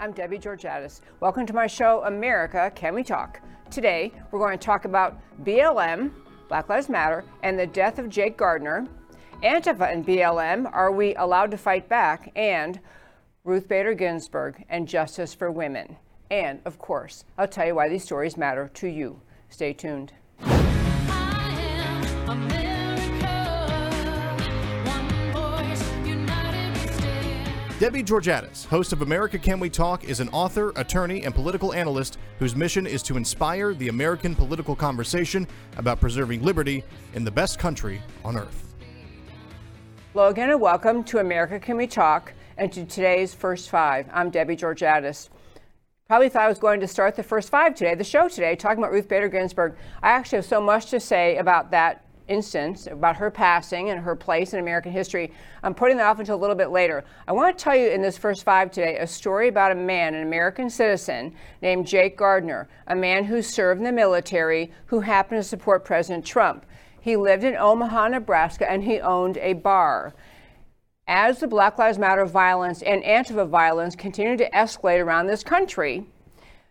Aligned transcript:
I'm 0.00 0.12
Debbie 0.12 0.38
Georgatos. 0.38 1.00
Welcome 1.18 1.44
to 1.46 1.52
my 1.52 1.66
show, 1.66 2.04
America 2.04 2.70
Can 2.76 2.94
We 2.94 3.02
Talk? 3.02 3.40
Today, 3.68 4.12
we're 4.30 4.38
going 4.38 4.56
to 4.56 4.64
talk 4.64 4.84
about 4.84 5.18
BLM, 5.42 6.12
Black 6.48 6.68
Lives 6.68 6.88
Matter, 6.88 7.24
and 7.42 7.58
the 7.58 7.66
death 7.66 7.98
of 7.98 8.08
Jake 8.08 8.36
Gardner, 8.36 8.86
Antifa 9.42 9.92
and 9.92 10.06
BLM, 10.06 10.72
are 10.72 10.92
we 10.92 11.16
allowed 11.16 11.50
to 11.50 11.58
fight 11.58 11.88
back? 11.88 12.30
And 12.36 12.78
Ruth 13.42 13.66
Bader 13.66 13.94
Ginsburg 13.94 14.64
and 14.68 14.86
justice 14.86 15.34
for 15.34 15.50
women. 15.50 15.96
And, 16.30 16.60
of 16.64 16.78
course, 16.78 17.24
I'll 17.36 17.48
tell 17.48 17.66
you 17.66 17.74
why 17.74 17.88
these 17.88 18.04
stories 18.04 18.36
matter 18.36 18.70
to 18.74 18.86
you. 18.86 19.20
Stay 19.48 19.72
tuned. 19.72 20.12
Debbie 27.78 28.02
Georgatos, 28.02 28.66
host 28.66 28.92
of 28.92 29.02
America 29.02 29.38
Can 29.38 29.60
We 29.60 29.70
Talk, 29.70 30.02
is 30.02 30.18
an 30.18 30.28
author, 30.30 30.72
attorney, 30.74 31.22
and 31.22 31.32
political 31.32 31.72
analyst 31.72 32.18
whose 32.40 32.56
mission 32.56 32.88
is 32.88 33.04
to 33.04 33.16
inspire 33.16 33.72
the 33.72 33.86
American 33.86 34.34
political 34.34 34.74
conversation 34.74 35.46
about 35.76 36.00
preserving 36.00 36.42
liberty 36.42 36.82
in 37.14 37.22
the 37.22 37.30
best 37.30 37.60
country 37.60 38.02
on 38.24 38.36
earth. 38.36 38.74
Logan, 40.14 40.50
and 40.50 40.60
welcome 40.60 41.04
to 41.04 41.18
America 41.18 41.60
Can 41.60 41.76
We 41.76 41.86
Talk 41.86 42.32
and 42.56 42.72
to 42.72 42.84
today's 42.84 43.32
First 43.32 43.70
Five. 43.70 44.08
I'm 44.12 44.30
Debbie 44.30 44.56
Georgatos. 44.56 45.28
Probably 46.08 46.28
thought 46.28 46.42
I 46.42 46.48
was 46.48 46.58
going 46.58 46.80
to 46.80 46.88
start 46.88 47.14
the 47.14 47.22
First 47.22 47.48
Five 47.48 47.76
today, 47.76 47.94
the 47.94 48.02
show 48.02 48.26
today, 48.26 48.56
talking 48.56 48.78
about 48.78 48.90
Ruth 48.90 49.06
Bader 49.06 49.28
Ginsburg. 49.28 49.76
I 50.02 50.08
actually 50.08 50.38
have 50.38 50.46
so 50.46 50.60
much 50.60 50.86
to 50.86 50.98
say 50.98 51.36
about 51.36 51.70
that 51.70 52.07
instance 52.28 52.86
about 52.86 53.16
her 53.16 53.30
passing 53.30 53.90
and 53.90 54.00
her 54.00 54.14
place 54.14 54.52
in 54.52 54.60
American 54.60 54.92
history. 54.92 55.32
I'm 55.62 55.74
putting 55.74 55.96
that 55.96 56.06
off 56.06 56.18
until 56.18 56.36
a 56.36 56.40
little 56.40 56.56
bit 56.56 56.70
later. 56.70 57.04
I 57.26 57.32
want 57.32 57.56
to 57.56 57.62
tell 57.62 57.74
you 57.74 57.88
in 57.88 58.02
this 58.02 58.16
first 58.16 58.44
five 58.44 58.70
today 58.70 58.98
a 58.98 59.06
story 59.06 59.48
about 59.48 59.72
a 59.72 59.74
man, 59.74 60.14
an 60.14 60.22
American 60.22 60.70
citizen 60.70 61.34
named 61.62 61.86
Jake 61.86 62.16
Gardner, 62.16 62.68
a 62.86 62.94
man 62.94 63.24
who 63.24 63.42
served 63.42 63.78
in 63.78 63.84
the 63.84 63.92
military 63.92 64.72
who 64.86 65.00
happened 65.00 65.42
to 65.42 65.48
support 65.48 65.84
President 65.84 66.24
Trump. 66.24 66.64
He 67.00 67.16
lived 67.16 67.44
in 67.44 67.56
Omaha, 67.56 68.08
Nebraska, 68.08 68.70
and 68.70 68.84
he 68.84 69.00
owned 69.00 69.38
a 69.38 69.54
bar. 69.54 70.14
As 71.06 71.40
the 71.40 71.46
Black 71.46 71.78
Lives 71.78 71.98
Matter 71.98 72.26
violence 72.26 72.82
and 72.82 73.02
Antifa 73.02 73.48
violence 73.48 73.96
continued 73.96 74.38
to 74.38 74.50
escalate 74.50 75.02
around 75.02 75.26
this 75.26 75.42
country, 75.42 76.06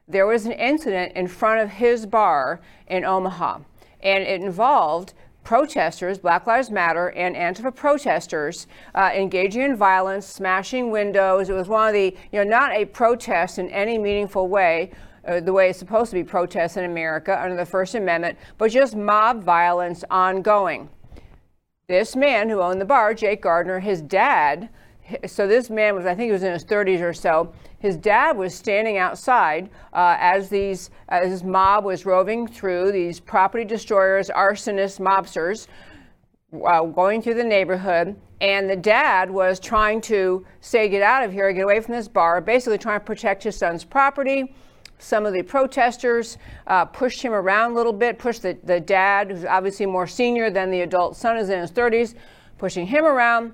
there 0.08 0.28
was 0.28 0.45
an 0.45 0.52
incident 0.52 1.13
in 1.16 1.28
front 1.28 1.61
of 1.61 1.69
his 1.69 2.05
bar 2.05 2.61
in 2.85 3.03
Omaha, 3.03 3.59
and 4.02 4.23
it 4.23 4.41
involved 4.41 5.13
protesters, 5.48 6.17
Black 6.17 6.45
Lives 6.45 6.70
Matter 6.70 7.12
and 7.12 7.34
Antifa 7.34 7.73
protesters, 7.73 8.67
uh, 8.95 9.12
engaging 9.16 9.62
in 9.62 9.78
violence, 9.78 10.28
smashing 10.28 10.92
windows. 10.92 11.50
It 11.50 11.53
was 11.53 11.70
one 11.70 11.88
of 11.88 11.94
the, 11.94 12.14
you 12.34 12.44
know, 12.44 12.50
not 12.50 12.73
a 12.73 12.84
protest 12.84 13.58
in 13.58 13.70
any 13.70 13.98
meaningful 13.98 14.50
way. 14.50 14.92
Uh, 15.25 15.40
the 15.40 15.53
way 15.53 15.70
it's 15.70 15.80
supposed 15.80 16.09
to 16.09 16.16
be 16.16 16.23
protests 16.23 16.75
in 16.75 16.84
America 16.84 17.42
under 17.42 17.56
the 17.56 17.66
First 17.66 17.95
Amendment, 17.95 18.38
but 18.58 18.72
just 18.72 18.98
mob 18.98 19.42
violence 19.42 20.03
ongoing. 20.12 20.90
This 21.88 22.18
man 22.18 22.50
who 22.50 22.59
owned 22.59 22.81
the 22.81 22.86
bar, 22.86 23.14
Jake 23.14 23.42
Gardner, 23.42 23.80
his 23.80 24.02
dad, 24.02 24.68
so 25.25 25.47
this 25.47 25.69
man 25.69 25.95
was, 25.95 26.05
I 26.05 26.16
think 26.16 26.27
he 26.27 26.31
was 26.31 26.44
in 26.44 26.52
his 26.52 26.66
30s 26.66 27.02
or 27.02 27.13
so. 27.13 27.53
His 27.80 27.95
dad 27.95 28.38
was 28.38 28.53
standing 28.53 28.97
outside 28.97 29.69
uh, 29.94 30.17
as 30.19 30.50
these 30.50 30.89
as 31.09 31.30
this 31.30 31.44
mob 31.44 31.86
was 31.86 32.05
roving 32.05 32.47
through 32.47 32.91
these 32.91 33.19
property 33.19 33.63
destroyers, 33.63 34.29
arsonists, 34.29 35.00
mobsters, 35.00 35.67
uh, 36.66 36.84
going 36.84 37.22
through 37.22 37.35
the 37.35 37.44
neighborhood. 37.44 38.16
And 38.41 38.69
the 38.69 38.75
dad 38.75 39.29
was 39.29 39.59
trying 39.59 40.01
to 40.01 40.46
say, 40.62 40.90
"Get 40.90 41.01
out 41.01 41.23
of 41.23 41.31
here! 41.31 41.51
Get 41.53 41.63
away 41.63 41.79
from 41.79 41.94
this 41.94 42.07
bar!" 42.07 42.41
Basically, 42.41 42.78
trying 42.78 43.00
to 43.00 43.06
protect 43.06 43.44
his 43.44 43.56
son's 43.56 43.84
property. 43.84 44.53
Some 45.00 45.28
of 45.28 45.34
the 45.34 45.44
protesters 45.44 46.38
uh, 46.66 46.85
pushed 46.85 47.22
him 47.22 47.31
around 47.31 47.72
a 47.72 47.75
little 47.75 47.94
bit, 47.94 48.17
pushed 48.17 48.41
the, 48.41 48.57
the 48.63 48.79
dad, 48.79 49.29
who's 49.29 49.46
obviously 49.46 49.85
more 49.85 50.07
senior 50.07 50.50
than 50.50 50.72
the 50.72 50.81
adult 50.81 51.16
son, 51.16 51.38
is 51.38 51.50
in 51.50 51.59
his 51.59 51.72
30s, 51.72 52.16
pushing 52.57 52.88
him 52.88 53.06
around 53.06 53.53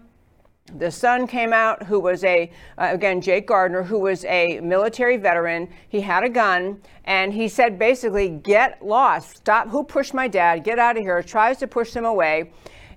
the 0.78 0.92
son 0.92 1.28
came 1.28 1.54
out 1.54 1.84
who 1.84 2.00
was 2.00 2.24
a 2.24 2.52
uh, 2.78 2.90
again 2.92 3.22
jake 3.22 3.48
gardner 3.48 3.84
who 3.84 4.00
was 4.00 4.26
a 4.26 4.60
military 4.62 5.18
veteran. 5.18 5.70
He 5.90 6.02
had 6.02 6.24
a 6.24 6.30
gun 6.30 6.82
and 7.06 7.34
he 7.34 7.48
said 7.48 7.78
basically 7.78 8.30
get 8.30 8.84
lost. 8.86 9.38
Stop. 9.38 9.70
Who 9.70 9.84
pushed 9.84 10.14
my 10.14 10.28
dad? 10.28 10.64
Get 10.64 10.80
out 10.80 10.98
of 10.98 11.04
here. 11.04 11.22
Tries 11.22 11.58
to 11.58 11.68
push 11.68 11.94
them 11.94 12.06
away. 12.06 12.52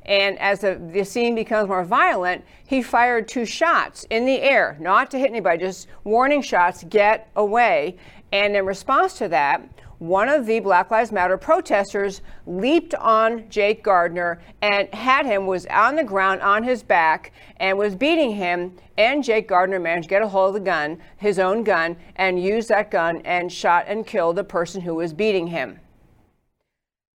And 0.04 0.38
as 0.38 0.60
the, 0.60 0.80
the 0.92 1.04
scene 1.04 1.34
becomes 1.34 1.68
more 1.68 1.84
violent 1.84 2.44
he 2.66 2.82
fired 2.82 3.28
two 3.28 3.44
shots 3.44 4.04
in 4.10 4.26
the 4.26 4.40
air 4.40 4.76
not 4.80 5.10
to 5.12 5.18
hit 5.18 5.30
anybody 5.30 5.58
just 5.58 5.86
warning 6.04 6.42
shots 6.42 6.84
get 6.84 7.30
away. 7.36 7.96
And 8.32 8.56
in 8.56 8.66
response 8.66 9.18
to 9.18 9.28
that 9.28 9.68
one 9.98 10.28
of 10.28 10.46
the 10.46 10.60
Black 10.60 10.90
Lives 10.90 11.12
Matter 11.12 11.36
protesters 11.36 12.20
leaped 12.46 12.94
on 12.96 13.48
Jake 13.48 13.82
Gardner 13.82 14.40
and 14.60 14.92
had 14.92 15.26
him, 15.26 15.46
was 15.46 15.66
on 15.66 15.96
the 15.96 16.04
ground 16.04 16.42
on 16.42 16.62
his 16.64 16.82
back 16.82 17.32
and 17.56 17.78
was 17.78 17.94
beating 17.94 18.32
him. 18.32 18.76
And 18.98 19.24
Jake 19.24 19.48
Gardner 19.48 19.80
managed 19.80 20.04
to 20.04 20.10
get 20.10 20.22
a 20.22 20.28
hold 20.28 20.48
of 20.48 20.54
the 20.54 20.60
gun, 20.60 20.98
his 21.16 21.38
own 21.38 21.64
gun, 21.64 21.96
and 22.16 22.42
used 22.42 22.68
that 22.68 22.90
gun 22.90 23.22
and 23.24 23.50
shot 23.50 23.84
and 23.88 24.06
killed 24.06 24.36
the 24.36 24.44
person 24.44 24.82
who 24.82 24.94
was 24.94 25.12
beating 25.12 25.46
him. 25.46 25.80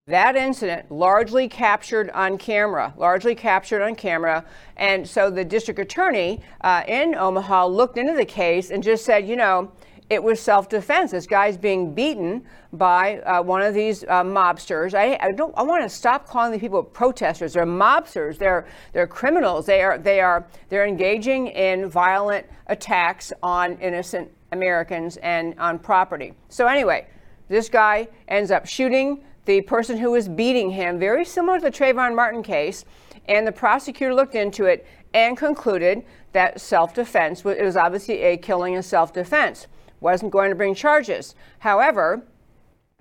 That 0.06 0.34
incident 0.34 0.90
largely 0.90 1.48
captured 1.48 2.10
on 2.10 2.36
camera, 2.36 2.92
largely 2.96 3.36
captured 3.36 3.80
on 3.80 3.94
camera. 3.94 4.44
And 4.76 5.08
so 5.08 5.30
the 5.30 5.44
district 5.44 5.78
attorney 5.78 6.40
uh, 6.62 6.82
in 6.88 7.14
Omaha 7.14 7.66
looked 7.66 7.96
into 7.96 8.14
the 8.14 8.24
case 8.24 8.70
and 8.70 8.82
just 8.82 9.04
said, 9.04 9.28
you 9.28 9.36
know, 9.36 9.70
it 10.10 10.20
was 10.20 10.40
self-defense. 10.40 11.12
This 11.12 11.26
guy's 11.28 11.56
being 11.56 11.94
beaten 11.94 12.44
by 12.72 13.20
uh, 13.20 13.40
one 13.40 13.62
of 13.62 13.74
these 13.74 14.02
uh, 14.02 14.24
mobsters. 14.24 14.92
I, 14.92 15.16
I, 15.20 15.30
don't. 15.30 15.56
I 15.56 15.62
want 15.62 15.84
to 15.84 15.88
stop 15.88 16.26
calling 16.26 16.50
these 16.50 16.60
people 16.60 16.82
protesters. 16.82 17.52
They're 17.52 17.64
mobsters. 17.64 18.36
They're 18.36 18.66
they're 18.92 19.06
criminals. 19.06 19.66
They 19.66 19.82
are 19.82 19.98
they 19.98 20.20
are 20.20 20.46
they're 20.68 20.86
engaging 20.86 21.46
in 21.46 21.88
violent 21.88 22.44
attacks 22.66 23.32
on 23.40 23.78
innocent 23.78 24.28
Americans 24.50 25.16
and 25.18 25.56
on 25.60 25.78
property. 25.78 26.34
So 26.48 26.66
anyway, 26.66 27.06
this 27.48 27.68
guy 27.68 28.08
ends 28.26 28.50
up 28.50 28.66
shooting 28.66 29.22
the 29.44 29.60
person 29.62 29.96
who 29.96 30.10
was 30.10 30.28
beating 30.28 30.70
him, 30.70 30.98
very 30.98 31.24
similar 31.24 31.58
to 31.58 31.64
the 31.64 31.70
Trayvon 31.70 32.16
Martin 32.16 32.42
case. 32.42 32.84
And 33.28 33.46
the 33.46 33.52
prosecutor 33.52 34.12
looked 34.12 34.34
into 34.34 34.64
it 34.64 34.86
and 35.14 35.36
concluded 35.36 36.04
that 36.32 36.60
self-defense 36.60 37.44
was, 37.44 37.56
it 37.56 37.64
was 37.64 37.76
obviously 37.76 38.22
a 38.22 38.36
killing 38.36 38.74
in 38.74 38.82
self-defense 38.82 39.68
wasn't 40.00 40.32
going 40.32 40.50
to 40.50 40.56
bring 40.56 40.74
charges. 40.74 41.34
However, 41.60 42.22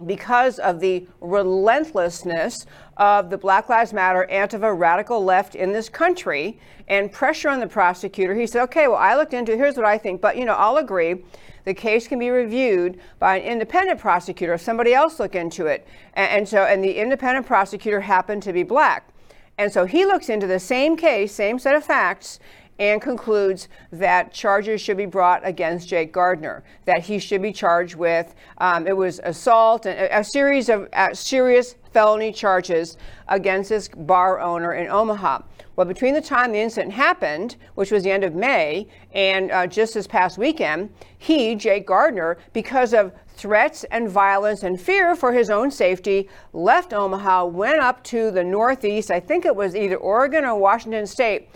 because 0.05 0.59
of 0.59 0.79
the 0.79 1.05
relentlessness 1.19 2.65
of 2.97 3.29
the 3.29 3.37
Black 3.37 3.67
Lives 3.67 3.91
Matter 3.91 4.27
Antifa 4.31 4.77
radical 4.77 5.23
left 5.23 5.55
in 5.55 5.73
this 5.73 5.89
country 5.89 6.59
and 6.87 7.11
pressure 7.11 7.49
on 7.49 7.59
the 7.59 7.67
prosecutor, 7.67 8.33
he 8.33 8.47
said, 8.47 8.63
okay, 8.63 8.87
well, 8.87 8.97
I 8.97 9.15
looked 9.15 9.33
into 9.33 9.53
it. 9.53 9.57
Here's 9.57 9.75
what 9.75 9.85
I 9.85 9.97
think, 9.97 10.21
but, 10.21 10.37
you 10.37 10.45
know, 10.45 10.53
I'll 10.53 10.77
agree. 10.77 11.23
The 11.65 11.73
case 11.73 12.07
can 12.07 12.17
be 12.17 12.29
reviewed 12.29 12.99
by 13.19 13.37
an 13.37 13.43
independent 13.43 13.99
prosecutor 13.99 14.57
somebody 14.57 14.93
else 14.93 15.19
look 15.19 15.35
into 15.35 15.65
it. 15.65 15.85
And, 16.13 16.31
and 16.31 16.49
so, 16.49 16.63
and 16.63 16.83
the 16.83 16.97
independent 16.97 17.45
prosecutor 17.45 17.99
happened 17.99 18.43
to 18.43 18.53
be 18.53 18.63
black. 18.63 19.09
And 19.57 19.71
so 19.71 19.85
he 19.85 20.05
looks 20.05 20.29
into 20.29 20.47
the 20.47 20.59
same 20.59 20.95
case, 20.95 21.35
same 21.35 21.59
set 21.59 21.75
of 21.75 21.83
facts, 21.83 22.39
and 22.79 23.01
concludes 23.01 23.67
that 23.91 24.33
charges 24.33 24.81
should 24.81 24.97
be 24.97 25.05
brought 25.05 25.45
against 25.45 25.89
Jake 25.89 26.13
Gardner, 26.13 26.63
that 26.85 27.01
he 27.03 27.19
should 27.19 27.41
be 27.41 27.51
charged 27.51 27.95
with 27.95 28.33
um, 28.57 28.87
it 28.87 28.95
was 28.95 29.19
assault 29.23 29.85
and 29.85 29.99
a, 30.11 30.23
series 30.23 30.69
of 30.69 30.87
uh, 30.93 31.13
serious 31.13 31.75
felony 31.91 32.31
charges 32.31 32.97
against 33.27 33.69
this 33.69 33.89
bar 33.89 34.39
owner 34.39 34.73
in 34.73 34.87
Omaha. 34.87 35.41
Well, 35.75 35.87
between 35.87 36.13
the 36.13 36.21
time 36.21 36.51
the 36.51 36.59
incident 36.59 36.93
happened, 36.93 37.55
which 37.75 37.91
was 37.91 38.03
the 38.03 38.11
end 38.11 38.23
of 38.23 38.35
May, 38.35 38.87
and 39.13 39.51
uh, 39.51 39.65
just 39.65 39.93
this 39.93 40.07
past 40.07 40.37
weekend, 40.37 40.89
he, 41.17 41.55
Jake 41.55 41.87
Gardner, 41.87 42.37
because 42.53 42.93
of 42.93 43.13
threats 43.27 43.85
and 43.85 44.09
violence 44.09 44.63
and 44.63 44.79
fear 44.79 45.15
for 45.15 45.31
his 45.31 45.49
own 45.49 45.71
safety, 45.71 46.29
left 46.51 46.93
Omaha, 46.93 47.45
went 47.45 47.79
up 47.79 48.03
to 48.05 48.29
the 48.31 48.43
Northeast, 48.43 49.09
I 49.09 49.19
think 49.19 49.45
it 49.45 49.55
was 49.55 49.75
either 49.75 49.95
Oregon 49.95 50.43
or 50.43 50.59
Washington 50.59 51.07
State, 51.07 51.49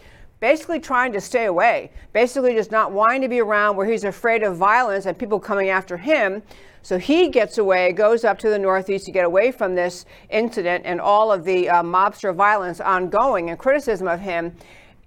basically 0.44 0.78
trying 0.78 1.14
to 1.14 1.22
stay 1.22 1.46
away, 1.46 1.90
basically 2.12 2.54
just 2.54 2.70
not 2.70 2.92
wanting 2.92 3.22
to 3.22 3.30
be 3.30 3.40
around 3.40 3.78
where 3.78 3.88
he's 3.88 4.04
afraid 4.04 4.44
of 4.44 4.58
violence 4.58 5.06
and 5.06 5.18
people 5.18 5.40
coming 5.40 5.70
after 5.70 5.96
him. 5.96 6.44
So 6.82 6.98
he 6.98 7.30
gets 7.30 7.60
away, 7.60 7.94
goes 7.94 8.26
up 8.26 8.40
to 8.40 8.50
the 8.50 8.60
Northeast 8.60 9.06
to 9.06 9.12
get 9.14 9.24
away 9.24 9.54
from 9.54 9.74
this 9.74 10.04
incident 10.30 10.84
and 10.86 11.00
all 11.00 11.32
of 11.32 11.46
the 11.46 11.70
uh, 11.70 11.82
mobster 11.82 12.36
violence 12.36 12.82
ongoing 12.82 13.52
and 13.52 13.58
criticism 13.58 14.06
of 14.06 14.20
him. 14.20 14.54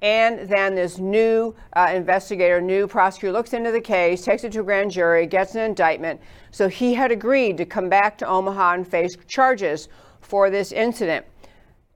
And 0.01 0.49
then 0.49 0.75
this 0.75 0.97
new 0.97 1.55
uh, 1.75 1.93
investigator, 1.93 2.63
new 2.63 2.87
prosecutor 2.87 3.35
looks 3.35 3.53
into 3.53 3.73
the 3.73 3.81
case, 3.83 4.25
takes 4.25 4.43
it 4.43 4.53
to 4.53 4.61
a 4.61 4.63
grand 4.63 4.91
jury, 4.91 5.27
gets 5.27 5.55
an 5.55 5.61
indictment. 5.61 6.19
So 6.51 6.67
he 6.67 6.95
had 6.95 7.13
agreed 7.13 7.59
to 7.59 7.67
come 7.67 7.91
back 7.91 8.17
to 8.19 8.27
Omaha 8.27 8.73
and 8.73 8.89
face 8.89 9.19
charges 9.29 9.91
for 10.23 10.49
this 10.49 10.73
incident. 10.73 11.27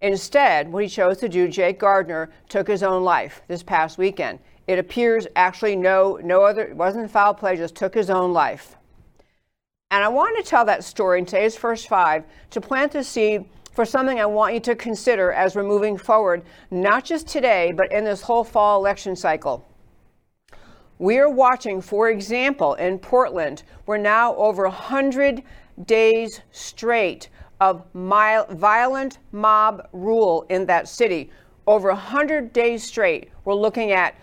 Instead, 0.03 0.73
what 0.73 0.83
he 0.83 0.89
chose 0.89 1.19
to 1.19 1.29
do, 1.29 1.47
Jake 1.47 1.79
Gardner 1.79 2.31
took 2.49 2.67
his 2.67 2.83
own 2.83 3.05
life 3.05 3.43
this 3.49 3.63
past 3.63 3.99
weekend. 3.99 4.39
it 4.67 4.79
appears 4.79 5.27
actually 5.37 5.75
no, 5.75 6.19
no 6.23 6.43
other, 6.43 6.63
it 6.63 6.77
wasn't 6.77 7.11
foul 7.11 7.35
play, 7.35 7.57
just 7.57 7.75
took 7.75 7.93
his 7.93 8.09
own 8.09 8.33
life. 8.33 8.77
And 9.91 10.05
I 10.05 10.09
want 10.09 10.37
to 10.37 10.49
tell 10.49 10.65
that 10.67 10.85
story 10.85 11.19
in 11.19 11.27
today's 11.27 11.57
first 11.57 11.89
five 11.89 12.25
to 12.51 12.61
plant 12.61 12.93
the 12.93 13.03
seed 13.03 13.45
for 13.73 13.85
something 13.85 14.21
I 14.21 14.27
want 14.27 14.55
you 14.55 14.61
to 14.61 14.77
consider 14.77 15.33
as 15.33 15.57
we're 15.57 15.65
moving 15.65 15.99
forward, 15.99 16.45
not 16.71 17.05
just 17.05 17.27
today, 17.27 17.73
but 17.73 17.91
in 17.91 18.05
this 18.05 18.23
whole 18.23 18.45
fall 18.45 18.79
election 18.79 19.17
cycle. 19.17 19.67
We 20.99 21.19
are 21.19 21.31
watching, 21.31 21.81
for 21.81 22.11
example, 22.11 22.75
in 22.75 22.99
Portland, 22.99 23.65
we're 23.87 23.97
now 23.97 24.37
over 24.37 24.65
100 24.65 25.43
days 25.87 26.41
straight 26.53 27.29
of 27.61 27.85
violent 27.93 29.19
mob 29.33 29.89
rule 29.93 30.47
in 30.49 30.67
that 30.67 30.89
city. 30.89 31.31
Over 31.67 31.89
100 31.89 32.53
days 32.53 32.83
straight, 32.83 33.31
we're 33.45 33.55
looking 33.55 33.93
at 33.93 34.15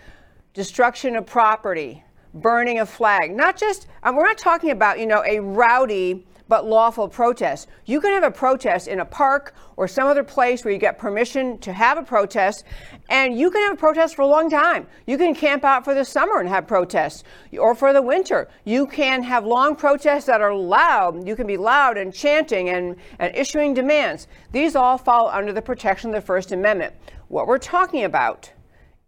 destruction 0.54 1.14
of 1.16 1.24
property, 1.24 2.02
burning 2.34 2.80
of 2.80 2.88
flag. 2.88 3.34
Not 3.34 3.56
just, 3.56 3.86
um, 4.02 4.16
we're 4.16 4.26
not 4.26 4.38
talking 4.38 4.70
about, 4.70 4.98
you 4.98 5.06
know, 5.06 5.22
a 5.24 5.38
rowdy 5.40 6.26
but 6.48 6.66
lawful 6.66 7.08
protest. 7.08 7.68
You 7.84 8.00
can 8.00 8.10
have 8.12 8.24
a 8.24 8.30
protest 8.30 8.88
in 8.88 9.00
a 9.00 9.04
park 9.04 9.54
or 9.76 9.86
some 9.86 10.08
other 10.08 10.24
place 10.24 10.64
where 10.64 10.72
you 10.72 10.80
get 10.80 10.98
permission 10.98 11.58
to 11.58 11.72
have 11.72 11.98
a 11.98 12.02
protest, 12.02 12.64
and 13.08 13.38
you 13.38 13.50
can 13.50 13.62
have 13.62 13.74
a 13.74 13.76
protest 13.76 14.16
for 14.16 14.22
a 14.22 14.26
long 14.26 14.50
time. 14.50 14.86
You 15.06 15.18
can 15.18 15.34
camp 15.34 15.64
out 15.64 15.84
for 15.84 15.94
the 15.94 16.04
summer 16.04 16.40
and 16.40 16.48
have 16.48 16.66
protests, 16.66 17.22
or 17.56 17.74
for 17.74 17.92
the 17.92 18.02
winter. 18.02 18.48
You 18.64 18.86
can 18.86 19.22
have 19.22 19.44
long 19.44 19.76
protests 19.76 20.24
that 20.24 20.40
are 20.40 20.54
loud. 20.54 21.26
You 21.28 21.36
can 21.36 21.46
be 21.46 21.56
loud 21.56 21.96
and 21.96 22.12
chanting 22.12 22.70
and, 22.70 22.96
and 23.18 23.34
issuing 23.36 23.74
demands. 23.74 24.26
These 24.50 24.74
all 24.74 24.98
fall 24.98 25.28
under 25.28 25.52
the 25.52 25.62
protection 25.62 26.10
of 26.10 26.14
the 26.14 26.26
First 26.26 26.52
Amendment. 26.52 26.94
What 27.28 27.46
we're 27.46 27.58
talking 27.58 28.04
about 28.04 28.50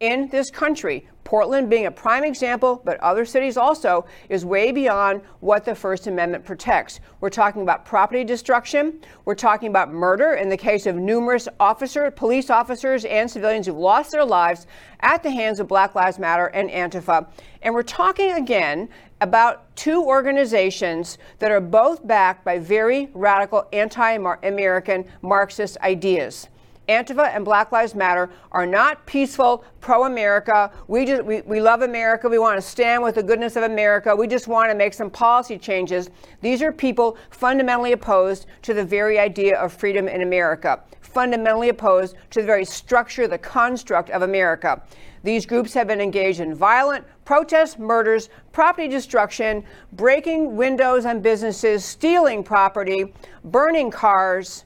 in 0.00 0.28
this 0.28 0.50
country 0.50 1.06
Portland 1.24 1.68
being 1.70 1.86
a 1.86 1.90
prime 1.90 2.24
example, 2.24 2.80
but 2.84 2.98
other 3.00 3.24
cities 3.24 3.56
also, 3.56 4.06
is 4.30 4.44
way 4.44 4.72
beyond 4.72 5.20
what 5.40 5.64
the 5.64 5.74
First 5.74 6.06
Amendment 6.06 6.44
protects. 6.44 6.98
We're 7.20 7.30
talking 7.30 7.62
about 7.62 7.84
property 7.84 8.24
destruction. 8.24 9.00
We're 9.26 9.36
talking 9.36 9.68
about 9.68 9.92
murder 9.92 10.32
in 10.32 10.48
the 10.48 10.56
case 10.56 10.86
of 10.86 10.96
numerous 10.96 11.46
officer, 11.60 12.10
police 12.10 12.50
officers, 12.50 13.04
and 13.04 13.30
civilians 13.30 13.66
who've 13.66 13.76
lost 13.76 14.10
their 14.10 14.24
lives 14.24 14.66
at 15.00 15.22
the 15.22 15.30
hands 15.30 15.60
of 15.60 15.68
Black 15.68 15.94
Lives 15.94 16.18
Matter 16.18 16.46
and 16.46 16.68
Antifa. 16.70 17.28
And 17.62 17.74
we're 17.74 17.82
talking 17.82 18.32
again 18.32 18.88
about 19.20 19.76
two 19.76 20.02
organizations 20.02 21.18
that 21.38 21.52
are 21.52 21.60
both 21.60 22.04
backed 22.06 22.44
by 22.44 22.58
very 22.58 23.10
radical 23.12 23.68
anti 23.72 24.14
American 24.42 25.04
Marxist 25.22 25.76
ideas. 25.82 26.48
Antifa 26.90 27.32
and 27.34 27.44
Black 27.44 27.70
Lives 27.70 27.94
Matter 27.94 28.30
are 28.50 28.66
not 28.66 29.06
peaceful, 29.06 29.64
pro 29.80 30.04
America. 30.04 30.72
We, 30.88 31.06
just, 31.06 31.22
we, 31.24 31.40
we 31.42 31.60
love 31.60 31.82
America. 31.82 32.28
We 32.28 32.40
want 32.40 32.56
to 32.56 32.62
stand 32.62 33.00
with 33.00 33.14
the 33.14 33.22
goodness 33.22 33.54
of 33.54 33.62
America. 33.62 34.14
We 34.14 34.26
just 34.26 34.48
want 34.48 34.72
to 34.72 34.74
make 34.74 34.92
some 34.92 35.08
policy 35.08 35.56
changes. 35.56 36.10
These 36.40 36.62
are 36.62 36.72
people 36.72 37.16
fundamentally 37.30 37.92
opposed 37.92 38.46
to 38.62 38.74
the 38.74 38.84
very 38.84 39.20
idea 39.20 39.56
of 39.56 39.72
freedom 39.72 40.08
in 40.08 40.22
America, 40.22 40.82
fundamentally 41.00 41.68
opposed 41.68 42.16
to 42.30 42.40
the 42.40 42.46
very 42.46 42.64
structure, 42.64 43.28
the 43.28 43.38
construct 43.38 44.10
of 44.10 44.22
America. 44.22 44.82
These 45.22 45.46
groups 45.46 45.72
have 45.74 45.86
been 45.86 46.00
engaged 46.00 46.40
in 46.40 46.56
violent 46.56 47.04
protests, 47.24 47.78
murders, 47.78 48.30
property 48.50 48.88
destruction, 48.88 49.62
breaking 49.92 50.56
windows 50.56 51.06
on 51.06 51.20
businesses, 51.20 51.84
stealing 51.84 52.42
property, 52.42 53.14
burning 53.44 53.92
cars 53.92 54.64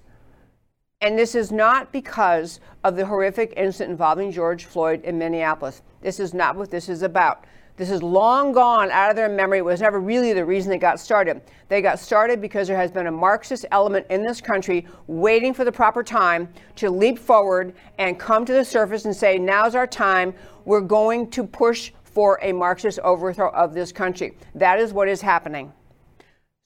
and 1.05 1.19
this 1.19 1.35
is 1.35 1.53
not 1.53 1.93
because 1.93 2.61
of 2.83 2.97
the 2.97 3.05
horrific 3.05 3.53
incident 3.59 3.91
involving 3.91 4.33
George 4.33 4.65
Floyd 4.65 5.05
in 5.05 5.19
Minneapolis. 5.19 5.83
This 6.01 6.19
is 6.19 6.33
not 6.33 6.57
what 6.57 6.71
this 6.71 6.89
is 6.89 7.03
about. 7.03 7.45
This 7.77 7.91
is 7.91 8.03
long 8.03 8.53
gone 8.53 8.91
out 8.91 9.11
of 9.11 9.17
their 9.17 9.29
memory. 9.29 9.59
It 9.59 9.67
was 9.67 9.83
never 9.83 10.01
really 10.01 10.33
the 10.33 10.47
reason 10.47 10.71
they 10.71 10.79
got 10.79 10.99
started. 10.99 11.43
They 11.69 11.83
got 11.83 11.99
started 11.99 12.41
because 12.41 12.69
there 12.69 12.79
has 12.79 12.91
been 12.91 13.07
a 13.07 13.13
Marxist 13.13 13.67
element 13.71 14.07
in 14.09 14.25
this 14.25 14.41
country 14.41 14.87
waiting 15.07 15.53
for 15.53 15.67
the 15.67 15.73
proper 15.73 16.03
time 16.03 16.49
to 16.77 16.89
leap 16.89 17.19
forward 17.19 17.75
and 17.99 18.19
come 18.19 18.47
to 18.47 18.55
the 18.55 18.65
surface 18.65 19.05
and 19.05 19.15
say, 19.15 19.39
now's 19.39 19.75
our 19.75 19.87
time. 19.87 20.33
We're 20.65 20.81
going 20.81 21.31
to 21.33 21.45
push 21.45 21.93
for 22.05 22.39
a 22.41 22.51
Marxist 22.51 22.99
overthrow 23.01 23.51
of 23.51 23.75
this 23.75 23.93
country. 23.93 24.39
That 24.55 24.79
is 24.81 24.95
what 24.95 25.09
is 25.09 25.21
happening. 25.21 25.71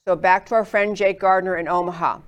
So 0.07 0.15
back 0.15 0.45
to 0.45 0.55
our 0.55 0.63
friend 0.63 0.95
Jake 0.95 1.19
Gardner 1.19 1.57
in 1.57 1.67
Omaha. 1.67 2.19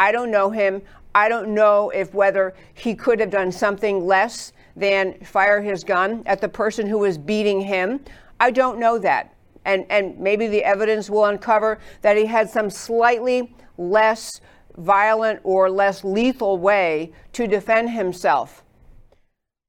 I 0.00 0.12
don't 0.12 0.30
know 0.30 0.48
him. 0.48 0.80
I 1.14 1.28
don't 1.28 1.54
know 1.54 1.90
if 1.90 2.14
whether 2.14 2.54
he 2.74 2.94
could 2.94 3.20
have 3.20 3.30
done 3.30 3.50
something 3.50 4.06
less 4.06 4.52
than 4.76 5.18
fire 5.24 5.60
his 5.60 5.84
gun 5.84 6.22
at 6.26 6.40
the 6.40 6.48
person 6.48 6.86
who 6.86 6.98
was 6.98 7.18
beating 7.18 7.60
him. 7.60 8.00
I 8.38 8.50
don't 8.50 8.78
know 8.78 8.98
that. 8.98 9.34
And, 9.64 9.84
and 9.90 10.18
maybe 10.18 10.46
the 10.46 10.64
evidence 10.64 11.10
will 11.10 11.26
uncover 11.26 11.78
that 12.02 12.16
he 12.16 12.26
had 12.26 12.48
some 12.48 12.70
slightly 12.70 13.54
less 13.76 14.40
violent 14.76 15.40
or 15.42 15.70
less 15.70 16.04
lethal 16.04 16.58
way 16.58 17.12
to 17.32 17.46
defend 17.46 17.90
himself. 17.90 18.64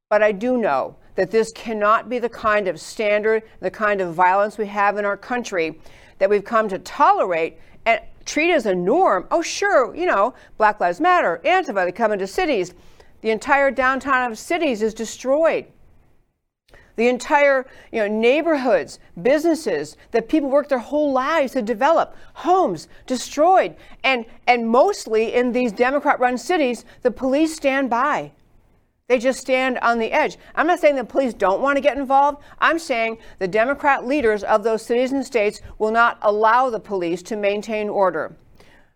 But 0.09 0.23
I 0.23 0.31
do 0.31 0.57
know 0.57 0.95
that 1.15 1.31
this 1.31 1.51
cannot 1.51 2.09
be 2.09 2.19
the 2.19 2.29
kind 2.29 2.67
of 2.67 2.79
standard, 2.79 3.43
the 3.59 3.71
kind 3.71 3.99
of 3.99 4.13
violence 4.13 4.57
we 4.57 4.67
have 4.67 4.97
in 4.97 5.05
our 5.05 5.17
country 5.17 5.79
that 6.19 6.29
we've 6.29 6.45
come 6.45 6.69
to 6.69 6.79
tolerate. 6.79 7.57
And 7.85 7.99
treat 8.25 8.51
as 8.51 8.65
a 8.65 8.75
norm. 8.75 9.27
Oh, 9.31 9.41
sure, 9.41 9.95
you 9.95 10.05
know, 10.05 10.33
Black 10.57 10.79
Lives 10.79 10.99
Matter, 10.99 11.41
Antifa, 11.43 11.85
they 11.85 11.91
come 11.91 12.11
into 12.11 12.27
cities. 12.27 12.73
The 13.21 13.29
entire 13.29 13.71
downtown 13.71 14.31
of 14.31 14.37
cities 14.37 14.81
is 14.81 14.93
destroyed. 14.93 15.65
The 16.95 17.07
entire 17.07 17.65
you 17.91 17.99
know, 17.99 18.07
neighborhoods, 18.07 18.99
businesses 19.21 19.95
that 20.11 20.27
people 20.27 20.49
work 20.49 20.69
their 20.69 20.79
whole 20.79 21.11
lives 21.11 21.53
to 21.53 21.61
develop, 21.61 22.15
homes 22.33 22.87
destroyed. 23.07 23.75
And, 24.03 24.25
and 24.47 24.67
mostly 24.67 25.33
in 25.33 25.51
these 25.51 25.71
Democrat 25.71 26.19
run 26.19 26.37
cities, 26.37 26.85
the 27.01 27.11
police 27.11 27.55
stand 27.55 27.89
by. 27.89 28.33
They 29.11 29.19
just 29.19 29.41
stand 29.41 29.77
on 29.79 29.99
the 29.99 30.13
edge. 30.13 30.37
I'm 30.55 30.67
not 30.67 30.79
saying 30.79 30.95
the 30.95 31.03
police 31.03 31.33
don't 31.33 31.61
want 31.61 31.75
to 31.75 31.81
get 31.81 31.97
involved. 31.97 32.41
I'm 32.59 32.79
saying 32.79 33.17
the 33.39 33.47
Democrat 33.49 34.07
leaders 34.07 34.41
of 34.41 34.63
those 34.63 34.85
cities 34.85 35.11
and 35.11 35.25
states 35.25 35.59
will 35.79 35.91
not 35.91 36.17
allow 36.21 36.69
the 36.69 36.79
police 36.79 37.21
to 37.23 37.35
maintain 37.35 37.89
order. 37.89 38.37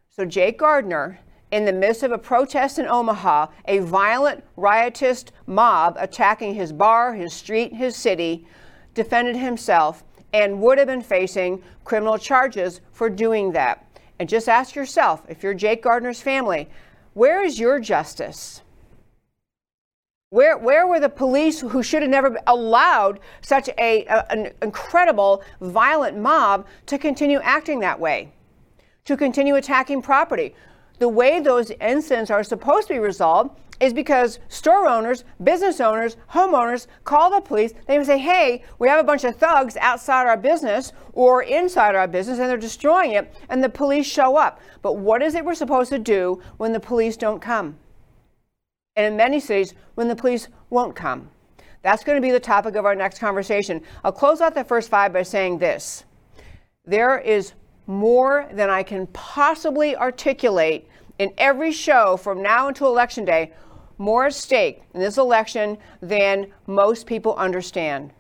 So 0.08 0.24
Jake 0.24 0.58
Gardner, 0.58 1.20
in 1.52 1.66
the 1.66 1.74
midst 1.74 2.02
of 2.02 2.14
a 2.14 2.18
protest 2.18 2.80
in 2.80 2.88
Omaha, 2.88 3.48
a 3.66 3.80
violent, 3.80 4.42
riotous 4.56 5.26
mob 5.48 5.98
attacking 6.00 6.56
his 6.56 6.72
bar, 6.72 7.14
his 7.14 7.34
street, 7.34 7.74
his 7.74 7.98
city, 7.98 8.48
defended 8.94 9.36
himself 9.36 10.06
and 10.32 10.62
would 10.62 10.78
have 10.78 10.88
been 10.88 11.02
facing 11.02 11.62
criminal 11.84 12.18
charges 12.18 12.80
for 12.94 13.10
doing 13.10 13.52
that. 13.52 13.86
And 14.20 14.30
just 14.30 14.48
ask 14.48 14.76
yourself, 14.76 15.24
if 15.28 15.44
you're 15.44 15.54
Jake 15.54 15.84
Gardner's 15.84 16.22
family, 16.22 16.70
where 17.16 17.44
is 17.44 17.60
your 17.60 17.82
justice? 17.82 18.62
Where, 20.36 20.58
where 20.58 20.86
were 20.86 21.00
the 21.00 21.08
police 21.08 21.62
who 21.62 21.82
should 21.82 22.02
have 22.02 22.12
never 22.12 22.38
allowed 22.46 23.22
such 23.40 23.70
a, 23.78 24.04
a, 24.08 24.30
an 24.30 24.52
incredible, 24.62 25.42
violent 25.62 26.18
mob 26.18 26.68
to 26.88 26.98
continue 26.98 27.40
acting 27.40 27.80
that 27.80 27.98
way, 27.98 28.34
to 29.06 29.16
continue 29.16 29.56
attacking 29.56 30.02
property? 30.02 30.54
The 31.00 31.08
way 31.08 31.40
those 31.40 31.72
incidents 31.80 32.30
are 32.32 32.44
supposed 32.44 32.90
to 32.90 32.96
be 32.96 33.00
resolved 33.00 33.58
is 33.80 33.94
because 33.94 34.40
store 34.50 34.90
owners, 34.90 35.24
business 35.42 35.80
owners, 35.80 36.18
homeowners 36.34 36.88
call 37.06 37.32
the 37.32 37.40
police. 37.40 37.72
They 37.88 38.04
say, 38.04 38.18
hey, 38.18 38.66
we 38.78 38.90
have 38.90 39.00
a 39.00 39.08
bunch 39.08 39.24
of 39.24 39.38
thugs 39.38 39.78
outside 39.78 40.28
our 40.28 40.36
business 40.36 40.92
or 41.14 41.44
inside 41.44 41.96
our 41.96 42.10
business 42.10 42.40
and 42.40 42.50
they're 42.50 42.58
destroying 42.58 43.14
it, 43.14 43.34
and 43.48 43.64
the 43.64 43.70
police 43.70 44.06
show 44.06 44.36
up. 44.36 44.60
But 44.82 44.98
what 44.98 45.24
is 45.24 45.34
it 45.34 45.46
we're 45.46 45.56
supposed 45.56 45.92
to 45.92 46.00
do 46.00 46.42
when 46.58 46.74
the 46.74 46.80
police 46.82 47.16
don't 47.16 47.42
come? 47.42 47.78
And 48.96 49.06
in 49.06 49.18
many 49.18 49.40
cities 49.40 49.74
when 49.96 50.08
the 50.08 50.16
police 50.16 50.48
won't 50.70 50.96
come. 50.96 51.30
That's 51.82 52.04
going 52.04 52.16
to 52.16 52.22
be 52.22 52.32
the 52.32 52.40
topic 52.40 52.76
of 52.76 52.86
our 52.86 52.96
next 52.96 53.20
conversation. 53.20 53.82
I'll 54.04 54.12
close 54.12 54.42
out 54.42 54.56
the 54.56 54.64
first 54.64 54.90
five 54.90 55.14
by 55.14 55.24
saying 55.24 55.60
this 55.60 56.04
there 56.86 57.20
is 57.20 57.54
more 57.88 58.48
than 58.52 58.70
I 58.70 58.84
can 58.84 59.08
possibly 59.08 59.96
articulate 59.96 60.88
in 61.20 61.34
every 61.38 61.72
show 61.72 62.18
from 62.18 62.42
now 62.42 62.68
until 62.68 62.88
election 62.88 63.26
day, 63.26 63.54
more 63.98 64.26
at 64.26 64.34
stake 64.34 64.84
in 64.94 65.00
this 65.00 65.18
election 65.18 65.78
than 66.02 66.48
most 66.68 67.06
people 67.06 67.36
understand. 67.36 68.12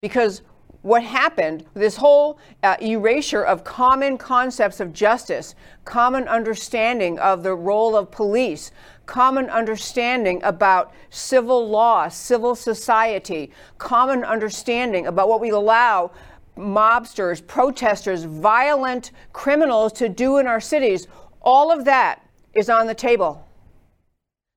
Because 0.00 0.42
what 0.82 1.02
happened, 1.02 1.64
this 1.74 1.96
whole 1.96 2.38
uh, 2.62 2.76
erasure 2.80 3.42
of 3.42 3.64
common 3.64 4.18
concepts 4.18 4.80
of 4.80 4.92
justice, 4.92 5.54
common 5.84 6.26
understanding 6.28 7.18
of 7.20 7.42
the 7.42 7.54
role 7.54 7.96
of 7.96 8.10
police, 8.10 8.72
common 9.06 9.50
understanding 9.50 10.40
about 10.42 10.92
civil 11.10 11.68
law, 11.68 12.08
civil 12.08 12.54
society, 12.54 13.50
common 13.78 14.24
understanding 14.24 15.06
about 15.06 15.28
what 15.28 15.40
we 15.40 15.50
allow 15.50 16.10
mobsters, 16.56 17.44
protesters, 17.46 18.24
violent 18.24 19.12
criminals 19.32 19.92
to 19.94 20.08
do 20.08 20.38
in 20.38 20.46
our 20.46 20.60
cities, 20.60 21.08
all 21.40 21.72
of 21.72 21.84
that 21.84 22.26
is 22.54 22.68
on 22.68 22.86
the 22.86 22.94
table. 22.94 23.46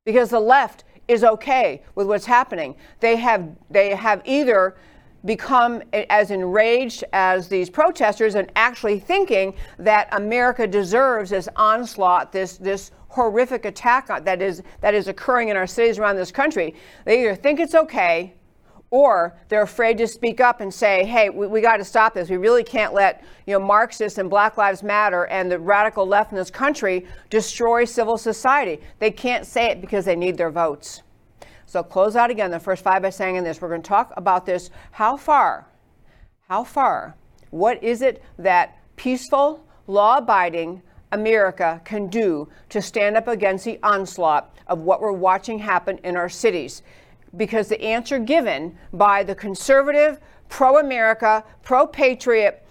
Because 0.05 0.29
the 0.29 0.39
left 0.39 0.83
is 1.07 1.23
okay 1.23 1.81
with 1.95 2.07
what's 2.07 2.25
happening. 2.25 2.75
They 2.99 3.15
have 3.15 3.49
they 3.69 3.95
have 3.95 4.21
either 4.25 4.75
become 5.23 5.81
as 5.93 6.29
enraged 6.29 7.03
as 7.13 7.47
these 7.47 7.69
protesters 7.69 8.35
and 8.35 8.51
actually 8.55 8.99
thinking 8.99 9.55
that 9.79 10.07
America 10.11 10.67
deserves 10.67 11.31
this 11.31 11.49
onslaught, 11.55 12.31
this 12.31 12.57
this 12.57 12.91
horrific 13.15 13.63
attack 13.63 14.07
that 14.07 14.41
is 14.41 14.61
that 14.81 14.93
is 14.93 15.07
occurring 15.07 15.47
in 15.47 15.55
our 15.55 15.65
cities 15.65 15.97
around 15.97 16.17
this 16.17 16.31
country. 16.31 16.75
They 17.05 17.21
either 17.21 17.35
think 17.35 17.61
it's 17.61 17.73
okay 17.73 18.33
or 18.91 19.37
they're 19.47 19.63
afraid 19.63 19.97
to 19.97 20.07
speak 20.07 20.39
up 20.39 20.61
and 20.61 20.73
say, 20.73 21.05
hey, 21.05 21.29
we, 21.29 21.47
we 21.47 21.61
got 21.61 21.77
to 21.77 21.85
stop 21.85 22.13
this. 22.13 22.29
We 22.29 22.37
really 22.37 22.63
can't 22.63 22.93
let 22.93 23.23
you 23.45 23.57
know, 23.57 23.65
Marxists 23.65 24.19
and 24.19 24.29
Black 24.29 24.57
Lives 24.57 24.83
Matter 24.83 25.25
and 25.27 25.49
the 25.49 25.57
radical 25.57 26.05
left 26.05 26.31
in 26.31 26.37
this 26.37 26.51
country 26.51 27.05
destroy 27.29 27.85
civil 27.85 28.17
society. 28.17 28.79
They 28.99 29.11
can't 29.11 29.45
say 29.45 29.67
it 29.71 29.81
because 29.81 30.05
they 30.05 30.15
need 30.15 30.37
their 30.37 30.51
votes. 30.51 31.01
So 31.65 31.83
close 31.83 32.15
out 32.15 32.29
again 32.29 32.51
the 32.51 32.59
first 32.59 32.83
five 32.83 33.01
by 33.01 33.09
saying 33.09 33.37
in 33.37 33.43
this. 33.43 33.61
We're 33.61 33.69
going 33.69 33.81
to 33.81 33.87
talk 33.87 34.13
about 34.17 34.45
this. 34.45 34.69
How 34.91 35.17
far? 35.17 35.67
How 36.47 36.63
far? 36.63 37.15
What 37.49 37.81
is 37.81 38.01
it 38.01 38.21
that 38.37 38.77
peaceful, 38.97 39.65
law 39.87 40.17
abiding 40.17 40.81
America 41.15 41.81
can 41.83 42.07
do 42.07 42.47
to 42.69 42.81
stand 42.81 43.17
up 43.17 43.27
against 43.27 43.65
the 43.65 43.79
onslaught 43.81 44.55
of 44.67 44.79
what 44.79 45.01
we're 45.01 45.11
watching 45.11 45.59
happen 45.59 45.97
in 46.03 46.15
our 46.15 46.29
cities? 46.29 46.83
because 47.37 47.67
the 47.67 47.81
answer 47.81 48.19
given 48.19 48.77
by 48.93 49.23
the 49.23 49.35
conservative, 49.35 50.19
pro 50.49 50.79
America, 50.79 51.43
pro 51.63 51.85
patriot, 51.85 52.65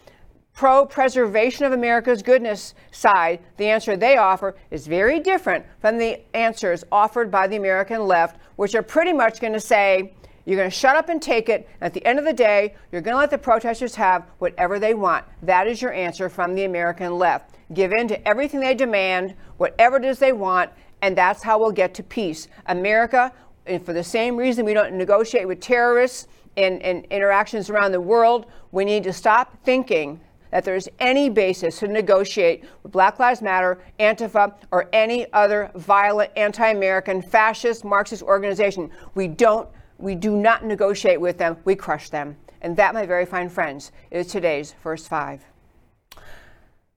pro 0.52 0.86
preservation 0.86 1.64
of 1.64 1.72
America's 1.72 2.22
goodness 2.22 2.74
side, 2.92 3.40
the 3.56 3.66
answer 3.66 3.96
they 3.96 4.16
offer 4.16 4.54
is 4.70 4.86
very 4.86 5.20
different 5.20 5.64
from 5.80 5.98
the 5.98 6.20
answers 6.36 6.84
offered 6.92 7.30
by 7.30 7.46
the 7.46 7.56
American 7.56 8.06
left, 8.06 8.36
which 8.56 8.74
are 8.74 8.82
pretty 8.82 9.12
much 9.12 9.40
going 9.40 9.52
to 9.52 9.60
say, 9.60 10.12
you're 10.46 10.58
going 10.58 10.70
to 10.70 10.76
shut 10.76 10.94
up 10.94 11.08
and 11.08 11.22
take 11.22 11.48
it. 11.48 11.68
At 11.80 11.94
the 11.94 12.04
end 12.04 12.18
of 12.18 12.26
the 12.26 12.32
day, 12.32 12.74
you're 12.92 13.00
going 13.00 13.14
to 13.14 13.18
let 13.18 13.30
the 13.30 13.38
protesters 13.38 13.94
have 13.94 14.26
whatever 14.38 14.78
they 14.78 14.92
want. 14.92 15.24
That 15.42 15.66
is 15.66 15.80
your 15.80 15.92
answer 15.92 16.28
from 16.28 16.54
the 16.54 16.64
American 16.64 17.18
left. 17.18 17.53
Give 17.72 17.92
in 17.92 18.08
to 18.08 18.28
everything 18.28 18.60
they 18.60 18.74
demand, 18.74 19.34
whatever 19.56 19.96
it 19.96 20.04
is 20.04 20.18
they 20.18 20.32
want, 20.32 20.70
and 21.02 21.16
that's 21.16 21.42
how 21.42 21.58
we'll 21.58 21.72
get 21.72 21.94
to 21.94 22.02
peace. 22.02 22.48
America 22.66 23.32
and 23.66 23.84
for 23.84 23.92
the 23.92 24.04
same 24.04 24.36
reason 24.36 24.64
we 24.64 24.74
don't 24.74 24.94
negotiate 24.94 25.48
with 25.48 25.60
terrorists 25.60 26.28
in, 26.56 26.80
in 26.80 27.04
interactions 27.10 27.70
around 27.70 27.92
the 27.92 28.00
world, 28.00 28.46
we 28.72 28.84
need 28.84 29.02
to 29.04 29.12
stop 29.12 29.56
thinking 29.64 30.20
that 30.50 30.64
there's 30.64 30.88
any 31.00 31.28
basis 31.28 31.78
to 31.80 31.88
negotiate 31.88 32.64
with 32.82 32.92
Black 32.92 33.18
Lives 33.18 33.42
Matter, 33.42 33.82
Antifa, 33.98 34.54
or 34.70 34.88
any 34.92 35.26
other 35.32 35.70
violent 35.74 36.30
anti-American 36.36 37.22
fascist 37.22 37.84
Marxist 37.84 38.22
organization. 38.22 38.90
We 39.14 39.28
don't 39.28 39.68
we 39.98 40.14
do 40.14 40.36
not 40.36 40.64
negotiate 40.64 41.20
with 41.20 41.38
them, 41.38 41.56
we 41.64 41.76
crush 41.76 42.10
them. 42.10 42.36
And 42.60 42.76
that, 42.76 42.94
my 42.94 43.06
very 43.06 43.24
fine 43.24 43.48
friends, 43.48 43.92
is 44.10 44.26
today's 44.26 44.74
first 44.82 45.08
five. 45.08 45.44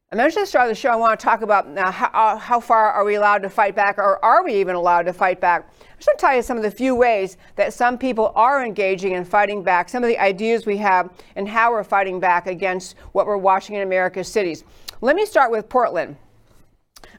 I 0.10 0.16
mentioned 0.16 0.40
at 0.40 0.44
the 0.44 0.48
start 0.48 0.70
of 0.70 0.70
the 0.70 0.80
show, 0.80 0.90
I 0.90 0.96
want 0.96 1.20
to 1.20 1.24
talk 1.26 1.42
about 1.42 1.68
now 1.68 1.92
how, 1.92 2.10
uh, 2.14 2.38
how 2.38 2.62
far 2.62 2.94
are 2.94 3.04
we 3.04 3.16
allowed 3.16 3.40
to 3.40 3.50
fight 3.50 3.76
back, 3.76 3.98
or 3.98 4.24
are 4.24 4.42
we 4.42 4.54
even 4.54 4.74
allowed 4.74 5.02
to 5.04 5.12
fight 5.12 5.42
back? 5.42 5.70
I 5.82 5.96
just 5.98 6.08
want 6.08 6.20
to 6.20 6.26
tell 6.26 6.34
you 6.34 6.42
some 6.42 6.56
of 6.56 6.64
the 6.64 6.72
few 6.72 6.96
ways 6.96 7.36
that 7.58 7.74
some 7.74 7.98
people 7.98 8.32
are 8.34 8.64
engaging 8.64 9.12
in 9.12 9.26
fighting 9.26 9.64
back, 9.64 9.90
some 9.90 10.06
of 10.06 10.08
the 10.08 10.18
ideas 10.18 10.66
we 10.66 10.78
have, 10.78 11.10
and 11.36 11.46
how 11.46 11.74
we're 11.74 11.84
fighting 11.84 12.22
back 12.22 12.48
against 12.48 12.96
what 13.12 13.28
we're 13.28 13.36
watching 13.36 13.76
in 13.76 13.82
America's 13.82 14.30
cities. 14.30 14.64
Let 15.02 15.18
me 15.18 15.26
start 15.26 15.52
with 15.52 15.68
Portland. 15.68 16.16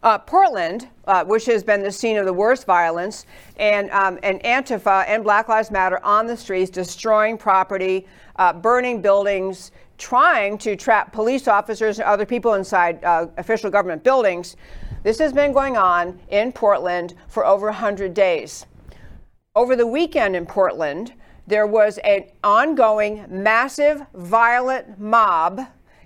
Uh, 0.03 0.17
Portland, 0.17 0.89
uh, 1.07 1.27
which 1.27 1.45
has 1.45 1.63
been 1.63 1.83
the 1.83 1.93
scene 1.93 2.17
of 2.17 2.25
the 2.25 2.33
worst 2.33 2.65
violence, 2.65 3.27
and, 3.59 3.91
um, 3.91 4.19
and 4.23 4.43
Antifa 4.45 5.05
and 5.07 5.23
Black 5.23 5.49
Lives 5.49 5.71
Matter 5.71 6.03
on 6.03 6.27
the 6.27 6.37
streets, 6.39 6.71
destroying 6.71 7.37
property, 7.37 8.07
uh, 8.37 8.55
burning 8.55 9.03
buildings, 9.03 9.73
trying 9.99 10.57
to 10.59 10.77
trap 10.77 11.13
police 11.13 11.49
officers 11.49 11.99
and 11.99 12.07
other 12.07 12.25
people 12.25 12.55
inside 12.55 13.05
uh, 13.05 13.27
official 13.37 13.71
government 13.71 14.03
buildings. 14.03 14.57
This 15.03 15.19
has 15.19 15.33
been 15.33 15.53
going 15.53 15.77
on 15.77 16.19
in 16.29 16.53
Portland 16.53 17.15
for 17.29 17.45
over 17.45 17.67
100 17.67 18.15
days. 18.15 18.67
Over 19.55 19.77
the 19.77 19.87
weekend 19.87 20.37
in 20.37 20.47
Portland, 20.47 21.13
there 21.47 21.67
was 21.67 21.99
an 21.99 22.25
ongoing 22.45 23.25
massive 23.29 24.03
violent 24.15 25.01
mob 25.01 25.61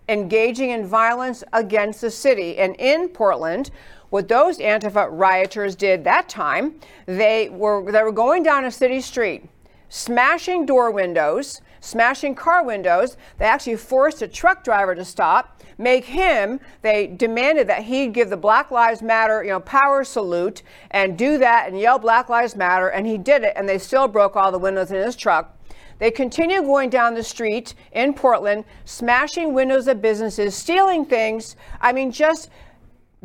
engaging 0.08 0.70
in 0.70 0.87
violence 0.87 1.44
against 1.52 2.00
the 2.00 2.11
city. 2.11 2.58
And 2.58 2.76
in 2.76 3.08
Portland, 3.08 3.70
what 4.11 4.28
those 4.28 4.58
Antifa 4.58 5.08
rioters 5.11 5.75
did 5.75 6.04
that 6.04 6.28
time, 6.28 6.78
they 7.06 7.49
were, 7.49 7.90
they 7.90 8.02
were 8.02 8.12
going 8.12 8.42
down 8.42 8.64
a 8.64 8.70
city 8.70 9.00
street, 9.00 9.49
smashing 9.88 10.66
door 10.66 10.90
windows, 10.90 11.61
smashing 11.82 12.34
car 12.34 12.64
windows. 12.64 13.18
They 13.38 13.44
actually 13.44 13.76
forced 13.76 14.22
a 14.22 14.28
truck 14.28 14.64
driver 14.64 14.94
to 14.94 15.04
stop, 15.04 15.60
make 15.76 16.04
him, 16.04 16.60
they 16.80 17.08
demanded 17.08 17.66
that 17.68 17.82
he 17.82 18.06
give 18.06 18.30
the 18.30 18.36
Black 18.36 18.70
Lives 18.70 19.02
Matter, 19.02 19.42
you 19.42 19.50
know, 19.50 19.60
power 19.60 20.04
salute 20.04 20.62
and 20.92 21.18
do 21.18 21.36
that 21.38 21.68
and 21.68 21.78
yell 21.78 21.98
Black 21.98 22.28
Lives 22.28 22.56
Matter. 22.56 22.88
And 22.88 23.06
he 23.06 23.18
did 23.18 23.42
it, 23.42 23.52
and 23.56 23.68
they 23.68 23.78
still 23.78 24.08
broke 24.08 24.36
all 24.36 24.52
the 24.52 24.58
windows 24.58 24.90
in 24.90 24.96
his 24.96 25.16
truck. 25.16 25.58
They 25.98 26.10
continue 26.10 26.62
going 26.62 26.88
down 26.88 27.14
the 27.14 27.22
street 27.22 27.74
in 27.92 28.14
Portland, 28.14 28.64
smashing 28.84 29.52
windows 29.52 29.88
of 29.88 30.00
businesses, 30.00 30.54
stealing 30.54 31.04
things. 31.04 31.56
I 31.80 31.92
mean, 31.92 32.10
just 32.10 32.48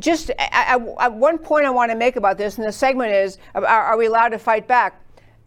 just 0.00 0.30
at, 0.38 0.76
one 0.76 1.38
point 1.38 1.66
I 1.66 1.70
want 1.70 1.90
to 1.90 1.96
make 1.96 2.14
about 2.14 2.38
this, 2.38 2.56
and 2.56 2.64
the 2.64 2.70
segment 2.70 3.12
is 3.12 3.38
are 3.54 3.96
we 3.96 4.06
allowed 4.06 4.28
to 4.28 4.38
fight 4.38 4.68
back? 4.68 5.02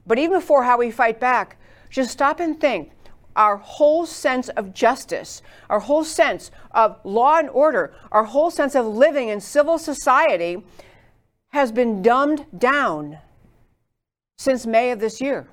But 0.05 0.19
even 0.19 0.39
before 0.39 0.63
how 0.63 0.77
we 0.77 0.91
fight 0.91 1.21
back, 1.21 1.55
just 1.89 2.11
stop 2.11 2.41
and 2.41 2.59
think 2.59 2.91
our 3.35 3.57
whole 3.57 4.05
sense 4.05 4.49
of 4.49 4.73
justice, 4.73 5.41
our 5.69 5.79
whole 5.79 6.03
sense 6.03 6.51
of 6.71 6.99
law 7.03 7.37
and 7.37 7.49
order, 7.49 7.93
our 8.11 8.25
whole 8.25 8.51
sense 8.51 8.75
of 8.75 8.85
living 8.85 9.29
in 9.29 9.41
civil 9.41 9.77
society 9.77 10.63
has 11.49 11.71
been 11.71 12.01
dumbed 12.01 12.45
down 12.57 13.17
since 14.37 14.65
May 14.65 14.91
of 14.91 14.99
this 14.99 15.21
year. 15.21 15.47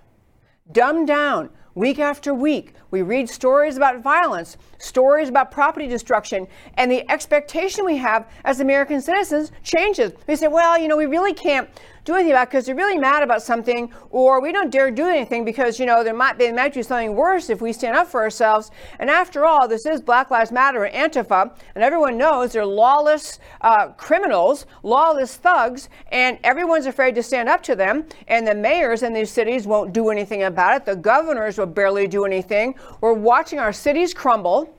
Dumbed 0.70 1.06
down 1.06 1.50
week 1.74 1.98
after 1.98 2.32
week. 2.32 2.74
We 2.90 3.02
read 3.02 3.28
stories 3.28 3.76
about 3.76 4.02
violence, 4.02 4.56
stories 4.78 5.28
about 5.28 5.50
property 5.50 5.86
destruction, 5.86 6.46
and 6.74 6.90
the 6.90 7.08
expectation 7.10 7.84
we 7.84 7.98
have 7.98 8.30
as 8.44 8.60
American 8.60 9.00
citizens 9.00 9.52
changes. 9.62 10.12
We 10.26 10.36
say, 10.36 10.48
well, 10.48 10.78
you 10.78 10.88
know, 10.88 10.96
we 10.96 11.06
really 11.06 11.34
can't 11.34 11.68
do 12.04 12.14
anything 12.14 12.32
about 12.32 12.48
because 12.48 12.64
they're 12.64 12.74
really 12.74 12.96
mad 12.96 13.22
about 13.22 13.42
something, 13.42 13.92
or 14.10 14.40
we 14.40 14.50
don't 14.50 14.70
dare 14.70 14.90
do 14.90 15.06
anything 15.06 15.44
because, 15.44 15.78
you 15.78 15.84
know, 15.84 16.02
there 16.02 16.14
might, 16.14 16.38
they 16.38 16.50
might 16.50 16.72
do 16.72 16.82
something 16.82 17.14
worse 17.14 17.50
if 17.50 17.60
we 17.60 17.70
stand 17.70 17.94
up 17.94 18.06
for 18.06 18.22
ourselves. 18.22 18.70
And 18.98 19.10
after 19.10 19.44
all, 19.44 19.68
this 19.68 19.84
is 19.84 20.00
Black 20.00 20.30
Lives 20.30 20.50
Matter 20.50 20.86
and 20.86 21.12
Antifa, 21.12 21.54
and 21.74 21.84
everyone 21.84 22.16
knows 22.16 22.52
they're 22.52 22.64
lawless 22.64 23.38
uh, 23.60 23.88
criminals, 23.88 24.64
lawless 24.82 25.36
thugs, 25.36 25.90
and 26.10 26.38
everyone's 26.44 26.86
afraid 26.86 27.14
to 27.14 27.22
stand 27.22 27.50
up 27.50 27.62
to 27.64 27.76
them. 27.76 28.06
And 28.28 28.46
the 28.46 28.54
mayors 28.54 29.02
in 29.02 29.12
these 29.12 29.30
cities 29.30 29.66
won't 29.66 29.92
do 29.92 30.08
anything 30.08 30.44
about 30.44 30.76
it. 30.76 30.86
The 30.86 30.96
governors 30.96 31.58
will 31.58 31.66
barely 31.66 32.08
do 32.08 32.24
anything. 32.24 32.74
We're 33.00 33.12
watching 33.12 33.58
our 33.58 33.72
cities 33.72 34.14
crumble. 34.14 34.74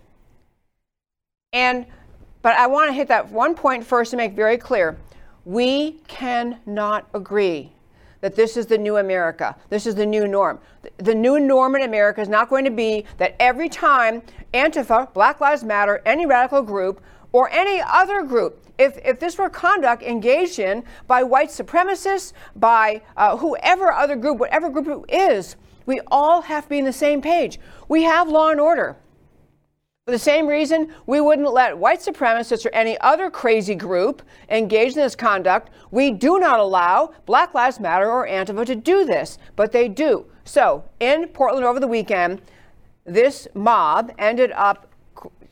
And 1.53 1.85
but 2.41 2.55
I 2.55 2.67
want 2.67 2.89
to 2.89 2.93
hit 2.93 3.07
that 3.09 3.29
one 3.29 3.53
point 3.53 3.85
first 3.85 4.11
to 4.11 4.17
make 4.17 4.33
very 4.33 4.57
clear. 4.57 4.97
We 5.45 5.93
cannot 6.07 7.07
agree 7.13 7.71
that 8.21 8.35
this 8.35 8.57
is 8.57 8.65
the 8.65 8.77
new 8.77 8.97
America. 8.97 9.55
This 9.69 9.85
is 9.85 9.95
the 9.95 10.05
new 10.05 10.27
norm. 10.27 10.59
The 10.97 11.15
new 11.15 11.39
norm 11.39 11.75
in 11.75 11.83
America 11.83 12.21
is 12.21 12.29
not 12.29 12.49
going 12.49 12.65
to 12.65 12.71
be 12.71 13.05
that 13.17 13.35
every 13.39 13.69
time 13.69 14.21
Antifa, 14.53 15.13
Black 15.13 15.39
Lives 15.39 15.63
Matter, 15.63 16.01
any 16.05 16.25
radical 16.25 16.61
group, 16.61 17.01
or 17.31 17.49
any 17.51 17.81
other 17.81 18.23
group, 18.23 18.65
if, 18.77 18.97
if 19.05 19.19
this 19.19 19.37
were 19.37 19.49
conduct 19.49 20.03
engaged 20.03 20.59
in 20.59 20.83
by 21.07 21.23
white 21.23 21.49
supremacists, 21.49 22.33
by 22.55 23.01
uh, 23.17 23.37
whoever 23.37 23.91
other 23.91 24.15
group, 24.15 24.37
whatever 24.37 24.69
group 24.69 25.05
it 25.07 25.13
is, 25.13 25.55
we 25.89 25.99
all 26.11 26.43
have 26.43 26.65
to 26.65 26.69
be 26.69 26.77
on 26.77 26.85
the 26.85 26.93
same 26.93 27.19
page. 27.19 27.59
We 27.87 28.03
have 28.03 28.29
law 28.29 28.51
and 28.51 28.59
order. 28.59 28.95
For 30.05 30.11
the 30.11 30.19
same 30.19 30.45
reason, 30.45 30.93
we 31.07 31.19
wouldn't 31.19 31.51
let 31.51 31.79
white 31.79 31.99
supremacists 31.99 32.63
or 32.63 32.69
any 32.73 32.95
other 32.99 33.31
crazy 33.31 33.73
group 33.73 34.21
engage 34.49 34.89
in 34.93 35.01
this 35.01 35.15
conduct. 35.15 35.71
We 35.89 36.11
do 36.11 36.37
not 36.37 36.59
allow 36.59 37.13
Black 37.25 37.55
Lives 37.55 37.79
Matter 37.79 38.07
or 38.07 38.27
Antifa 38.27 38.67
to 38.67 38.75
do 38.75 39.03
this, 39.03 39.39
but 39.55 39.71
they 39.71 39.87
do. 39.87 40.27
So, 40.43 40.83
in 40.99 41.27
Portland 41.29 41.65
over 41.65 41.79
the 41.79 41.87
weekend, 41.87 42.43
this 43.05 43.47
mob 43.55 44.11
ended 44.19 44.51
up 44.51 44.88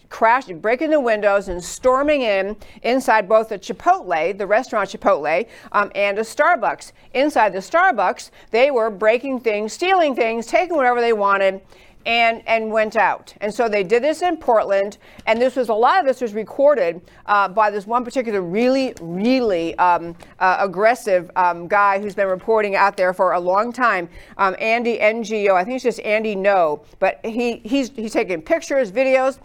crashing, 0.10 0.60
breaking 0.60 0.90
the 0.90 1.00
windows 1.00 1.48
and 1.48 1.64
storming 1.64 2.22
in 2.22 2.56
inside 2.84 3.28
both 3.28 3.50
the 3.50 3.60
Chipotle, 3.60 4.38
the 4.38 4.48
restaurant 4.48 4.90
Chipotle, 4.90 5.48
um, 5.72 5.92
and 5.96 6.18
a 6.20 6.22
Starbucks. 6.22 6.92
Inside 7.14 7.54
the 7.54 7.60
Starbucks, 7.60 8.32
they 8.52 8.72
were 8.72 8.90
breaking 8.90 9.42
things, 9.42 9.74
stealing 9.74 10.16
things, 10.16 10.46
taking 10.46 10.76
whatever 10.76 11.02
they 11.02 11.14
wanted, 11.14 11.62
and 12.08 12.42
and 12.48 12.72
went 12.72 12.96
out. 12.96 13.34
And 13.42 13.54
so 13.54 13.68
they 13.68 13.84
did 13.84 14.02
this 14.02 14.22
in 14.22 14.38
Portland, 14.38 14.98
and 15.28 15.40
this 15.40 15.56
was 15.56 15.70
a 15.70 15.74
lot 15.74 16.00
of 16.00 16.06
this 16.06 16.22
was 16.22 16.34
recorded 16.34 17.02
uh, 17.26 17.50
by 17.50 17.70
this 17.70 17.86
one 17.86 18.04
particular 18.04 18.42
really 18.42 18.94
really 19.02 19.78
um, 19.78 20.16
uh, 20.40 20.58
aggressive 20.60 21.30
um, 21.36 21.68
guy 21.68 22.00
who's 22.00 22.16
been 22.16 22.30
reporting 22.30 22.76
out 22.76 22.98
there 22.98 23.14
for 23.14 23.34
a 23.34 23.40
long 23.40 23.74
time, 23.74 24.10
um, 24.38 24.56
Andy 24.58 24.98
NGO. 24.98 25.54
I 25.54 25.64
think 25.64 25.76
it's 25.76 25.84
just 25.84 26.00
Andy 26.00 26.34
No, 26.34 26.82
but 27.00 27.20
he 27.24 27.58
he's 27.58 27.90
he's 27.90 28.14
taking 28.14 28.42
pictures, 28.42 28.92
videos. 28.92 29.38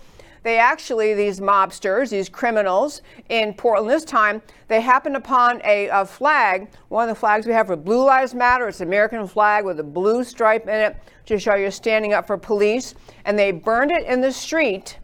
They 0.43 0.59
actually, 0.59 1.15
these 1.15 1.41
mobsters, 1.41 2.11
these 2.11 2.29
criminals 2.29 3.03
in 3.29 3.55
Portland 3.55 3.91
this 3.91 4.05
time, 4.05 4.43
they 4.69 4.81
happened 4.81 5.17
upon 5.17 5.61
a, 5.65 5.89
a, 5.89 6.05
flag, 6.05 6.69
one 6.89 7.09
of 7.09 7.15
the 7.15 7.19
flags 7.19 7.47
we 7.47 7.53
have 7.53 7.69
for 7.69 7.77
Blue 7.77 8.05
Lives 8.05 8.35
Matter. 8.35 8.67
It's 8.67 8.81
an 8.81 8.89
American 8.89 9.27
flag 9.27 9.65
with 9.65 9.79
a 9.79 9.85
blue 9.85 10.25
stripe 10.25 10.65
in 10.65 10.75
it 10.75 10.97
to 11.27 11.39
show 11.39 11.55
you're 11.55 11.71
standing 11.71 12.13
up 12.13 12.27
for 12.27 12.37
police. 12.37 12.95
And 13.25 13.39
they 13.39 13.53
burned 13.53 13.93
it 13.93 14.05
in 14.07 14.21
the 14.21 14.33
street. 14.33 14.99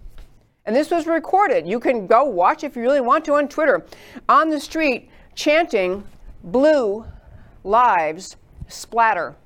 And 0.67 0.75
this 0.75 0.91
was 0.91 1.07
recorded. 1.07 1.67
You 1.67 1.79
can 1.79 2.07
go 2.07 2.25
watch 2.25 2.65
if 2.65 2.75
you 2.75 2.83
really 2.83 3.01
want 3.01 3.25
to 3.27 3.35
on 3.35 3.49
Twitter. 3.49 3.87
On 4.29 4.51
the 4.51 4.61
street, 4.61 5.09
chanting, 5.35 6.05
Blue 6.43 7.05
Lives 7.63 8.37
Splatter. 8.67 9.37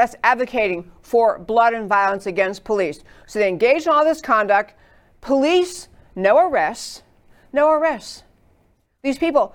That's 0.00 0.16
advocating 0.24 0.90
for 1.02 1.38
blood 1.38 1.74
and 1.74 1.86
violence 1.86 2.24
against 2.24 2.64
police. 2.64 3.04
So 3.26 3.38
they 3.38 3.50
engage 3.50 3.82
in 3.82 3.92
all 3.92 4.02
this 4.02 4.22
conduct. 4.22 4.72
Police, 5.20 5.88
no 6.16 6.38
arrests, 6.38 7.02
no 7.52 7.68
arrests. 7.68 8.22
These 9.02 9.18
people 9.18 9.54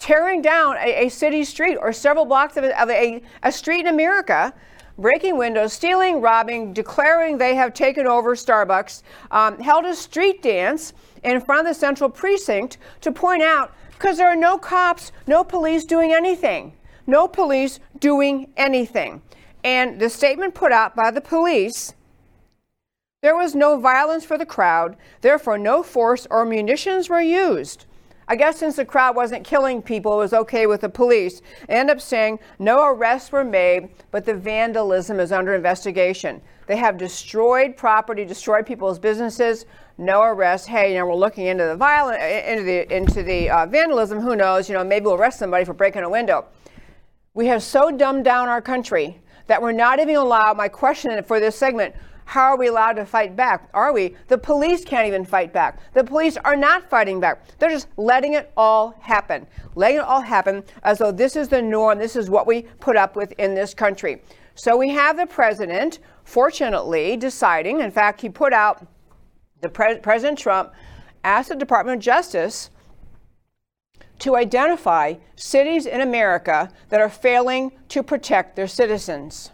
tearing 0.00 0.42
down 0.42 0.76
a, 0.78 1.06
a 1.06 1.08
city 1.08 1.44
street 1.44 1.76
or 1.76 1.92
several 1.92 2.24
blocks 2.24 2.56
of, 2.56 2.64
a, 2.64 2.82
of 2.82 2.90
a, 2.90 3.22
a 3.44 3.52
street 3.52 3.82
in 3.82 3.86
America 3.86 4.52
breaking 4.98 5.38
windows, 5.38 5.72
stealing, 5.72 6.20
robbing, 6.20 6.72
declaring 6.72 7.38
they 7.38 7.54
have 7.54 7.72
taken 7.72 8.08
over 8.08 8.34
Starbucks, 8.34 9.04
um, 9.30 9.56
held 9.60 9.84
a 9.84 9.94
street 9.94 10.42
dance 10.42 10.94
in 11.22 11.40
front 11.40 11.60
of 11.60 11.66
the 11.72 11.78
central 11.78 12.10
precinct 12.10 12.78
to 13.02 13.12
point 13.12 13.40
out 13.40 13.72
because 13.92 14.16
there 14.16 14.26
are 14.26 14.34
no 14.34 14.58
cops, 14.58 15.12
no 15.28 15.44
police 15.44 15.84
doing 15.84 16.12
anything. 16.12 16.72
No 17.06 17.28
police 17.28 17.78
doing 18.00 18.52
anything. 18.56 19.22
And 19.62 20.00
the 20.00 20.08
statement 20.08 20.54
put 20.54 20.72
out 20.72 20.96
by 20.96 21.10
the 21.10 21.20
police 21.20 21.94
there 23.22 23.36
was 23.36 23.54
no 23.54 23.78
violence 23.78 24.24
for 24.24 24.38
the 24.38 24.46
crowd, 24.46 24.96
therefore, 25.20 25.58
no 25.58 25.82
force 25.82 26.26
or 26.30 26.46
munitions 26.46 27.10
were 27.10 27.20
used. 27.20 27.84
I 28.26 28.36
guess 28.36 28.58
since 28.58 28.76
the 28.76 28.84
crowd 28.86 29.14
wasn't 29.14 29.44
killing 29.44 29.82
people, 29.82 30.14
it 30.14 30.18
was 30.18 30.32
okay 30.32 30.66
with 30.66 30.80
the 30.80 30.88
police. 30.88 31.42
They 31.68 31.74
end 31.74 31.90
up 31.90 32.00
saying 32.00 32.38
no 32.58 32.82
arrests 32.86 33.30
were 33.30 33.44
made, 33.44 33.90
but 34.10 34.24
the 34.24 34.32
vandalism 34.32 35.20
is 35.20 35.32
under 35.32 35.54
investigation. 35.54 36.40
They 36.66 36.76
have 36.76 36.96
destroyed 36.96 37.76
property, 37.76 38.24
destroyed 38.24 38.64
people's 38.64 38.98
businesses. 38.98 39.66
No 39.98 40.22
arrests. 40.22 40.68
Hey, 40.68 40.92
you 40.92 40.98
know, 40.98 41.06
we're 41.06 41.14
looking 41.14 41.46
into 41.46 41.64
the 41.64 41.76
violent, 41.76 42.22
into 42.22 42.62
the 42.62 42.96
into 42.96 43.22
the 43.22 43.50
uh, 43.50 43.66
vandalism. 43.66 44.20
Who 44.20 44.34
knows? 44.34 44.66
You 44.68 44.76
know, 44.76 44.84
maybe 44.84 45.06
we'll 45.06 45.16
arrest 45.16 45.38
somebody 45.40 45.66
for 45.66 45.74
breaking 45.74 46.04
a 46.04 46.08
window. 46.08 46.46
We 47.34 47.48
have 47.48 47.62
so 47.62 47.90
dumbed 47.90 48.24
down 48.24 48.48
our 48.48 48.62
country 48.62 49.19
that 49.50 49.60
we're 49.60 49.72
not 49.72 49.98
even 49.98 50.14
allowed, 50.14 50.56
my 50.56 50.68
question 50.68 51.20
for 51.24 51.40
this 51.40 51.56
segment, 51.56 51.92
how 52.24 52.52
are 52.52 52.56
we 52.56 52.68
allowed 52.68 52.92
to 52.92 53.04
fight 53.04 53.34
back? 53.34 53.68
Are 53.74 53.92
we? 53.92 54.14
The 54.28 54.38
police 54.38 54.84
can't 54.84 55.08
even 55.08 55.24
fight 55.24 55.52
back. 55.52 55.80
The 55.92 56.04
police 56.04 56.36
are 56.36 56.54
not 56.54 56.88
fighting 56.88 57.18
back. 57.18 57.42
They're 57.58 57.68
just 57.68 57.88
letting 57.96 58.34
it 58.34 58.52
all 58.56 58.94
happen. 59.00 59.48
Letting 59.74 59.96
it 59.96 60.04
all 60.04 60.20
happen 60.20 60.62
as 60.84 60.98
though 60.98 61.10
this 61.10 61.34
is 61.34 61.48
the 61.48 61.60
norm, 61.60 61.98
this 61.98 62.14
is 62.14 62.30
what 62.30 62.46
we 62.46 62.62
put 62.78 62.94
up 62.94 63.16
with 63.16 63.32
in 63.38 63.56
this 63.56 63.74
country. 63.74 64.22
So 64.54 64.76
we 64.76 64.88
have 64.90 65.16
the 65.16 65.26
president, 65.26 65.98
fortunately, 66.22 67.16
deciding, 67.16 67.80
in 67.80 67.90
fact, 67.90 68.20
he 68.20 68.28
put 68.28 68.52
out, 68.52 68.86
the 69.62 69.68
pre- 69.68 69.98
President 69.98 70.38
Trump 70.38 70.72
asked 71.24 71.48
the 71.48 71.56
Department 71.56 71.96
of 71.96 72.04
Justice 72.04 72.70
to 74.20 74.36
identify 74.36 75.14
cities 75.36 75.86
in 75.86 76.00
America 76.00 76.70
that 76.88 77.00
are 77.00 77.10
failing 77.10 77.72
to 77.88 78.02
protect 78.02 78.56
their 78.56 78.66
citizens. 78.68 79.50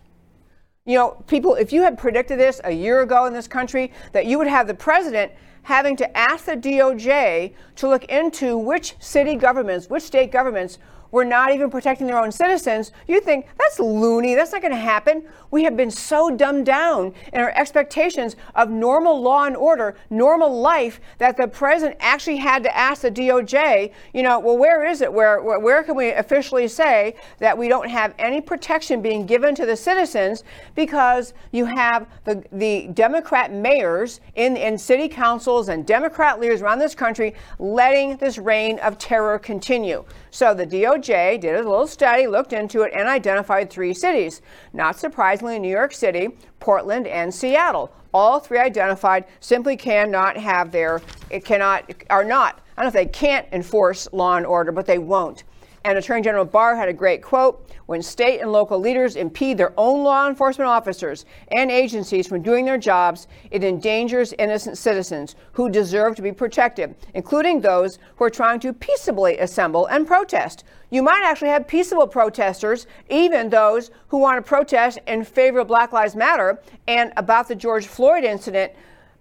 You 0.84 0.98
know, 0.98 1.10
people, 1.26 1.54
if 1.54 1.72
you 1.72 1.82
had 1.82 1.98
predicted 1.98 2.38
this 2.38 2.60
a 2.62 2.70
year 2.70 3.02
ago 3.02 3.26
in 3.26 3.32
this 3.32 3.48
country, 3.48 3.92
that 4.12 4.26
you 4.26 4.38
would 4.38 4.46
have 4.46 4.66
the 4.66 4.74
president 4.74 5.32
having 5.62 5.96
to 5.96 6.16
ask 6.16 6.44
the 6.44 6.56
DOJ 6.56 7.52
to 7.74 7.88
look 7.88 8.04
into 8.04 8.56
which 8.56 8.94
city 9.00 9.34
governments, 9.34 9.90
which 9.90 10.04
state 10.04 10.30
governments 10.30 10.78
were 11.16 11.24
not 11.24 11.50
even 11.50 11.70
protecting 11.70 12.06
their 12.06 12.18
own 12.18 12.30
citizens, 12.30 12.92
you 13.08 13.22
think 13.22 13.46
that's 13.58 13.80
loony. 13.80 14.34
That's 14.34 14.52
not 14.52 14.60
going 14.60 14.74
to 14.74 14.78
happen. 14.78 15.24
We 15.50 15.64
have 15.64 15.74
been 15.74 15.90
so 15.90 16.30
dumbed 16.30 16.66
down 16.66 17.14
in 17.32 17.40
our 17.40 17.52
expectations 17.52 18.36
of 18.54 18.68
normal 18.68 19.22
law 19.22 19.44
and 19.44 19.56
order, 19.56 19.96
normal 20.10 20.60
life, 20.60 21.00
that 21.16 21.38
the 21.38 21.48
president 21.48 21.96
actually 22.00 22.36
had 22.36 22.62
to 22.64 22.76
ask 22.76 23.00
the 23.00 23.10
DOJ, 23.10 23.92
you 24.12 24.22
know, 24.22 24.38
well, 24.38 24.58
where 24.58 24.84
is 24.84 25.00
it? 25.00 25.10
Where, 25.10 25.42
where, 25.42 25.58
where 25.58 25.82
can 25.82 25.96
we 25.96 26.10
officially 26.10 26.68
say 26.68 27.14
that 27.38 27.56
we 27.56 27.68
don't 27.68 27.88
have 27.88 28.12
any 28.18 28.42
protection 28.42 29.00
being 29.00 29.24
given 29.24 29.54
to 29.54 29.64
the 29.64 29.76
citizens 29.76 30.44
because 30.74 31.32
you 31.50 31.64
have 31.64 32.06
the, 32.24 32.44
the 32.52 32.88
Democrat 32.88 33.50
mayors 33.50 34.20
in, 34.34 34.58
in 34.58 34.76
city 34.76 35.08
councils 35.08 35.70
and 35.70 35.86
Democrat 35.86 36.38
leaders 36.38 36.60
around 36.60 36.78
this 36.78 36.94
country 36.94 37.34
letting 37.58 38.18
this 38.18 38.36
reign 38.36 38.78
of 38.80 38.98
terror 38.98 39.38
continue. 39.38 40.04
So 40.30 40.54
the 40.54 40.66
DOJ 40.66 41.40
did 41.40 41.54
a 41.54 41.62
little 41.68 41.86
study, 41.86 42.26
looked 42.26 42.52
into 42.52 42.82
it, 42.82 42.92
and 42.94 43.08
identified 43.08 43.70
three 43.70 43.94
cities. 43.94 44.42
Not 44.72 44.98
surprisingly, 44.98 45.58
New 45.58 45.70
York 45.70 45.94
City, 45.94 46.30
Portland, 46.60 47.06
and 47.06 47.34
Seattle. 47.34 47.92
All 48.12 48.40
three 48.40 48.58
identified 48.58 49.24
simply 49.40 49.76
cannot 49.76 50.36
have 50.36 50.72
their, 50.72 51.02
it 51.30 51.44
cannot, 51.44 51.90
are 52.10 52.24
not, 52.24 52.60
I 52.76 52.82
don't 52.82 52.92
know 52.92 53.00
if 53.00 53.06
they 53.06 53.12
can't 53.12 53.46
enforce 53.52 54.08
law 54.12 54.36
and 54.36 54.46
order, 54.46 54.72
but 54.72 54.86
they 54.86 54.98
won't. 54.98 55.44
And 55.86 55.96
Attorney 55.96 56.22
General 56.22 56.44
Barr 56.44 56.74
had 56.74 56.88
a 56.88 56.92
great 56.92 57.22
quote 57.22 57.64
when 57.86 58.02
state 58.02 58.40
and 58.40 58.50
local 58.50 58.80
leaders 58.80 59.14
impede 59.14 59.56
their 59.56 59.72
own 59.76 60.02
law 60.02 60.26
enforcement 60.26 60.68
officers 60.68 61.24
and 61.56 61.70
agencies 61.70 62.26
from 62.26 62.42
doing 62.42 62.64
their 62.64 62.76
jobs, 62.76 63.28
it 63.52 63.62
endangers 63.62 64.32
innocent 64.32 64.78
citizens 64.78 65.36
who 65.52 65.70
deserve 65.70 66.16
to 66.16 66.22
be 66.22 66.32
protected, 66.32 66.96
including 67.14 67.60
those 67.60 68.00
who 68.16 68.24
are 68.24 68.30
trying 68.30 68.58
to 68.58 68.72
peaceably 68.72 69.38
assemble 69.38 69.86
and 69.86 70.08
protest. 70.08 70.64
You 70.90 71.04
might 71.04 71.22
actually 71.24 71.50
have 71.50 71.68
peaceable 71.68 72.08
protesters, 72.08 72.88
even 73.08 73.48
those 73.48 73.92
who 74.08 74.18
want 74.18 74.44
to 74.44 74.48
protest 74.48 74.98
in 75.06 75.22
favor 75.22 75.60
of 75.60 75.68
Black 75.68 75.92
Lives 75.92 76.16
Matter 76.16 76.60
and 76.88 77.12
about 77.16 77.46
the 77.46 77.54
George 77.54 77.86
Floyd 77.86 78.24
incident 78.24 78.72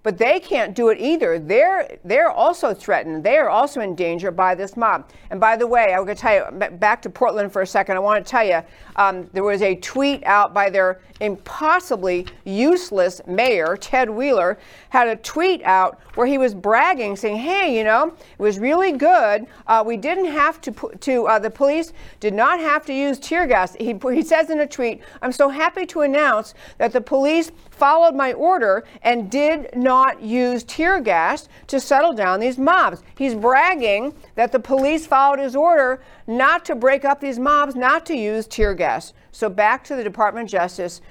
but 0.05 0.19
they 0.19 0.39
can't 0.39 0.75
do 0.75 0.89
it 0.89 0.99
either. 0.99 1.39
They're 1.39 1.97
they're 2.05 2.29
also 2.29 2.75
threatened. 2.75 3.23
They 3.23 3.37
are 3.37 3.49
also 3.49 3.81
in 3.81 3.95
danger 3.95 4.29
by 4.29 4.53
this 4.53 4.77
mob. 4.77 5.09
And 5.31 5.39
by 5.39 5.57
the 5.57 5.65
way, 5.65 5.95
I'm 5.95 6.05
going 6.05 6.15
to 6.15 6.21
tell 6.21 6.35
you 6.35 6.69
back 6.77 7.01
to 7.01 7.09
Portland 7.09 7.51
for 7.51 7.63
a 7.63 7.67
second. 7.67 7.97
I 7.97 7.99
want 8.01 8.23
to 8.23 8.29
tell 8.29 8.45
you 8.45 8.61
um, 8.97 9.27
there 9.33 9.43
was 9.43 9.63
a 9.63 9.75
tweet 9.77 10.23
out 10.23 10.53
by 10.53 10.69
their 10.69 11.01
impossibly 11.21 12.27
useless 12.43 13.19
mayor 13.25 13.75
Ted 13.77 14.07
Wheeler 14.09 14.59
had 14.89 15.07
a 15.07 15.15
tweet 15.15 15.63
out 15.63 15.99
where 16.13 16.27
he 16.27 16.37
was 16.37 16.53
bragging, 16.53 17.15
saying, 17.15 17.37
"Hey, 17.37 17.75
you 17.75 17.83
know, 17.83 18.13
it 18.37 18.41
was 18.41 18.59
really 18.59 18.91
good. 18.91 19.47
Uh, 19.65 19.83
we 19.83 19.97
didn't 19.97 20.25
have 20.25 20.61
to 20.61 20.71
put 20.71 21.01
to 21.01 21.25
uh, 21.25 21.39
the 21.39 21.49
police 21.49 21.93
did 22.19 22.35
not 22.35 22.59
have 22.59 22.85
to 22.85 22.93
use 22.93 23.17
tear 23.17 23.47
gas." 23.47 23.73
He 23.79 23.97
he 24.11 24.21
says 24.21 24.51
in 24.51 24.59
a 24.59 24.67
tweet, 24.67 25.01
"I'm 25.23 25.31
so 25.31 25.49
happy 25.49 25.87
to 25.87 26.01
announce 26.01 26.53
that 26.77 26.91
the 26.93 27.01
police 27.01 27.51
followed 27.77 28.15
my 28.15 28.33
order 28.33 28.83
and 29.01 29.29
did 29.29 29.69
not 29.75 30.21
use 30.21 30.63
tear 30.63 30.99
gas 30.99 31.49
to 31.67 31.79
settle 31.79 32.13
down 32.13 32.39
these 32.39 32.57
mobs. 32.57 33.03
He's 33.17 33.35
bragging 33.35 34.13
that 34.35 34.51
the 34.51 34.59
police 34.59 35.05
followed 35.05 35.39
his 35.39 35.55
order 35.55 36.01
not 36.27 36.65
to 36.65 36.75
break 36.75 37.05
up 37.05 37.19
these 37.19 37.39
mobs, 37.39 37.75
not 37.75 38.05
to 38.07 38.15
use 38.15 38.47
tear 38.47 38.73
gas. 38.73 39.13
So 39.31 39.49
back 39.49 39.83
to 39.85 39.95
the 39.95 40.03
Department 40.03 40.47
of 40.47 40.51
Justice. 40.51 41.01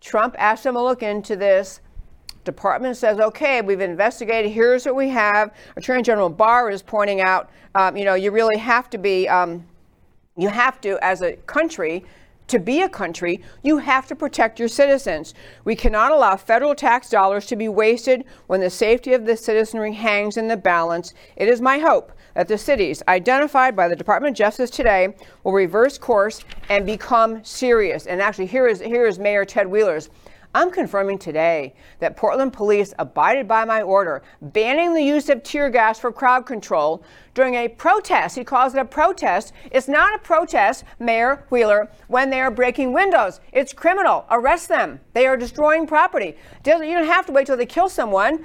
Trump 0.00 0.36
asked 0.38 0.64
them 0.64 0.74
to 0.74 0.82
look 0.82 1.02
into 1.02 1.34
this. 1.34 1.80
Department 2.44 2.96
says, 2.96 3.18
okay, 3.18 3.62
we've 3.62 3.80
investigated. 3.80 4.52
Here's 4.52 4.84
what 4.84 4.94
we 4.94 5.08
have. 5.08 5.54
Attorney 5.76 6.02
General 6.02 6.28
Barr 6.28 6.70
is 6.70 6.82
pointing 6.82 7.22
out, 7.22 7.50
um, 7.74 7.96
you 7.96 8.04
know, 8.04 8.14
you 8.14 8.30
really 8.30 8.58
have 8.58 8.90
to 8.90 8.98
be, 8.98 9.26
um, 9.28 9.66
you 10.36 10.48
have 10.48 10.80
to, 10.82 11.02
as 11.02 11.22
a 11.22 11.32
country, 11.46 12.04
to 12.48 12.58
be 12.58 12.82
a 12.82 12.88
country, 12.88 13.42
you 13.62 13.78
have 13.78 14.06
to 14.08 14.16
protect 14.16 14.58
your 14.58 14.68
citizens. 14.68 15.34
We 15.64 15.74
cannot 15.76 16.12
allow 16.12 16.36
federal 16.36 16.74
tax 16.74 17.08
dollars 17.08 17.46
to 17.46 17.56
be 17.56 17.68
wasted 17.68 18.24
when 18.46 18.60
the 18.60 18.70
safety 18.70 19.14
of 19.14 19.24
the 19.24 19.36
citizenry 19.36 19.92
hangs 19.92 20.36
in 20.36 20.48
the 20.48 20.56
balance. 20.56 21.14
It 21.36 21.48
is 21.48 21.60
my 21.60 21.78
hope 21.78 22.12
that 22.34 22.48
the 22.48 22.58
cities 22.58 23.02
identified 23.08 23.74
by 23.76 23.88
the 23.88 23.96
Department 23.96 24.32
of 24.32 24.38
Justice 24.38 24.70
today 24.70 25.14
will 25.42 25.52
reverse 25.52 25.98
course 25.98 26.44
and 26.68 26.84
become 26.84 27.42
serious. 27.44 28.06
And 28.06 28.20
actually, 28.20 28.46
here 28.46 28.66
is, 28.66 28.80
here 28.80 29.06
is 29.06 29.18
Mayor 29.18 29.44
Ted 29.44 29.66
Wheeler's. 29.66 30.10
I'm 30.54 30.70
confirming 30.70 31.18
today 31.18 31.74
that 31.98 32.16
Portland 32.16 32.52
police 32.52 32.94
abided 33.00 33.48
by 33.48 33.64
my 33.64 33.82
order, 33.82 34.22
banning 34.40 34.94
the 34.94 35.02
use 35.02 35.28
of 35.28 35.42
tear 35.42 35.68
gas 35.68 35.98
for 35.98 36.12
crowd 36.12 36.46
control 36.46 37.02
during 37.34 37.56
a 37.56 37.66
protest. 37.66 38.36
He 38.36 38.44
calls 38.44 38.74
it 38.74 38.78
a 38.78 38.84
protest. 38.84 39.52
It's 39.72 39.88
not 39.88 40.14
a 40.14 40.18
protest, 40.18 40.84
Mayor 41.00 41.44
Wheeler, 41.50 41.90
when 42.06 42.30
they 42.30 42.40
are 42.40 42.52
breaking 42.52 42.92
windows. 42.92 43.40
It's 43.52 43.72
criminal. 43.72 44.26
Arrest 44.30 44.68
them. 44.68 45.00
They 45.12 45.26
are 45.26 45.36
destroying 45.36 45.88
property. 45.88 46.36
You 46.64 46.78
don't 46.78 47.06
have 47.06 47.26
to 47.26 47.32
wait 47.32 47.46
till 47.46 47.56
they 47.56 47.66
kill 47.66 47.88
someone 47.88 48.44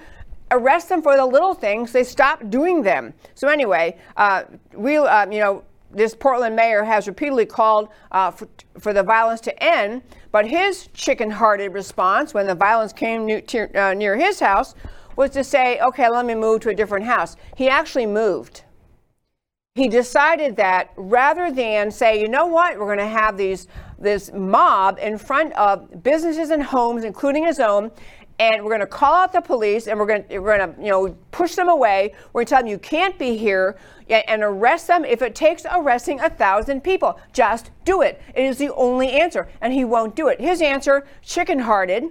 arrest 0.52 0.90
them 0.90 1.02
for 1.02 1.16
the 1.16 1.24
little 1.24 1.54
things, 1.54 1.92
they 1.92 2.04
stop 2.04 2.50
doing 2.50 2.82
them. 2.82 3.14
So 3.36 3.48
anyway, 3.48 3.98
uh, 4.18 4.46
we, 4.74 4.98
uh, 4.98 5.30
you 5.30 5.40
know, 5.40 5.64
this 5.92 6.14
Portland 6.16 6.56
mayor 6.56 6.84
has 6.84 7.08
repeatedly 7.08 7.46
called 7.46 7.90
uh, 8.12 8.32
for, 8.32 8.48
for, 8.80 8.94
the 8.94 9.04
violence 9.04 9.42
to 9.42 9.64
end, 9.64 10.04
but 10.32 10.48
his 10.48 10.88
chicken 10.94 11.32
hearted 11.32 11.74
response 11.74 12.34
when 12.34 12.48
the 12.48 12.56
violence 12.56 12.94
came 12.94 13.26
near, 13.26 13.42
uh, 13.76 13.94
near 13.94 14.16
his 14.16 14.40
house 14.40 14.76
was 15.16 15.32
to 15.32 15.44
say, 15.44 15.80
okay, 15.80 16.10
let 16.10 16.26
me 16.26 16.36
move 16.36 16.62
to 16.62 16.70
a 16.70 16.76
different 16.76 17.06
house. 17.06 17.36
He 17.56 17.68
actually 17.68 18.06
moved. 18.06 18.64
He 19.76 19.88
decided 19.88 20.56
that 20.58 20.92
rather 20.98 21.52
than 21.52 21.92
say, 21.92 22.20
you 22.20 22.28
know 22.28 22.48
what, 22.48 22.78
we're 22.78 22.86
going 22.86 22.98
to 22.98 23.08
have 23.08 23.38
these 23.38 23.68
this 23.98 24.32
mob 24.34 24.98
in 25.02 25.18
front 25.18 25.54
of 25.54 26.04
businesses 26.04 26.52
and 26.52 26.64
homes, 26.64 27.04
including 27.04 27.46
his 27.46 27.60
own, 27.60 27.92
and 28.40 28.64
we're 28.64 28.70
going 28.70 28.80
to 28.80 28.88
call 28.88 29.14
out 29.14 29.34
the 29.34 29.42
police 29.42 29.88
and 29.88 30.00
we're 30.00 30.06
going 30.06 30.24
to, 30.24 30.40
we're 30.40 30.58
going 30.58 30.74
to 30.74 30.82
you 30.82 30.90
know 30.90 31.16
push 31.32 31.56
them 31.56 31.70
away. 31.70 32.14
We're 32.34 32.40
going 32.40 32.46
to 32.46 32.50
tell 32.50 32.62
them 32.62 32.68
you 32.68 32.80
can't 32.80 33.18
be 33.20 33.38
here 33.38 33.78
and 34.10 34.42
arrest 34.42 34.88
them. 34.88 35.06
If 35.06 35.22
it 35.22 35.36
takes 35.36 35.66
arresting 35.70 36.20
a 36.22 36.30
thousand 36.30 36.82
people 36.82 37.20
just 37.34 37.72
do 37.86 38.02
it. 38.02 38.22
It 38.34 38.46
is 38.46 38.58
the 38.58 38.74
only 38.74 39.12
answer 39.12 39.50
and 39.62 39.74
he 39.74 39.84
won't 39.84 40.16
do 40.16 40.30
it. 40.30 40.40
His 40.40 40.62
answer 40.62 41.06
chicken 41.22 41.60
hearted 41.60 42.06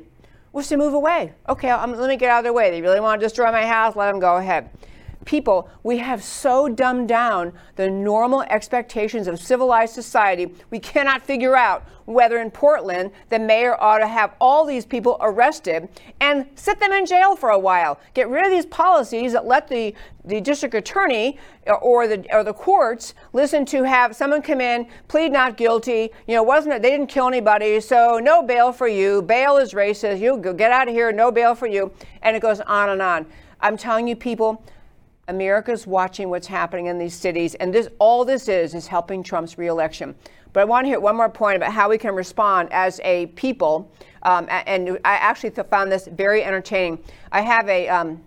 was 0.52 0.68
to 0.68 0.76
move 0.76 0.94
away. 0.94 1.32
Okay 1.48 1.70
I'm, 1.70 1.92
let 1.94 2.08
me 2.08 2.16
get 2.16 2.30
out 2.30 2.38
of 2.38 2.44
their 2.44 2.52
way. 2.52 2.70
They 2.70 2.82
really 2.82 3.00
want 3.00 3.20
to 3.20 3.26
destroy 3.26 3.50
my 3.50 3.66
house 3.66 3.96
let 3.96 4.10
them 4.10 4.20
go 4.20 4.36
ahead 4.36 4.70
people, 5.28 5.68
we 5.82 5.98
have 5.98 6.24
so 6.24 6.70
dumbed 6.70 7.06
down 7.06 7.52
the 7.76 7.88
normal 7.88 8.40
expectations 8.44 9.28
of 9.28 9.38
civilized 9.38 9.94
society, 9.94 10.54
we 10.70 10.80
cannot 10.80 11.22
figure 11.22 11.54
out 11.54 11.86
whether 12.06 12.38
in 12.38 12.50
Portland 12.50 13.10
the 13.28 13.38
mayor 13.38 13.76
ought 13.78 13.98
to 13.98 14.06
have 14.06 14.34
all 14.40 14.64
these 14.64 14.86
people 14.86 15.18
arrested 15.20 15.86
and 16.20 16.46
sit 16.54 16.80
them 16.80 16.92
in 16.92 17.04
jail 17.04 17.36
for 17.36 17.50
a 17.50 17.58
while. 17.58 18.00
Get 18.14 18.30
rid 18.30 18.46
of 18.46 18.50
these 18.50 18.64
policies 18.64 19.32
that 19.32 19.46
let 19.46 19.68
the, 19.68 19.94
the 20.24 20.40
district 20.40 20.74
attorney 20.74 21.38
or 21.82 22.08
the 22.08 22.24
or 22.32 22.42
the 22.42 22.54
courts 22.54 23.12
listen 23.34 23.66
to 23.66 23.82
have 23.82 24.16
someone 24.16 24.40
come 24.40 24.62
in, 24.62 24.88
plead 25.08 25.30
not 25.30 25.58
guilty. 25.58 26.08
You 26.26 26.36
know, 26.36 26.42
wasn't 26.42 26.74
it? 26.74 26.80
They 26.80 26.90
didn't 26.90 27.08
kill 27.08 27.28
anybody, 27.28 27.78
so 27.80 28.18
no 28.18 28.42
bail 28.42 28.72
for 28.72 28.88
you. 28.88 29.20
Bail 29.20 29.58
is 29.58 29.74
racist. 29.74 30.20
You 30.20 30.38
go 30.38 30.54
get 30.54 30.72
out 30.72 30.88
of 30.88 30.94
here. 30.94 31.12
No 31.12 31.30
bail 31.30 31.54
for 31.54 31.66
you. 31.66 31.92
And 32.22 32.34
it 32.34 32.40
goes 32.40 32.60
on 32.60 32.88
and 32.88 33.02
on. 33.02 33.26
I'm 33.60 33.76
telling 33.76 34.08
you, 34.08 34.16
people 34.16 34.64
America's 35.28 35.86
watching 35.86 36.30
what's 36.30 36.46
happening 36.46 36.86
in 36.86 36.98
these 36.98 37.14
cities, 37.14 37.54
and 37.56 37.72
this 37.72 37.88
all 37.98 38.24
this 38.24 38.48
is 38.48 38.74
is 38.74 38.86
helping 38.86 39.22
Trump's 39.22 39.58
reelection. 39.58 40.14
But 40.52 40.60
I 40.60 40.64
want 40.64 40.86
to 40.86 40.88
hit 40.88 41.00
one 41.00 41.16
more 41.16 41.28
point 41.28 41.56
about 41.56 41.72
how 41.72 41.88
we 41.88 41.98
can 41.98 42.14
respond 42.14 42.70
as 42.72 43.00
a 43.04 43.26
people, 43.26 43.92
um, 44.22 44.46
and 44.48 44.98
I 45.04 45.14
actually 45.14 45.50
found 45.50 45.92
this 45.92 46.08
very 46.08 46.42
entertaining. 46.42 46.98
I 47.30 47.42
have 47.42 47.68
a 47.68 47.88
um, 47.88 48.22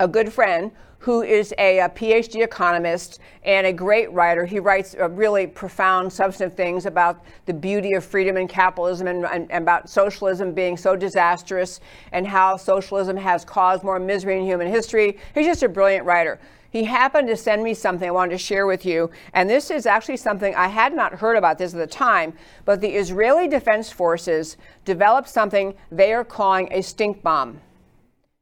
a 0.00 0.08
good 0.08 0.32
friend 0.32 0.70
who 1.00 1.22
is 1.22 1.54
a, 1.58 1.78
a, 1.78 1.88
PhD 1.88 2.42
economist 2.42 3.20
and 3.44 3.66
a 3.66 3.72
great 3.72 4.12
writer. 4.12 4.44
He 4.44 4.58
writes 4.58 4.96
uh, 4.98 5.08
really 5.10 5.46
profound, 5.46 6.12
substantive 6.12 6.56
things 6.56 6.86
about 6.86 7.24
the 7.46 7.54
beauty 7.54 7.92
of 7.92 8.04
freedom 8.04 8.36
and 8.36 8.48
capitalism 8.48 9.06
and, 9.06 9.24
and, 9.24 9.50
and, 9.50 9.62
about 9.62 9.88
socialism 9.88 10.52
being 10.52 10.76
so 10.76 10.96
disastrous 10.96 11.80
and 12.10 12.26
how 12.26 12.56
socialism 12.56 13.16
has 13.16 13.44
caused 13.44 13.84
more 13.84 14.00
misery 14.00 14.38
in 14.38 14.44
human 14.44 14.66
history. 14.66 15.18
He's 15.34 15.46
just 15.46 15.62
a 15.62 15.68
brilliant 15.68 16.04
writer. 16.04 16.40
He 16.70 16.84
happened 16.84 17.28
to 17.28 17.36
send 17.36 17.62
me 17.62 17.74
something 17.74 18.08
I 18.08 18.12
wanted 18.12 18.32
to 18.32 18.38
share 18.38 18.66
with 18.66 18.84
you, 18.84 19.10
and 19.32 19.48
this 19.48 19.70
is 19.70 19.86
actually 19.86 20.18
something 20.18 20.54
I 20.54 20.68
had 20.68 20.92
not 20.92 21.14
heard 21.14 21.36
about 21.36 21.56
this 21.56 21.72
at 21.72 21.78
the 21.78 21.86
time, 21.86 22.34
but 22.66 22.80
the 22.80 22.90
Israeli 22.90 23.48
Defense 23.48 23.90
Forces 23.90 24.58
developed 24.84 25.30
something 25.30 25.74
they 25.90 26.12
are 26.12 26.24
calling 26.24 26.68
a 26.70 26.82
stink 26.82 27.22
bomb. 27.22 27.60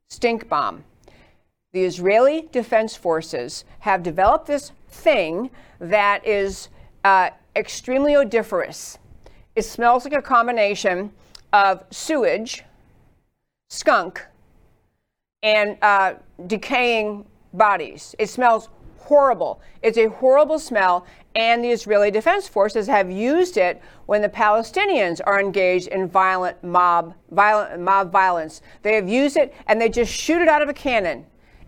Stink 0.09 0.49
bomb 0.49 0.83
the 1.73 1.85
Israeli 1.85 2.49
Defense 2.53 2.97
Forces 2.97 3.65
have 3.81 4.03
developed 4.03 4.47
this 4.47 4.73
thing 4.89 5.51
that 5.79 6.27
is 6.27 6.69
uh, 7.05 7.31
extremely 7.55 8.17
odoriferous. 8.17 8.99
It 9.55 9.63
smells 9.63 10.05
like 10.05 10.15
a 10.15 10.23
combination 10.23 11.13
of 11.53 11.85
sewage, 11.91 12.65
skunk, 13.69 14.25
and 15.43 15.77
uh, 15.83 16.15
decaying 16.47 17.25
bodies. 17.53 18.15
It 18.19 18.29
smells 18.29 18.69
horrible. 18.99 19.61
It's 19.83 19.99
a 19.99 20.07
horrible 20.07 20.59
smell, 20.59 21.07
and 21.35 21.63
the 21.63 21.71
Israeli 21.71 22.11
Defense 22.11 22.49
Forces 22.49 22.87
have 22.89 23.11
used 23.11 23.57
it 23.57 23.81
when 24.07 24.21
the 24.23 24.29
Palestinians 24.29 25.21
are 25.25 25.41
engaged 25.41 25.89
in 25.89 26.09
violent 26.09 26.63
mob, 26.65 27.15
violent 27.31 27.81
mob 27.81 28.11
violence. 28.11 28.63
They 28.83 28.95
have 28.95 29.09
used 29.09 29.37
it, 29.37 29.55
and 29.69 29.81
they 29.81 29.89
just 29.89 30.13
shoot 30.13 30.43
it 30.43 30.49
out 30.49 30.63
of 30.63 30.69
a 30.69 30.75
cannon. 30.75 31.27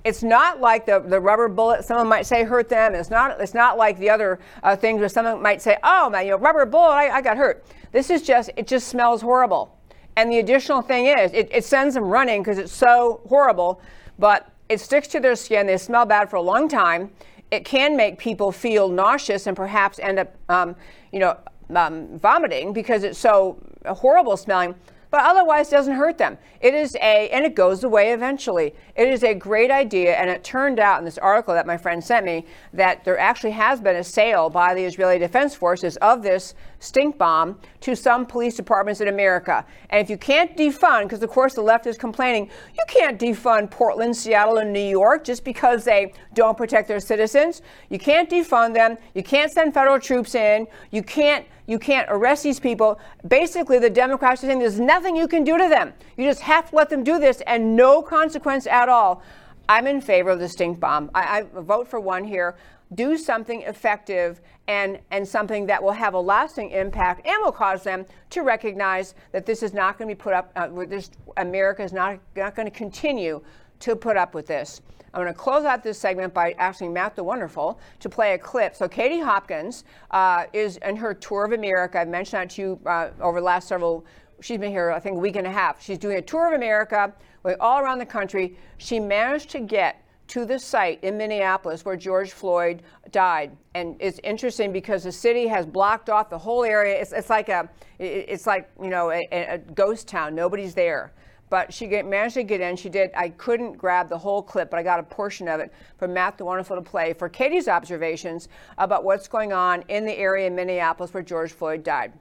It's 0.09 0.23
not 0.23 0.59
like 0.59 0.87
the, 0.87 1.01
the 1.01 1.21
rubber 1.21 1.49
bullet. 1.49 1.85
Someone 1.85 2.09
might 2.09 2.25
say 2.25 2.43
hurt 2.43 2.71
them. 2.71 2.95
It's 2.95 3.11
not. 3.11 3.39
It's 3.43 3.53
not 3.53 3.77
like 3.77 3.99
the 3.99 4.09
other 4.09 4.39
uh, 4.63 4.75
things 4.75 5.01
where 5.01 5.09
someone 5.11 5.43
might 5.43 5.61
say, 5.61 5.77
"Oh 5.83 6.09
man, 6.09 6.25
you 6.25 6.31
know, 6.31 6.39
rubber 6.39 6.65
bullet, 6.65 6.95
I, 6.95 7.19
I 7.19 7.21
got 7.21 7.37
hurt." 7.37 7.67
This 7.93 8.09
is 8.09 8.23
just. 8.23 8.51
It 8.57 8.67
just 8.67 8.89
smells 8.89 9.21
horrible. 9.21 9.77
And 10.17 10.33
the 10.33 10.39
additional 10.39 10.81
thing 10.81 11.07
is, 11.07 11.31
it, 11.35 11.51
it 11.53 11.63
sends 11.63 11.95
them 11.95 12.05
running 12.05 12.41
because 12.43 12.57
it's 12.57 12.73
so 12.73 13.21
horrible. 13.29 13.83
But 14.19 14.51
it 14.71 14.81
sticks 14.81 15.09
to 15.09 15.21
their 15.21 15.37
skin. 15.37 15.67
They 15.67 15.77
smell 15.77 16.07
bad 16.07 16.31
for 16.31 16.37
a 16.37 16.43
long 16.43 16.71
time. 16.71 17.11
It 17.51 17.67
can 17.67 17.95
make 17.95 18.19
people 18.19 18.51
feel 18.51 18.89
nauseous 18.89 19.47
and 19.47 19.55
perhaps 19.55 19.99
end 19.99 20.19
up, 20.19 20.35
um, 20.49 20.75
you 21.13 21.19
know, 21.19 21.37
um, 21.77 22.19
vomiting 22.19 22.73
because 22.73 23.05
it's 23.05 23.19
so 23.19 23.63
horrible 23.87 24.39
smelling 24.39 24.75
but 25.11 25.23
otherwise 25.25 25.71
doesn't 25.71 25.95
hurt 25.95 26.19
them. 26.19 26.39
It 26.61 26.75
is 26.75 26.95
a, 26.97 27.29
and 27.31 27.45
it 27.45 27.55
goes 27.55 27.85
away 27.85 28.13
eventually. 28.13 28.75
It 28.97 29.09
is 29.09 29.23
a 29.23 29.35
great 29.35 29.71
idea, 29.71 30.15
and 30.17 30.29
it 30.29 30.45
turned 30.45 30.79
out 30.79 30.99
in 30.99 31.05
this 31.05 31.19
article 31.19 31.55
that 31.55 31.67
my 31.67 31.77
friend 31.77 32.03
sent 32.03 32.27
me 32.27 32.45
that 32.73 33.05
there 33.05 33.19
actually 33.19 33.53
has 33.53 33.81
been 33.81 33.97
a 33.97 34.05
sale 34.05 34.51
by 34.51 34.75
the 34.75 34.85
Israeli 34.85 35.19
Defense 35.19 35.55
Forces 35.55 35.97
of 35.99 36.23
this 36.23 36.55
stink 36.81 37.19
bomb 37.19 37.59
to 37.81 37.95
some 37.97 38.25
police 38.25 38.57
departments 38.57 39.01
in 39.01 39.09
America. 39.09 39.65
And 39.91 40.01
if 40.01 40.09
you 40.09 40.17
can't 40.17 40.57
defund, 40.57 41.05
because 41.05 41.23
of 41.23 41.31
course 41.31 41.55
the 41.55 41.63
left 41.63 41.87
is 41.87 41.99
complaining, 41.99 42.51
you 42.75 42.85
can't 42.89 43.19
defund 43.19 43.71
Portland, 43.71 44.17
Seattle, 44.17 44.59
and 44.59 44.73
New 44.73 44.81
York 44.81 45.25
just 45.25 45.45
because 45.45 45.85
they 45.85 46.13
don't 46.35 46.57
protect 46.57 46.89
their 46.89 47.01
citizens. 47.01 47.63
You 47.91 47.99
can't 47.99 48.31
defund 48.31 48.75
them. 48.75 48.97
You 49.15 49.23
can't 49.23 49.51
send 49.51 49.75
federal 49.75 49.99
troops 49.99 50.35
in. 50.35 50.67
You 50.91 51.03
can't 51.03 51.47
you 51.67 51.79
can't 51.79 52.09
arrest 52.09 52.45
these 52.45 52.59
people. 52.59 52.99
Basically, 53.29 53.79
the 53.79 53.91
Democrats 53.91 54.43
are 54.43 54.47
saying 54.47 54.59
there's 54.59 54.81
nothing 54.81 55.15
you 55.15 55.29
can 55.29 55.45
do 55.45 55.59
to 55.59 55.69
them. 55.69 55.93
You 56.17 56.25
just 56.25 56.41
have 56.41 56.71
to 56.71 56.77
let 56.77 56.89
them 56.89 57.05
do 57.05 57.19
this 57.19 57.43
and 57.47 57.77
no 57.77 58.01
consequence 58.01 58.67
at 58.67 58.89
all. 58.89 59.23
I'm 59.69 59.87
in 59.87 60.01
favor 60.01 60.31
of 60.31 60.39
the 60.39 60.49
stink 60.49 60.81
bomb. 60.81 61.11
I, 61.15 61.41
I 61.41 61.61
vote 61.61 61.87
for 61.87 62.01
one 62.01 62.25
here. 62.25 62.57
Do 62.95 63.17
something 63.17 63.63
effective 63.63 64.41
and, 64.67 64.99
and 65.11 65.27
something 65.27 65.67
that 65.67 65.83
will 65.83 65.93
have 65.93 66.15
a 66.15 66.21
lasting 66.21 66.71
impact 66.71 67.27
and 67.27 67.37
will 67.43 67.53
cause 67.53 67.83
them 67.83 68.07
to 68.31 68.43
recognize 68.43 69.15
that 69.33 69.47
this 69.47 69.63
is 69.63 69.73
not 69.73 69.99
going 69.99 70.09
to 70.09 70.15
be 70.15 70.19
put 70.19 70.33
up, 70.33 70.53
uh, 70.57 70.69
this, 70.87 71.11
America 71.37 71.83
is 71.83 71.93
not, 71.93 72.19
not 72.37 72.55
going 72.55 72.67
to 72.67 72.77
continue 72.77 73.43
to 73.81 73.95
put 73.95 74.17
up 74.17 74.35
with 74.35 74.47
this. 74.47 74.81
I'm 75.15 75.23
going 75.23 75.33
to 75.33 75.39
close 75.39 75.65
out 75.65 75.83
this 75.83 75.99
segment 75.99 76.35
by 76.35 76.53
asking 76.59 76.93
Matt 76.93 77.17
the 77.17 77.25
Wonderful 77.25 77.81
to 78.01 78.09
play 78.09 78.35
a 78.35 78.39
clip. 78.39 78.75
So, 78.75 78.89
Katie 78.89 79.21
Hopkins 79.21 79.85
uh, 80.11 80.45
is 80.53 80.77
in 80.79 80.97
her 80.97 81.15
tour 81.15 81.47
of 81.47 81.53
America. 81.53 82.01
I've 82.01 82.09
mentioned 82.09 82.43
that 82.43 82.51
to 82.51 82.63
you 82.63 82.81
uh, 82.85 83.11
over 83.21 83.41
the 83.41 83.47
last 83.47 83.69
several 83.69 84.05
She's 84.41 84.59
been 84.59 84.71
here, 84.71 84.91
I 84.93 85.01
think, 85.01 85.17
a 85.17 85.19
week 85.19 85.37
and 85.37 85.47
a 85.47 85.51
half. 85.51 85.83
She's 85.83 85.99
doing 85.99 86.17
a 86.17 86.23
tour 86.23 86.49
of 86.49 86.55
America, 86.55 87.13
all 87.61 87.81
around 87.81 87.99
the 87.99 88.07
country. 88.07 88.57
She 88.77 89.01
managed 89.01 89.51
to 89.51 89.61
get 89.61 90.05
to 90.29 90.45
the 90.45 90.59
site 90.59 91.03
in 91.03 91.17
Minneapolis 91.17 91.85
where 91.85 91.97
George 91.97 92.33
Floyd 92.33 92.83
died. 93.11 93.57
And 93.75 93.97
it's 93.99 94.21
interesting 94.23 94.73
because 94.73 95.05
the 95.05 95.13
city 95.13 95.47
has 95.47 95.67
blocked 95.67 96.11
off 96.11 96.31
the 96.31 96.39
whole 96.39 96.65
area. 96.65 97.01
It's, 97.01 97.13
it's 97.13 97.31
like 97.31 97.49
a, 97.49 97.69
it's 97.99 98.47
like 98.47 98.71
you 98.81 98.89
know, 98.89 99.11
a, 99.11 99.27
a 99.33 99.59
ghost 99.59 100.07
town. 100.09 100.35
Nobody's 100.35 100.75
there 100.75 101.13
but 101.51 101.73
she 101.73 101.87
get, 101.87 102.07
managed 102.07 102.35
to 102.35 102.43
get 102.43 102.61
in. 102.61 102.77
She 102.77 102.89
did. 102.89 103.11
I 103.17 103.31
couldn't 103.31 103.79
grab 103.79 104.09
the 104.09 104.19
whole 104.19 104.43
clip, 104.43 104.71
but 104.71 104.79
I 104.79 104.83
got 104.83 105.01
a 105.01 105.03
portion 105.03 105.49
of 105.49 105.61
it 105.61 105.73
from 105.97 106.13
Matt 106.13 106.39
the 106.39 106.45
Wonderful 106.45 106.77
to 106.77 106.83
play 106.83 107.13
for 107.13 107.29
Katie's 107.29 107.69
observations 107.69 108.49
about 108.77 109.05
what's 109.05 109.29
going 109.29 109.53
on 109.53 109.83
in 109.89 110.05
the 110.05 110.17
area 110.17 110.47
in 110.47 110.55
Minneapolis 110.55 111.15
where 111.15 111.23
George 111.23 111.53
Floyd 111.53 111.83
died. 111.83 112.13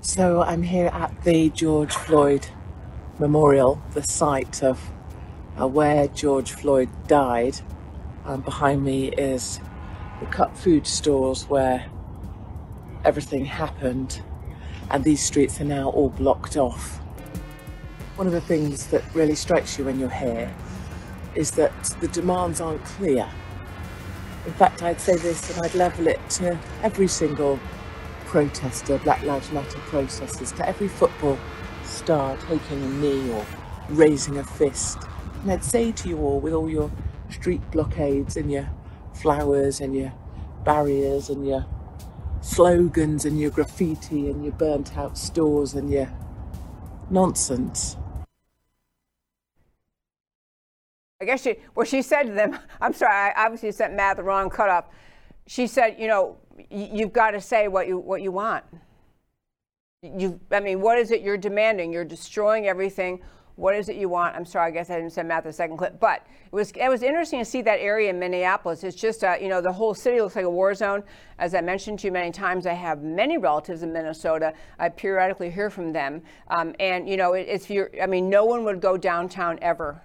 So 0.00 0.42
I'm 0.42 0.62
here 0.62 0.88
at 0.92 1.12
the 1.24 1.50
George 1.50 1.94
Floyd 1.94 2.46
Memorial, 3.18 3.82
the 3.92 4.02
site 4.02 4.62
of 4.62 4.80
uh, 5.60 5.66
where 5.66 6.08
George 6.08 6.52
Floyd 6.52 6.88
died. 7.06 7.58
Um, 8.24 8.40
behind 8.40 8.84
me 8.84 9.08
is 9.12 9.60
the 10.20 10.26
Cup 10.26 10.56
Foods 10.56 10.90
store 10.90 11.34
where 11.48 11.86
everything 13.04 13.44
happened, 13.44 14.22
and 14.90 15.04
these 15.04 15.22
streets 15.22 15.60
are 15.60 15.64
now 15.64 15.90
all 15.90 16.10
blocked 16.10 16.56
off. 16.56 17.00
one 18.16 18.26
of 18.26 18.32
the 18.32 18.40
things 18.40 18.86
that 18.86 19.02
really 19.14 19.34
strikes 19.34 19.78
you 19.78 19.84
when 19.84 20.00
you're 20.00 20.08
here 20.08 20.52
is 21.34 21.50
that 21.52 21.72
the 22.00 22.08
demands 22.08 22.60
aren't 22.60 22.82
clear. 22.84 23.28
In 24.46 24.52
fact, 24.52 24.82
I'd 24.82 25.00
say 25.00 25.16
this 25.16 25.50
and 25.54 25.64
I'd 25.64 25.74
level 25.74 26.06
it 26.06 26.18
to 26.30 26.58
every 26.82 27.08
single 27.08 27.60
protester, 28.24 28.98
Black 28.98 29.22
Lives 29.22 29.52
Matter 29.52 29.78
protesters, 29.80 30.52
to 30.52 30.66
every 30.66 30.88
football 30.88 31.38
star 31.84 32.36
taking 32.48 32.82
a 32.82 32.88
knee 32.88 33.30
or 33.32 33.44
raising 33.90 34.38
a 34.38 34.44
fist. 34.44 34.98
And 35.46 35.52
I'd 35.52 35.62
say 35.62 35.92
to 35.92 36.08
you 36.08 36.18
all, 36.18 36.40
with 36.40 36.52
all 36.54 36.68
your 36.68 36.90
street 37.30 37.60
blockades 37.70 38.36
and 38.36 38.50
your 38.50 38.68
flowers 39.14 39.80
and 39.80 39.94
your 39.94 40.12
barriers 40.64 41.30
and 41.30 41.46
your 41.46 41.64
slogans 42.40 43.24
and 43.24 43.38
your 43.38 43.52
graffiti 43.52 44.28
and 44.28 44.42
your 44.42 44.54
burnt 44.54 44.98
out 44.98 45.16
stores 45.16 45.74
and 45.74 45.88
your 45.88 46.12
nonsense. 47.10 47.96
I 51.20 51.26
guess 51.26 51.42
she, 51.44 51.58
well, 51.76 51.86
she 51.86 52.02
said 52.02 52.24
to 52.24 52.32
them, 52.32 52.58
I'm 52.80 52.92
sorry, 52.92 53.14
I 53.14 53.44
obviously 53.44 53.70
sent 53.70 53.94
Matt 53.94 54.16
the 54.16 54.24
wrong 54.24 54.50
cut 54.50 54.68
up. 54.68 54.92
She 55.46 55.68
said, 55.68 55.94
you 55.96 56.08
know, 56.08 56.38
you've 56.72 57.12
got 57.12 57.30
to 57.30 57.40
say 57.40 57.68
what 57.68 57.86
you, 57.86 57.98
what 57.98 58.20
you 58.20 58.32
want. 58.32 58.64
You, 60.02 60.40
I 60.50 60.58
mean, 60.58 60.80
what 60.80 60.98
is 60.98 61.12
it 61.12 61.22
you're 61.22 61.38
demanding? 61.38 61.92
You're 61.92 62.04
destroying 62.04 62.66
everything. 62.66 63.22
What 63.56 63.74
is 63.74 63.88
it 63.88 63.96
you 63.96 64.10
want? 64.10 64.36
I'm 64.36 64.44
sorry, 64.44 64.68
I 64.68 64.70
guess 64.70 64.90
I 64.90 64.96
didn't 64.96 65.12
send 65.12 65.28
Matt 65.28 65.44
the 65.44 65.52
second 65.52 65.78
clip, 65.78 65.98
but 65.98 66.26
it 66.44 66.54
was 66.54 66.72
it 66.72 66.88
was 66.90 67.02
interesting 67.02 67.38
to 67.38 67.44
see 67.44 67.62
that 67.62 67.80
area 67.80 68.10
in 68.10 68.18
Minneapolis. 68.18 68.84
It's 68.84 68.96
just 68.96 69.24
uh, 69.24 69.36
you 69.40 69.48
know 69.48 69.62
the 69.62 69.72
whole 69.72 69.94
city 69.94 70.20
looks 70.20 70.36
like 70.36 70.44
a 70.44 70.50
war 70.50 70.74
zone. 70.74 71.02
As 71.38 71.54
I 71.54 71.62
mentioned 71.62 71.98
to 72.00 72.06
you 72.08 72.12
many 72.12 72.30
times, 72.30 72.66
I 72.66 72.74
have 72.74 73.02
many 73.02 73.38
relatives 73.38 73.82
in 73.82 73.94
Minnesota. 73.94 74.52
I 74.78 74.90
periodically 74.90 75.50
hear 75.50 75.70
from 75.70 75.90
them, 75.90 76.20
um, 76.48 76.74
and 76.80 77.08
you 77.08 77.16
know 77.16 77.32
it, 77.32 77.46
it's 77.48 77.70
I 78.00 78.06
mean, 78.06 78.28
no 78.28 78.44
one 78.44 78.62
would 78.64 78.80
go 78.80 78.98
downtown 78.98 79.58
ever 79.62 80.02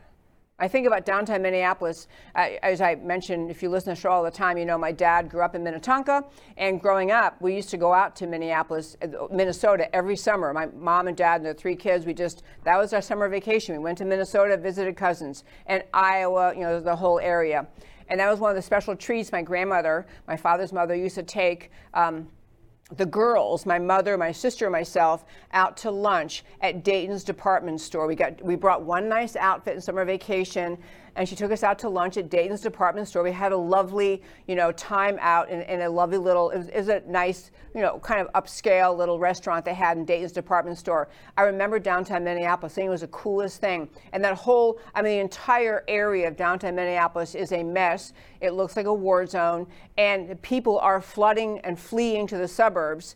I 0.62 0.68
think 0.68 0.86
about 0.86 1.06
downtown 1.06 1.42
Minneapolis. 1.42 2.08
As 2.36 2.82
I 2.82 2.94
mentioned, 2.94 3.50
if 3.50 3.64
you 3.64 3.70
listen 3.70 3.96
to 3.96 3.96
the 3.96 4.02
show 4.02 4.12
all 4.12 4.24
the 4.24 4.30
time, 4.30 4.60
you 4.60 4.66
know 4.66 4.78
my 4.78 4.92
dad 4.92 5.28
grew 5.28 5.42
up 5.42 5.56
in 5.56 5.64
Minnetonka, 5.64 6.24
and 6.56 6.80
growing 6.80 7.10
up, 7.10 7.42
we 7.42 7.56
used 7.56 7.72
to 7.72 7.78
go 7.78 7.92
out 7.92 8.16
to 8.18 8.28
Minneapolis, 8.28 8.96
uh, 9.02 9.08
Minnesota 9.32 9.94
every 9.94 10.16
summer. 10.16 10.54
My 10.54 10.68
mom 10.68 11.08
and 11.08 11.18
dad 11.18 11.38
and 11.38 11.46
their 11.48 11.56
three 11.56 11.76
kids, 11.76 12.06
we 12.06 12.14
just 12.14 12.44
that 12.64 12.78
was 12.78 12.94
our 12.94 13.02
summer 13.02 13.28
vacation. 13.28 13.76
We 13.76 13.84
went 13.84 13.98
to 13.98 14.06
Minnesota, 14.06 14.56
visited 14.56 14.96
cousins, 14.96 15.46
and 15.66 15.84
Iowa, 15.96 16.54
you 16.54 16.62
know, 16.62 16.80
the 16.80 16.96
whole 16.96 17.20
area. 17.20 17.68
And 18.10 18.20
that 18.20 18.30
was 18.30 18.40
one 18.40 18.52
of 18.52 18.56
the 18.56 18.62
special 18.62 18.96
treats 18.96 19.32
my 19.32 19.42
grandmother, 19.42 20.06
my 20.28 20.38
father's 20.38 20.72
mother, 20.72 20.94
used 20.94 21.16
to 21.16 21.24
take. 21.24 21.72
Um, 21.96 22.28
the 22.98 23.06
girls, 23.06 23.66
my 23.66 23.80
mother, 23.80 24.18
my 24.18 24.32
sister, 24.32 24.66
and 24.66 24.72
myself, 24.72 25.26
out 25.54 25.78
to 25.78 25.92
lunch 25.92 26.44
at 26.62 26.84
Dayton's 26.84 27.24
department 27.24 27.80
store. 27.80 28.08
We 28.08 28.16
got 28.16 28.44
we 28.44 28.56
brought 28.56 28.84
one 28.84 29.08
nice 29.08 29.36
outfit 29.36 29.76
in 29.76 29.82
summer 29.82 30.06
vacation 30.06 30.78
and 31.16 31.28
she 31.28 31.36
took 31.36 31.52
us 31.52 31.62
out 31.62 31.78
to 31.80 31.90
lunch 31.90 32.16
at 32.18 32.30
Dayton's 32.30 32.62
department 32.62 33.08
store. 33.08 33.24
We 33.24 33.32
had 33.32 33.52
a 33.52 33.58
lovely, 33.58 34.22
you 34.48 34.56
know, 34.56 34.72
time 34.72 35.18
out 35.20 35.50
in, 35.50 35.62
in 35.62 35.82
a 35.82 35.90
lovely 35.90 36.18
little, 36.18 36.52
it 36.52 36.58
was, 36.58 36.68
it 36.70 36.78
was, 36.78 36.88
a 36.88 37.02
nice, 37.06 37.52
you 37.76 37.82
know, 37.82 38.00
kind 38.00 38.22
of 38.22 38.32
upscale 38.34 38.98
little 38.98 39.20
restaurant 39.20 39.66
they 39.66 39.74
had 39.74 39.98
in 39.98 40.06
Dayton's 40.06 40.32
department 40.32 40.78
store. 40.78 41.10
I 41.38 41.44
remember 41.44 41.80
downtown 41.80 42.24
Minneapolis 42.24 42.74
saying 42.74 42.88
it 42.88 42.92
was 42.92 43.02
the 43.02 43.08
coolest 43.08 43.60
thing. 43.60 43.90
And 44.14 44.24
that 44.24 44.36
whole, 44.36 44.80
I 44.96 45.02
mean, 45.02 45.18
the 45.18 45.20
entire 45.20 45.84
area 45.88 46.28
of 46.30 46.38
downtown 46.38 46.76
Minneapolis 46.76 47.36
is 47.36 47.52
a 47.52 47.62
mess. 47.62 48.14
It 48.40 48.52
looks 48.52 48.78
like 48.78 48.86
a 48.86 48.94
war 48.94 49.26
zone, 49.26 49.68
and 49.98 50.42
people 50.42 50.80
are 50.80 51.02
flooding 51.02 51.60
and 51.60 51.78
fleeing 51.78 52.26
to 52.28 52.38
the 52.38 52.48
suburbs. 52.48 53.16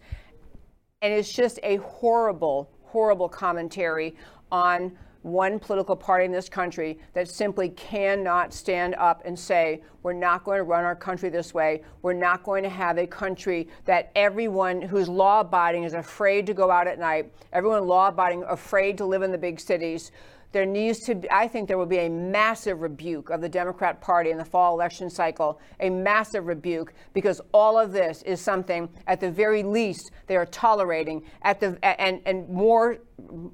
And 1.01 1.13
it's 1.13 1.31
just 1.31 1.59
a 1.63 1.77
horrible, 1.77 2.69
horrible 2.83 3.29
commentary 3.29 4.15
on 4.51 4.97
one 5.25 5.57
political 5.57 5.95
party 5.95 6.23
in 6.23 6.31
this 6.31 6.47
country 6.47 6.99
that 7.13 7.27
simply 7.27 7.69
cannot 7.69 8.53
stand 8.53 8.93
up 8.93 9.23
and 9.25 9.37
say, 9.37 9.81
we're 10.03 10.13
not 10.13 10.43
going 10.43 10.59
to 10.59 10.63
run 10.63 10.83
our 10.83 10.95
country 10.95 11.29
this 11.29 11.51
way. 11.51 11.81
We're 12.03 12.13
not 12.13 12.43
going 12.43 12.61
to 12.61 12.69
have 12.69 12.99
a 12.99 13.07
country 13.07 13.67
that 13.85 14.11
everyone 14.15 14.83
who's 14.83 15.09
law 15.09 15.39
abiding 15.39 15.83
is 15.83 15.95
afraid 15.95 16.45
to 16.45 16.53
go 16.53 16.69
out 16.69 16.85
at 16.85 16.99
night, 16.99 17.33
everyone 17.53 17.87
law 17.87 18.09
abiding 18.09 18.43
afraid 18.43 18.99
to 18.99 19.05
live 19.05 19.23
in 19.23 19.31
the 19.31 19.37
big 19.37 19.59
cities. 19.59 20.11
There 20.51 20.63
needs 20.63 20.99
to 21.05 21.15
be, 21.15 21.29
I 21.31 21.47
think 21.47 21.67
there 21.67 21.79
will 21.79 21.87
be 21.87 22.05
a 22.05 22.09
massive 22.09 22.81
rebuke 22.81 23.31
of 23.31 23.41
the 23.41 23.49
Democrat 23.49 24.01
Party 24.01 24.29
in 24.29 24.37
the 24.37 24.45
fall 24.45 24.75
election 24.75 25.09
cycle, 25.09 25.59
a 25.79 25.89
massive 25.89 26.45
rebuke, 26.45 26.93
because 27.13 27.41
all 27.51 27.79
of 27.79 27.91
this 27.91 28.21
is 28.21 28.39
something, 28.39 28.87
at 29.07 29.19
the 29.19 29.31
very 29.31 29.63
least, 29.63 30.11
they 30.27 30.35
are 30.35 30.45
tolerating. 30.45 31.23
At 31.41 31.59
the, 31.59 31.79
and, 31.83 32.21
and 32.27 32.47
more, 32.47 32.99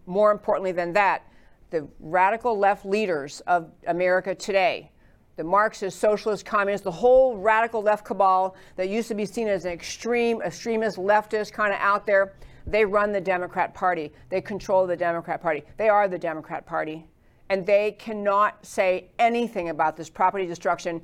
more 0.06 0.34
importantly 0.34 0.74
than 0.74 0.92
that, 0.94 1.24
the 1.72 1.88
radical 2.00 2.58
left 2.58 2.86
leaders 2.86 3.42
of 3.48 3.72
America 3.88 4.36
today, 4.36 4.92
the 5.38 5.44
Marxist, 5.44 6.00
socialist, 6.00 6.46
communist, 6.46 6.84
the 6.84 6.92
whole 6.92 7.38
radical 7.38 7.82
left 7.82 8.06
cabal 8.06 8.56
that 8.76 8.90
used 8.90 9.08
to 9.08 9.16
be 9.16 9.26
seen 9.26 9.48
as 9.48 9.66
an 9.66 9.72
extreme, 9.72 10.42
extremist, 10.42 10.98
leftist 10.98 11.52
kind 11.54 11.74
of 11.74 11.80
out 11.80 12.06
there, 12.06 12.34
they 12.68 12.86
run 12.86 13.12
the 13.12 13.22
Democrat 13.22 13.74
Party. 13.74 14.12
They 14.30 14.42
control 14.42 14.86
the 14.86 14.96
Democrat 14.96 15.42
Party. 15.42 15.64
They 15.78 15.90
are 15.90 16.08
the 16.08 16.20
Democrat 16.20 16.66
Party. 16.66 17.08
And 17.50 17.66
they 17.66 17.94
cannot 17.94 18.64
say 18.66 19.10
anything 19.18 19.70
about 19.70 19.98
this 19.98 20.10
property 20.10 20.46
destruction 20.46 21.02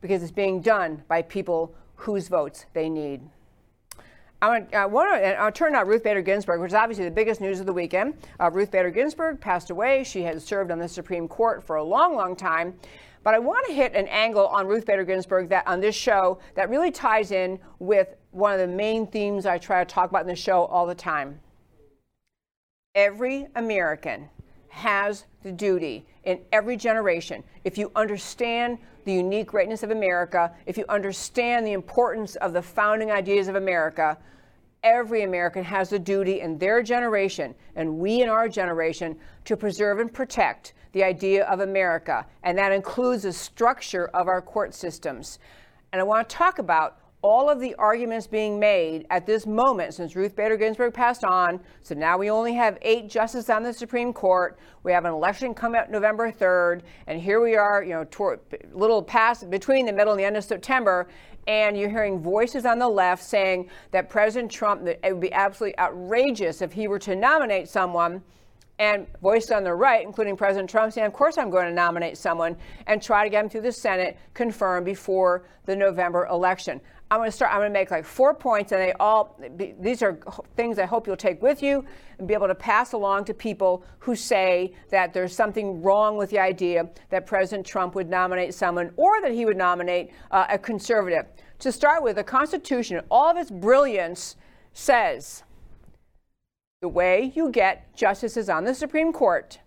because 0.00 0.22
it's 0.22 0.32
being 0.32 0.60
done 0.60 1.02
by 1.08 1.22
people 1.22 1.74
whose 1.94 2.28
votes 2.28 2.66
they 2.74 2.88
need. 2.88 3.20
I 4.42 4.48
want, 4.48 4.70
to 5.22 5.40
I'll 5.40 5.50
turn 5.50 5.74
out 5.74 5.86
Ruth 5.86 6.02
Bader 6.02 6.20
Ginsburg, 6.20 6.60
which 6.60 6.70
is 6.70 6.74
obviously 6.74 7.06
the 7.06 7.10
biggest 7.10 7.40
news 7.40 7.58
of 7.58 7.66
the 7.66 7.72
weekend. 7.72 8.14
Uh, 8.38 8.50
Ruth 8.50 8.70
Bader 8.70 8.90
Ginsburg 8.90 9.40
passed 9.40 9.70
away. 9.70 10.04
She 10.04 10.22
had 10.22 10.40
served 10.42 10.70
on 10.70 10.78
the 10.78 10.88
Supreme 10.88 11.26
Court 11.26 11.64
for 11.64 11.76
a 11.76 11.82
long, 11.82 12.14
long 12.14 12.36
time. 12.36 12.74
But 13.22 13.34
I 13.34 13.38
want 13.38 13.66
to 13.66 13.72
hit 13.72 13.94
an 13.94 14.06
angle 14.08 14.46
on 14.48 14.66
Ruth 14.66 14.84
Bader 14.84 15.04
Ginsburg 15.04 15.48
that 15.48 15.66
on 15.66 15.80
this 15.80 15.96
show 15.96 16.38
that 16.54 16.68
really 16.68 16.90
ties 16.90 17.32
in 17.32 17.58
with 17.78 18.14
one 18.30 18.52
of 18.52 18.60
the 18.60 18.68
main 18.68 19.06
themes 19.06 19.46
I 19.46 19.58
try 19.58 19.82
to 19.82 19.90
talk 19.90 20.10
about 20.10 20.20
in 20.20 20.28
the 20.28 20.36
show 20.36 20.66
all 20.66 20.86
the 20.86 20.94
time. 20.94 21.40
Every 22.94 23.48
American 23.56 24.28
has 24.68 25.24
the 25.42 25.50
duty 25.50 26.06
in 26.24 26.40
every 26.52 26.76
generation, 26.76 27.42
if 27.64 27.78
you 27.78 27.90
understand 27.96 28.78
the 29.06 29.12
unique 29.12 29.46
greatness 29.46 29.84
of 29.84 29.92
America, 29.92 30.52
if 30.66 30.76
you 30.76 30.84
understand 30.88 31.64
the 31.64 31.72
importance 31.72 32.34
of 32.36 32.52
the 32.52 32.60
founding 32.60 33.12
ideas 33.12 33.46
of 33.46 33.54
America, 33.54 34.18
every 34.82 35.22
American 35.22 35.62
has 35.62 35.92
a 35.92 35.98
duty 35.98 36.40
in 36.40 36.58
their 36.58 36.82
generation, 36.82 37.54
and 37.76 37.98
we 37.98 38.20
in 38.20 38.28
our 38.28 38.48
generation, 38.48 39.16
to 39.44 39.56
preserve 39.56 40.00
and 40.00 40.12
protect 40.12 40.74
the 40.90 41.04
idea 41.04 41.44
of 41.46 41.60
America. 41.60 42.26
And 42.42 42.58
that 42.58 42.72
includes 42.72 43.22
the 43.22 43.32
structure 43.32 44.08
of 44.08 44.26
our 44.26 44.42
court 44.42 44.74
systems. 44.74 45.38
And 45.92 46.00
I 46.00 46.04
want 46.04 46.28
to 46.28 46.36
talk 46.36 46.58
about 46.58 46.98
all 47.26 47.50
of 47.50 47.58
the 47.58 47.74
arguments 47.74 48.28
being 48.28 48.56
made 48.56 49.04
at 49.10 49.26
this 49.26 49.48
moment 49.48 49.92
since 49.92 50.14
Ruth 50.14 50.36
Bader 50.36 50.56
Ginsburg 50.56 50.94
passed 50.94 51.24
on. 51.24 51.58
So 51.82 51.92
now 51.92 52.16
we 52.16 52.30
only 52.30 52.54
have 52.54 52.78
eight 52.82 53.10
justices 53.10 53.50
on 53.50 53.64
the 53.64 53.72
Supreme 53.72 54.12
Court. 54.12 54.56
We 54.84 54.92
have 54.92 55.06
an 55.06 55.12
election 55.12 55.52
coming 55.52 55.80
up 55.80 55.90
November 55.90 56.30
3rd, 56.30 56.82
and 57.08 57.20
here 57.20 57.42
we 57.42 57.56
are, 57.56 57.82
you 57.82 57.94
know, 57.94 58.04
toward, 58.12 58.38
little 58.72 59.02
past 59.02 59.50
between 59.50 59.86
the 59.86 59.92
middle 59.92 60.12
and 60.12 60.20
the 60.20 60.24
end 60.24 60.36
of 60.36 60.44
September, 60.44 61.08
and 61.48 61.76
you're 61.76 61.90
hearing 61.90 62.20
voices 62.20 62.64
on 62.64 62.78
the 62.78 62.88
left 62.88 63.24
saying 63.24 63.70
that 63.90 64.08
President 64.08 64.48
Trump, 64.48 64.84
that 64.84 65.00
it 65.04 65.12
would 65.12 65.20
be 65.20 65.32
absolutely 65.32 65.76
outrageous 65.80 66.62
if 66.62 66.72
he 66.72 66.86
were 66.86 67.00
to 67.00 67.16
nominate 67.16 67.68
someone 67.68 68.22
and 68.78 69.06
voices 69.22 69.50
on 69.50 69.64
the 69.64 69.72
right, 69.72 70.04
including 70.04 70.36
President 70.36 70.68
Trump, 70.68 70.92
saying, 70.92 71.06
Of 71.06 71.12
course, 71.12 71.38
I'm 71.38 71.50
going 71.50 71.66
to 71.66 71.72
nominate 71.72 72.18
someone 72.18 72.56
and 72.86 73.02
try 73.02 73.24
to 73.24 73.30
get 73.30 73.44
him 73.44 73.50
through 73.50 73.62
the 73.62 73.72
Senate 73.72 74.18
confirmed 74.34 74.84
before 74.84 75.44
the 75.64 75.74
November 75.74 76.26
election. 76.26 76.80
I'm 77.08 77.20
going 77.20 77.30
to 77.30 77.36
start, 77.36 77.52
I'm 77.52 77.60
going 77.60 77.70
to 77.70 77.78
make 77.78 77.92
like 77.92 78.04
four 78.04 78.34
points, 78.34 78.72
and 78.72 78.80
they 78.80 78.92
all, 78.94 79.38
these 79.78 80.02
are 80.02 80.18
things 80.56 80.78
I 80.78 80.86
hope 80.86 81.06
you'll 81.06 81.16
take 81.16 81.40
with 81.40 81.62
you 81.62 81.84
and 82.18 82.26
be 82.26 82.34
able 82.34 82.48
to 82.48 82.54
pass 82.54 82.94
along 82.94 83.26
to 83.26 83.34
people 83.34 83.84
who 84.00 84.16
say 84.16 84.72
that 84.90 85.12
there's 85.12 85.34
something 85.34 85.82
wrong 85.82 86.16
with 86.16 86.30
the 86.30 86.40
idea 86.40 86.88
that 87.10 87.24
President 87.24 87.64
Trump 87.64 87.94
would 87.94 88.10
nominate 88.10 88.54
someone 88.54 88.90
or 88.96 89.20
that 89.20 89.30
he 89.30 89.44
would 89.44 89.56
nominate 89.56 90.10
uh, 90.32 90.46
a 90.48 90.58
conservative. 90.58 91.26
To 91.60 91.70
start 91.70 92.02
with, 92.02 92.16
the 92.16 92.24
Constitution, 92.24 93.00
all 93.08 93.30
of 93.30 93.36
its 93.36 93.52
brilliance 93.52 94.34
says 94.72 95.44
the 96.82 96.88
way 96.88 97.32
you 97.36 97.50
get 97.50 97.94
justices 97.94 98.48
on 98.48 98.64
the 98.64 98.74
Supreme 98.74 99.12
Court 99.12 99.60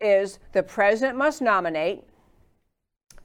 is 0.00 0.38
the 0.52 0.62
president 0.62 1.18
must 1.18 1.42
nominate 1.42 2.04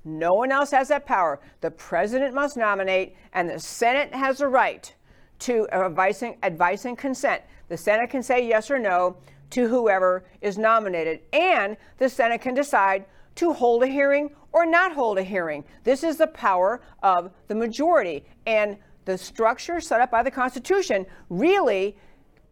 no 0.08 0.34
one 0.34 0.52
else 0.52 0.72
has 0.72 0.88
that 0.88 1.06
power. 1.06 1.42
The 1.62 1.72
president 1.72 2.34
must 2.34 2.56
nominate, 2.56 3.16
and 3.34 3.50
the 3.50 3.60
Senate 3.60 4.14
has 4.14 4.40
a 4.42 4.48
right 4.48 4.94
to 5.40 5.68
advice 5.72 6.22
and, 6.24 6.36
advice 6.44 6.86
and 6.86 6.98
consent. 6.98 7.44
The 7.68 7.78
Senate 7.78 8.10
can 8.10 8.24
say 8.24 8.48
yes 8.48 8.72
or 8.72 8.80
no 8.80 9.18
to 9.50 9.68
whoever 9.68 10.26
is 10.42 10.58
nominated, 10.58 11.20
and 11.34 11.76
the 11.98 12.08
Senate 12.10 12.42
can 12.42 12.54
decide 12.54 13.06
to 13.36 13.52
hold 13.54 13.84
a 13.84 13.88
hearing 13.88 14.30
or 14.54 14.66
not 14.66 14.94
hold 14.94 15.18
a 15.18 15.24
hearing. 15.24 15.64
This 15.84 16.04
is 16.04 16.18
the 16.18 16.28
power 16.28 16.82
of 17.04 17.32
the 17.48 17.56
majority. 17.56 18.26
And 18.46 18.78
the 19.06 19.18
structure 19.18 19.80
set 19.80 20.02
up 20.02 20.10
by 20.10 20.24
the 20.24 20.32
Constitution 20.32 21.06
really 21.30 21.98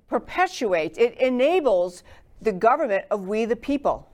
perpetuates, 0.08 0.98
it 0.98 1.18
enables 1.18 2.04
the 2.42 2.52
government 2.52 3.06
of 3.10 3.28
we 3.28 3.46
the 3.46 3.56
people. 3.56 4.10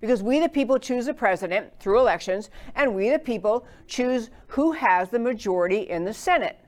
Because 0.00 0.22
we 0.22 0.40
the 0.40 0.48
people 0.48 0.78
choose 0.78 1.06
the 1.06 1.14
president 1.14 1.72
through 1.80 1.98
elections, 1.98 2.50
and 2.74 2.94
we 2.94 3.10
the 3.10 3.18
people 3.18 3.66
choose 3.86 4.30
who 4.48 4.72
has 4.72 5.08
the 5.08 5.18
majority 5.18 5.80
in 5.88 6.04
the 6.04 6.14
Senate. 6.14 6.58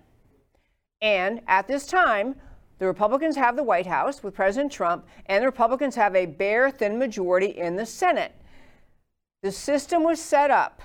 And 1.00 1.40
at 1.46 1.68
this 1.68 1.86
time, 1.86 2.36
the 2.78 2.86
Republicans 2.86 3.36
have 3.36 3.56
the 3.56 3.62
White 3.62 3.86
House 3.86 4.22
with 4.22 4.34
President 4.34 4.72
Trump, 4.72 5.06
and 5.26 5.42
the 5.42 5.46
Republicans 5.46 5.94
have 5.96 6.14
a 6.14 6.26
bare, 6.26 6.70
thin 6.70 6.98
majority 6.98 7.46
in 7.46 7.76
the 7.76 7.86
Senate. 7.86 8.32
The 9.42 9.52
system 9.52 10.02
was 10.04 10.20
set 10.20 10.50
up 10.50 10.82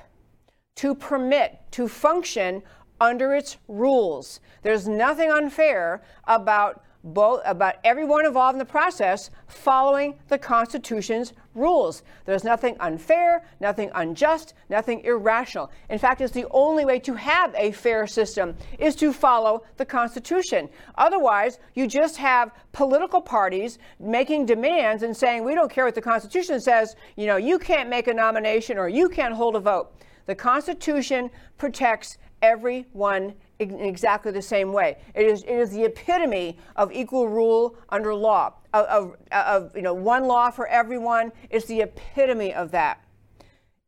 to 0.75 0.95
permit, 0.95 1.60
to 1.71 1.88
function 1.88 2.63
under 2.99 3.34
its 3.34 3.58
rules. 3.67 4.39
There's 4.63 4.88
nothing 4.88 5.32
unfair 5.32 6.03
about 6.25 6.84
both 7.04 7.42
about 7.46 7.76
everyone 7.84 8.26
involved 8.26 8.56
in 8.56 8.60
the 8.60 8.66
process 8.66 9.30
following 9.48 10.16
the 10.30 10.38
Constitution's 10.38 11.34
rules. 11.54 12.04
There's 12.26 12.44
nothing 12.44 12.78
unfair, 12.80 13.46
nothing 13.60 13.92
unjust, 13.96 14.54
nothing 14.70 15.02
irrational. 15.02 15.70
In 15.89 16.00
fact, 16.00 16.22
it's 16.22 16.32
the 16.32 16.48
only 16.52 16.86
way 16.86 17.00
to 17.00 17.13
have 17.13 17.54
a 17.56 17.72
fair 17.72 18.08
system 18.08 18.56
is 18.80 18.96
to 18.96 19.12
follow 19.12 19.63
the 19.78 19.86
Constitution. 19.86 20.70
Otherwise, 20.96 21.60
you 21.76 21.88
just 21.88 22.18
have 22.18 22.52
political 22.72 23.22
parties 23.22 23.80
making 24.00 24.46
demands 24.46 25.04
and 25.04 25.16
saying, 25.16 25.44
we 25.44 25.56
don't 25.56 25.72
care 25.72 25.86
what 25.86 25.96
the 25.96 26.02
Constitution 26.02 26.60
says, 26.62 26.96
you 27.18 27.28
know, 27.28 27.38
you 27.38 27.60
can't 27.60 27.89
make 27.89 28.08
a 28.08 28.13
nomination 28.13 28.78
or 28.78 28.88
you 28.88 29.10
can't 29.10 29.34
hold 29.34 29.56
a 29.56 29.60
vote. 29.60 29.94
The 30.26 30.36
Constitution 30.36 31.30
protects 31.58 32.18
everyone 32.43 33.34
in 33.58 33.79
exactly 33.79 34.32
the 34.32 34.41
same 34.41 34.73
way. 34.73 34.97
It 35.15 35.25
is, 35.25 35.43
it 35.43 35.53
is 35.53 35.71
the 35.71 35.86
epitome 35.86 36.58
of 36.75 36.91
equal 36.91 37.27
rule 37.27 37.77
under 37.89 38.13
law, 38.13 38.53
of, 38.73 38.86
of, 38.86 39.15
of 39.32 39.75
you 39.75 39.82
know, 39.82 39.93
one 39.93 40.25
law 40.25 40.51
for 40.51 40.67
everyone. 40.67 41.32
It's 41.49 41.65
the 41.65 41.82
epitome 41.82 42.53
of 42.53 42.69
that. 42.71 42.99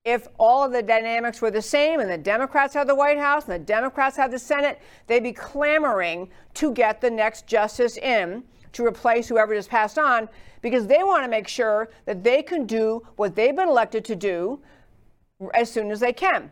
If 0.05 0.27
all 0.39 0.63
of 0.63 0.71
the 0.71 0.83
dynamics 0.83 1.41
were 1.41 1.51
the 1.51 1.61
same 1.61 1.99
and 1.99 2.09
the 2.09 2.17
Democrats 2.17 2.73
have 2.75 2.87
the 2.87 2.95
White 2.95 3.17
House 3.17 3.45
and 3.45 3.53
the 3.53 3.65
Democrats 3.65 4.15
have 4.17 4.31
the 4.31 4.39
Senate, 4.39 4.79
they'd 5.07 5.23
be 5.23 5.33
clamoring 5.33 6.29
to 6.55 6.71
get 6.71 7.01
the 7.01 7.09
next 7.09 7.47
justice 7.47 7.97
in 7.97 8.43
to 8.71 8.85
replace 8.85 9.27
whoever 9.27 9.55
just 9.55 9.69
passed 9.69 9.97
on 9.97 10.29
because 10.61 10.85
they 10.87 11.03
want 11.03 11.23
to 11.23 11.29
make 11.29 11.47
sure 11.47 11.89
that 12.05 12.23
they 12.23 12.41
can 12.43 12.65
do 12.65 13.05
what 13.15 13.35
they've 13.35 13.55
been 13.55 13.67
elected 13.67 14.05
to 14.05 14.15
do 14.15 14.61
as 15.53 15.71
soon 15.71 15.91
as 15.91 15.99
they 15.99 16.13
can. 16.13 16.51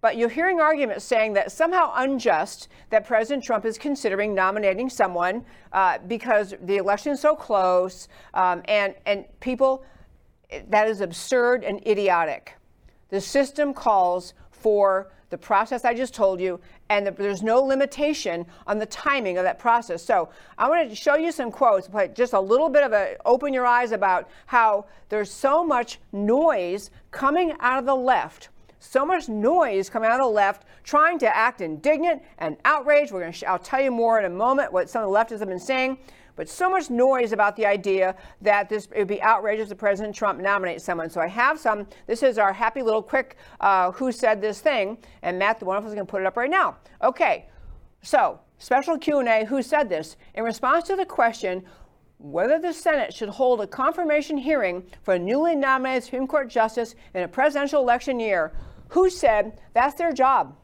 But 0.00 0.16
you're 0.16 0.28
hearing 0.28 0.60
arguments 0.60 1.04
saying 1.04 1.32
that 1.34 1.50
somehow 1.50 1.92
unjust 1.96 2.68
that 2.90 3.06
President 3.06 3.42
Trump 3.42 3.64
is 3.64 3.78
considering 3.78 4.34
nominating 4.34 4.90
someone 4.90 5.44
uh, 5.72 5.98
because 6.06 6.54
the 6.62 6.76
election 6.76 7.12
is 7.12 7.20
so 7.20 7.34
close, 7.34 8.08
um, 8.34 8.62
and 8.66 8.94
and 9.06 9.24
people 9.40 9.84
that 10.68 10.88
is 10.88 11.00
absurd 11.00 11.64
and 11.64 11.84
idiotic. 11.86 12.54
The 13.08 13.20
system 13.20 13.74
calls 13.74 14.34
for 14.50 15.10
the 15.30 15.38
process 15.38 15.84
I 15.84 15.92
just 15.92 16.14
told 16.14 16.40
you, 16.40 16.60
and 16.88 17.06
the, 17.06 17.10
there's 17.10 17.42
no 17.42 17.60
limitation 17.60 18.46
on 18.66 18.78
the 18.78 18.86
timing 18.86 19.38
of 19.38 19.44
that 19.44 19.58
process. 19.58 20.02
So 20.02 20.28
I 20.56 20.68
want 20.68 20.88
to 20.88 20.94
show 20.94 21.16
you 21.16 21.32
some 21.32 21.50
quotes, 21.50 21.88
but 21.88 22.14
just 22.14 22.32
a 22.32 22.40
little 22.40 22.68
bit 22.68 22.84
of 22.84 22.92
a 22.92 23.16
open 23.24 23.52
your 23.52 23.66
eyes 23.66 23.92
about 23.92 24.28
how 24.46 24.86
there's 25.08 25.30
so 25.30 25.64
much 25.64 25.98
noise 26.12 26.90
coming 27.10 27.54
out 27.60 27.78
of 27.78 27.86
the 27.86 27.96
left 27.96 28.50
so 28.86 29.04
much 29.04 29.28
noise 29.28 29.90
coming 29.90 30.08
out 30.08 30.20
of 30.20 30.26
the 30.26 30.32
left 30.32 30.64
trying 30.84 31.18
to 31.18 31.36
act 31.36 31.60
indignant 31.60 32.22
and 32.38 32.56
outraged. 32.64 33.12
We're 33.12 33.20
going 33.20 33.32
to 33.32 33.38
sh- 33.38 33.44
I'll 33.46 33.58
tell 33.58 33.80
you 33.80 33.90
more 33.90 34.18
in 34.18 34.24
a 34.24 34.30
moment 34.30 34.72
what 34.72 34.88
some 34.88 35.02
of 35.02 35.10
the 35.10 35.16
leftists 35.16 35.40
have 35.40 35.48
been 35.48 35.58
saying. 35.58 35.98
But 36.36 36.48
so 36.48 36.68
much 36.68 36.90
noise 36.90 37.32
about 37.32 37.56
the 37.56 37.64
idea 37.64 38.14
that 38.42 38.68
this 38.68 38.86
it 38.92 38.98
would 38.98 39.08
be 39.08 39.22
outrageous 39.22 39.70
if 39.70 39.78
President 39.78 40.14
Trump 40.14 40.38
nominates 40.38 40.84
someone. 40.84 41.08
So 41.08 41.20
I 41.20 41.26
have 41.28 41.58
some. 41.58 41.86
This 42.06 42.22
is 42.22 42.38
our 42.38 42.52
happy 42.52 42.82
little 42.82 43.02
quick 43.02 43.36
uh, 43.60 43.90
who 43.92 44.12
said 44.12 44.40
this 44.40 44.60
thing, 44.60 44.98
and 45.22 45.38
Matt, 45.38 45.58
the 45.58 45.64
wonderful, 45.64 45.88
is 45.88 45.94
going 45.94 46.06
to 46.06 46.10
put 46.10 46.20
it 46.20 46.26
up 46.26 46.36
right 46.36 46.50
now. 46.50 46.76
Okay, 47.02 47.46
so 48.02 48.38
special 48.58 48.98
Q&A. 48.98 49.46
Who 49.46 49.62
said 49.62 49.88
this? 49.88 50.16
In 50.34 50.44
response 50.44 50.84
to 50.88 50.96
the 50.96 51.06
question 51.06 51.64
whether 52.18 52.58
the 52.58 52.72
Senate 52.72 53.12
should 53.12 53.28
hold 53.28 53.60
a 53.60 53.66
confirmation 53.66 54.38
hearing 54.38 54.82
for 55.02 55.14
a 55.14 55.18
newly 55.18 55.54
nominated 55.54 56.04
Supreme 56.04 56.26
Court 56.26 56.48
justice 56.48 56.94
in 57.14 57.22
a 57.22 57.28
presidential 57.28 57.82
election 57.82 58.18
year, 58.18 58.52
who 58.88 59.10
said 59.10 59.60
that's 59.74 59.94
their 59.94 60.12
job. 60.12 60.56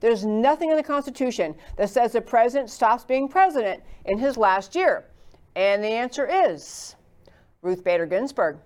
There's 0.00 0.24
nothing 0.24 0.70
in 0.70 0.76
the 0.76 0.82
Constitution 0.82 1.54
that 1.76 1.90
says 1.90 2.12
the 2.12 2.20
president 2.20 2.70
stops 2.70 3.04
being 3.04 3.28
president 3.28 3.82
in 4.04 4.18
his 4.18 4.36
last 4.36 4.74
year. 4.74 5.06
And 5.54 5.82
the 5.82 5.88
answer 5.88 6.26
is 6.26 6.96
Ruth 7.62 7.82
Bader 7.82 8.06
Ginsburg. 8.06 8.58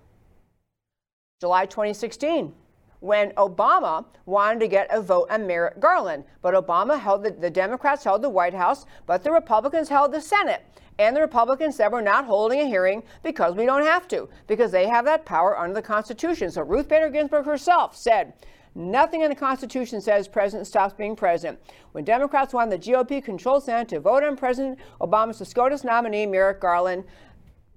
July 1.39 1.65
2016, 1.65 2.53
when 2.99 3.31
Obama 3.31 4.05
wanted 4.25 4.59
to 4.59 4.67
get 4.67 4.87
a 4.91 5.01
vote 5.01 5.27
on 5.31 5.47
Merrick 5.47 5.79
Garland. 5.79 6.23
But 6.41 6.53
Obama 6.53 6.99
held 6.99 7.23
the, 7.23 7.31
the 7.31 7.49
Democrats 7.49 8.03
held 8.03 8.21
the 8.21 8.29
White 8.29 8.53
House, 8.53 8.85
but 9.07 9.23
the 9.23 9.31
Republicans 9.31 9.89
held 9.89 10.11
the 10.11 10.21
Senate. 10.21 10.63
And 10.99 11.15
the 11.15 11.21
Republicans 11.21 11.75
said 11.75 11.91
we're 11.91 12.01
not 12.01 12.25
holding 12.25 12.59
a 12.59 12.65
hearing 12.65 13.01
because 13.23 13.55
we 13.55 13.65
don't 13.65 13.85
have 13.85 14.07
to, 14.09 14.29
because 14.45 14.71
they 14.71 14.87
have 14.87 15.05
that 15.05 15.25
power 15.25 15.57
under 15.57 15.73
the 15.73 15.81
Constitution. 15.81 16.51
So 16.51 16.61
Ruth 16.61 16.87
Bader 16.87 17.09
Ginsburg 17.09 17.45
herself 17.45 17.95
said 17.95 18.33
Nothing 18.73 19.21
in 19.21 19.29
the 19.29 19.35
Constitution 19.35 19.99
says 19.99 20.27
president 20.27 20.65
stops 20.65 20.93
being 20.93 21.15
president. 21.15 21.59
When 21.91 22.05
Democrats 22.05 22.53
won 22.53 22.69
the 22.69 22.77
GOP 22.77 23.23
controlled 23.23 23.63
Senate 23.63 23.89
to 23.89 23.99
vote 23.99 24.23
on 24.23 24.37
President 24.37 24.79
Obama's 25.01 25.45
SCOTUS 25.45 25.83
nominee, 25.83 26.25
Merrick 26.25 26.61
Garland, 26.61 27.03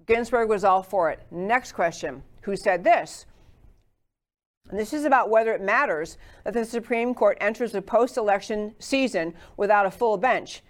Ginsburg 0.06 0.48
was 0.48 0.64
all 0.64 0.82
for 0.82 1.10
it. 1.10 1.20
Next 1.30 1.72
question 1.72 2.22
Who 2.42 2.56
said 2.56 2.84
this? 2.84 3.26
And 4.70 4.78
this 4.78 4.92
is 4.92 5.04
about 5.04 5.30
whether 5.30 5.52
it 5.52 5.60
matters 5.60 6.16
that 6.44 6.54
the 6.54 6.64
Supreme 6.64 7.12
Court 7.12 7.36
enters 7.40 7.72
the 7.72 7.82
post 7.82 8.16
election 8.16 8.74
season 8.78 9.34
without 9.56 9.86
a 9.86 9.90
full 9.90 10.16
bench. 10.16 10.62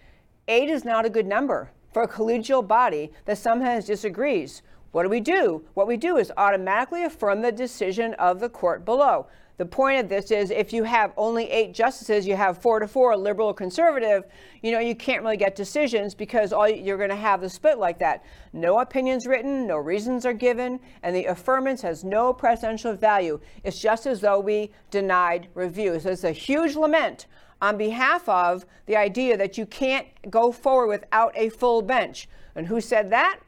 Eight 0.49 0.69
is 0.69 0.85
not 0.85 1.05
a 1.05 1.11
good 1.11 1.27
number 1.27 1.71
for 1.93 2.03
a 2.03 2.09
collegial 2.09 2.67
body 2.67 3.13
that 3.27 3.39
sometimes 3.39 3.85
disagrees. 3.85 4.63
What 4.91 5.05
do 5.05 5.09
we 5.09 5.21
do? 5.21 5.65
What 5.75 5.87
we 5.87 5.97
do 5.97 6.17
is 6.17 6.33
automatically 6.37 7.05
affirm 7.05 7.43
the 7.43 7.53
decision 7.53 8.15
of 8.15 8.41
the 8.41 8.49
court 8.49 8.85
below. 8.85 9.27
The 9.57 9.67
point 9.67 10.01
of 10.01 10.09
this 10.09 10.33
is 10.33 10.51
if 10.51 10.73
you 10.73 10.83
have 10.83 11.13
only 11.17 11.49
eight 11.49 11.73
justices, 11.73 12.27
you 12.27 12.35
have 12.35 12.61
four 12.61 12.81
to 12.81 12.89
four, 12.89 13.17
liberal 13.17 13.49
or 13.49 13.55
conservative, 13.55 14.25
you 14.63 14.73
know, 14.73 14.81
you 14.81 14.97
can't 14.97 15.23
really 15.23 15.37
get 15.37 15.55
decisions 15.55 16.13
because 16.13 16.53
all 16.53 16.69
you're 16.69 16.97
going 16.97 17.11
to 17.11 17.17
have 17.17 17.41
the 17.41 17.49
split 17.49 17.79
like 17.79 17.99
that. 18.01 18.25
No 18.53 18.81
opinions 18.81 19.27
written, 19.27 19.67
no 19.67 19.77
reasons 19.77 20.27
are 20.27 20.33
given, 20.33 20.81
and 21.05 21.15
the 21.15 21.25
affirmance 21.27 21.83
has 21.83 22.03
no 22.03 22.35
precedential 22.35 22.99
value. 22.99 23.39
It's 23.63 23.79
just 23.79 24.07
as 24.07 24.21
though 24.21 24.41
we 24.41 24.73
denied 24.91 25.49
review. 25.55 26.01
So 26.01 26.11
it's 26.11 26.25
a 26.25 26.33
huge 26.33 26.75
lament 26.75 27.27
on 27.63 27.79
behalf 27.79 28.29
of 28.29 28.67
the 28.87 28.97
idea 28.97 29.37
that 29.37 29.57
you 29.57 29.67
can't 29.67 30.09
go 30.31 30.51
forward 30.51 30.89
without 30.89 31.33
a 31.37 31.49
full 31.49 31.81
bench. 31.81 32.29
And 32.57 32.67
who 32.67 32.81
said 32.81 33.11
that? 33.11 33.39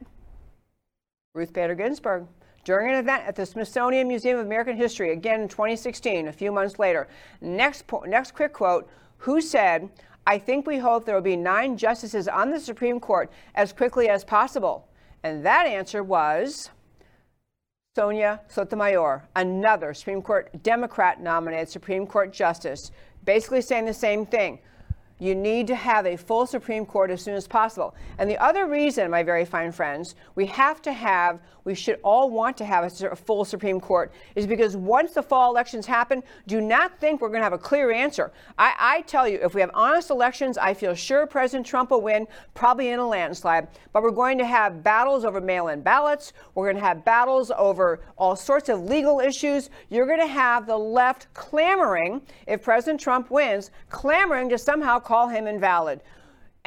Ruth 1.33 1.51
Bader 1.51 1.75
Ginsburg 1.75 2.27
during 2.67 2.89
an 2.89 2.99
event 2.99 3.23
at 3.25 3.33
the 3.33 3.45
Smithsonian 3.45 4.09
Museum 4.09 4.37
of 4.37 4.45
American 4.45 4.75
History, 4.75 5.13
again 5.13 5.39
in 5.39 5.47
2016, 5.47 6.27
a 6.27 6.33
few 6.33 6.51
months 6.51 6.77
later. 6.77 7.07
Next, 7.39 7.87
po- 7.87 8.03
next 8.05 8.35
quick 8.35 8.51
quote 8.51 8.89
Who 9.19 9.39
said, 9.39 9.89
I 10.27 10.37
think 10.37 10.67
we 10.67 10.77
hope 10.77 11.05
there 11.05 11.15
will 11.15 11.21
be 11.21 11.37
nine 11.37 11.77
justices 11.77 12.27
on 12.27 12.51
the 12.51 12.59
Supreme 12.59 12.99
Court 12.99 13.31
as 13.55 13.71
quickly 13.71 14.09
as 14.09 14.25
possible? 14.25 14.89
And 15.23 15.45
that 15.45 15.65
answer 15.65 16.03
was 16.03 16.69
Sonia 17.95 18.41
Sotomayor, 18.49 19.23
another 19.37 19.93
Supreme 19.93 20.21
Court 20.21 20.51
Democrat 20.61 21.21
nominated 21.21 21.69
Supreme 21.69 22.05
Court 22.05 22.33
justice, 22.33 22.91
basically 23.23 23.61
saying 23.61 23.85
the 23.85 23.93
same 23.93 24.25
thing. 24.25 24.59
You 25.19 25.33
need 25.33 25.67
to 25.67 25.75
have 25.75 26.05
a 26.05 26.15
full 26.15 26.45
Supreme 26.45 26.85
Court 26.85 27.09
as 27.09 27.21
soon 27.21 27.33
as 27.33 27.47
possible. 27.47 27.95
And 28.19 28.29
the 28.29 28.37
other 28.37 28.67
reason, 28.67 29.09
my 29.09 29.23
very 29.23 29.45
fine 29.45 29.71
friends, 29.71 30.15
we 30.35 30.45
have 30.47 30.81
to 30.83 30.91
have, 30.91 31.39
we 31.67 31.75
should 31.75 31.99
all 32.01 32.29
want 32.29 32.55
to 32.55 32.63
have 32.63 32.85
a 33.03 33.15
full 33.15 33.43
Supreme 33.43 33.81
Court 33.81 34.13
is 34.35 34.47
because 34.47 34.77
once 34.77 35.11
the 35.11 35.21
fall 35.21 35.51
elections 35.51 35.85
happen, 35.85 36.23
do 36.47 36.61
not 36.61 36.97
think 36.97 37.19
we're 37.19 37.27
going 37.27 37.41
to 37.41 37.43
have 37.43 37.51
a 37.51 37.57
clear 37.57 37.91
answer. 37.91 38.31
I, 38.57 38.73
I 38.79 39.01
tell 39.01 39.27
you, 39.27 39.37
if 39.43 39.53
we 39.53 39.59
have 39.59 39.71
honest 39.73 40.09
elections, 40.09 40.57
I 40.57 40.73
feel 40.73 40.95
sure 40.95 41.27
President 41.27 41.65
Trump 41.65 41.91
will 41.91 41.99
win, 41.99 42.25
probably 42.53 42.87
in 42.87 42.99
a 42.99 43.05
landslide. 43.05 43.67
But 43.91 44.01
we're 44.01 44.11
going 44.11 44.37
to 44.37 44.45
have 44.45 44.81
battles 44.81 45.25
over 45.25 45.41
mail 45.41 45.67
in 45.67 45.81
ballots. 45.81 46.31
We're 46.55 46.67
going 46.67 46.81
to 46.81 46.87
have 46.87 47.03
battles 47.03 47.51
over 47.57 47.99
all 48.17 48.37
sorts 48.37 48.69
of 48.69 48.83
legal 48.83 49.19
issues. 49.19 49.69
You're 49.89 50.07
going 50.07 50.21
to 50.21 50.25
have 50.25 50.67
the 50.67 50.77
left 50.77 51.27
clamoring, 51.33 52.21
if 52.47 52.63
President 52.63 53.01
Trump 53.01 53.29
wins, 53.29 53.71
clamoring 53.89 54.47
to 54.49 54.57
somehow 54.57 54.99
call 54.99 55.27
him 55.27 55.47
invalid. 55.47 55.99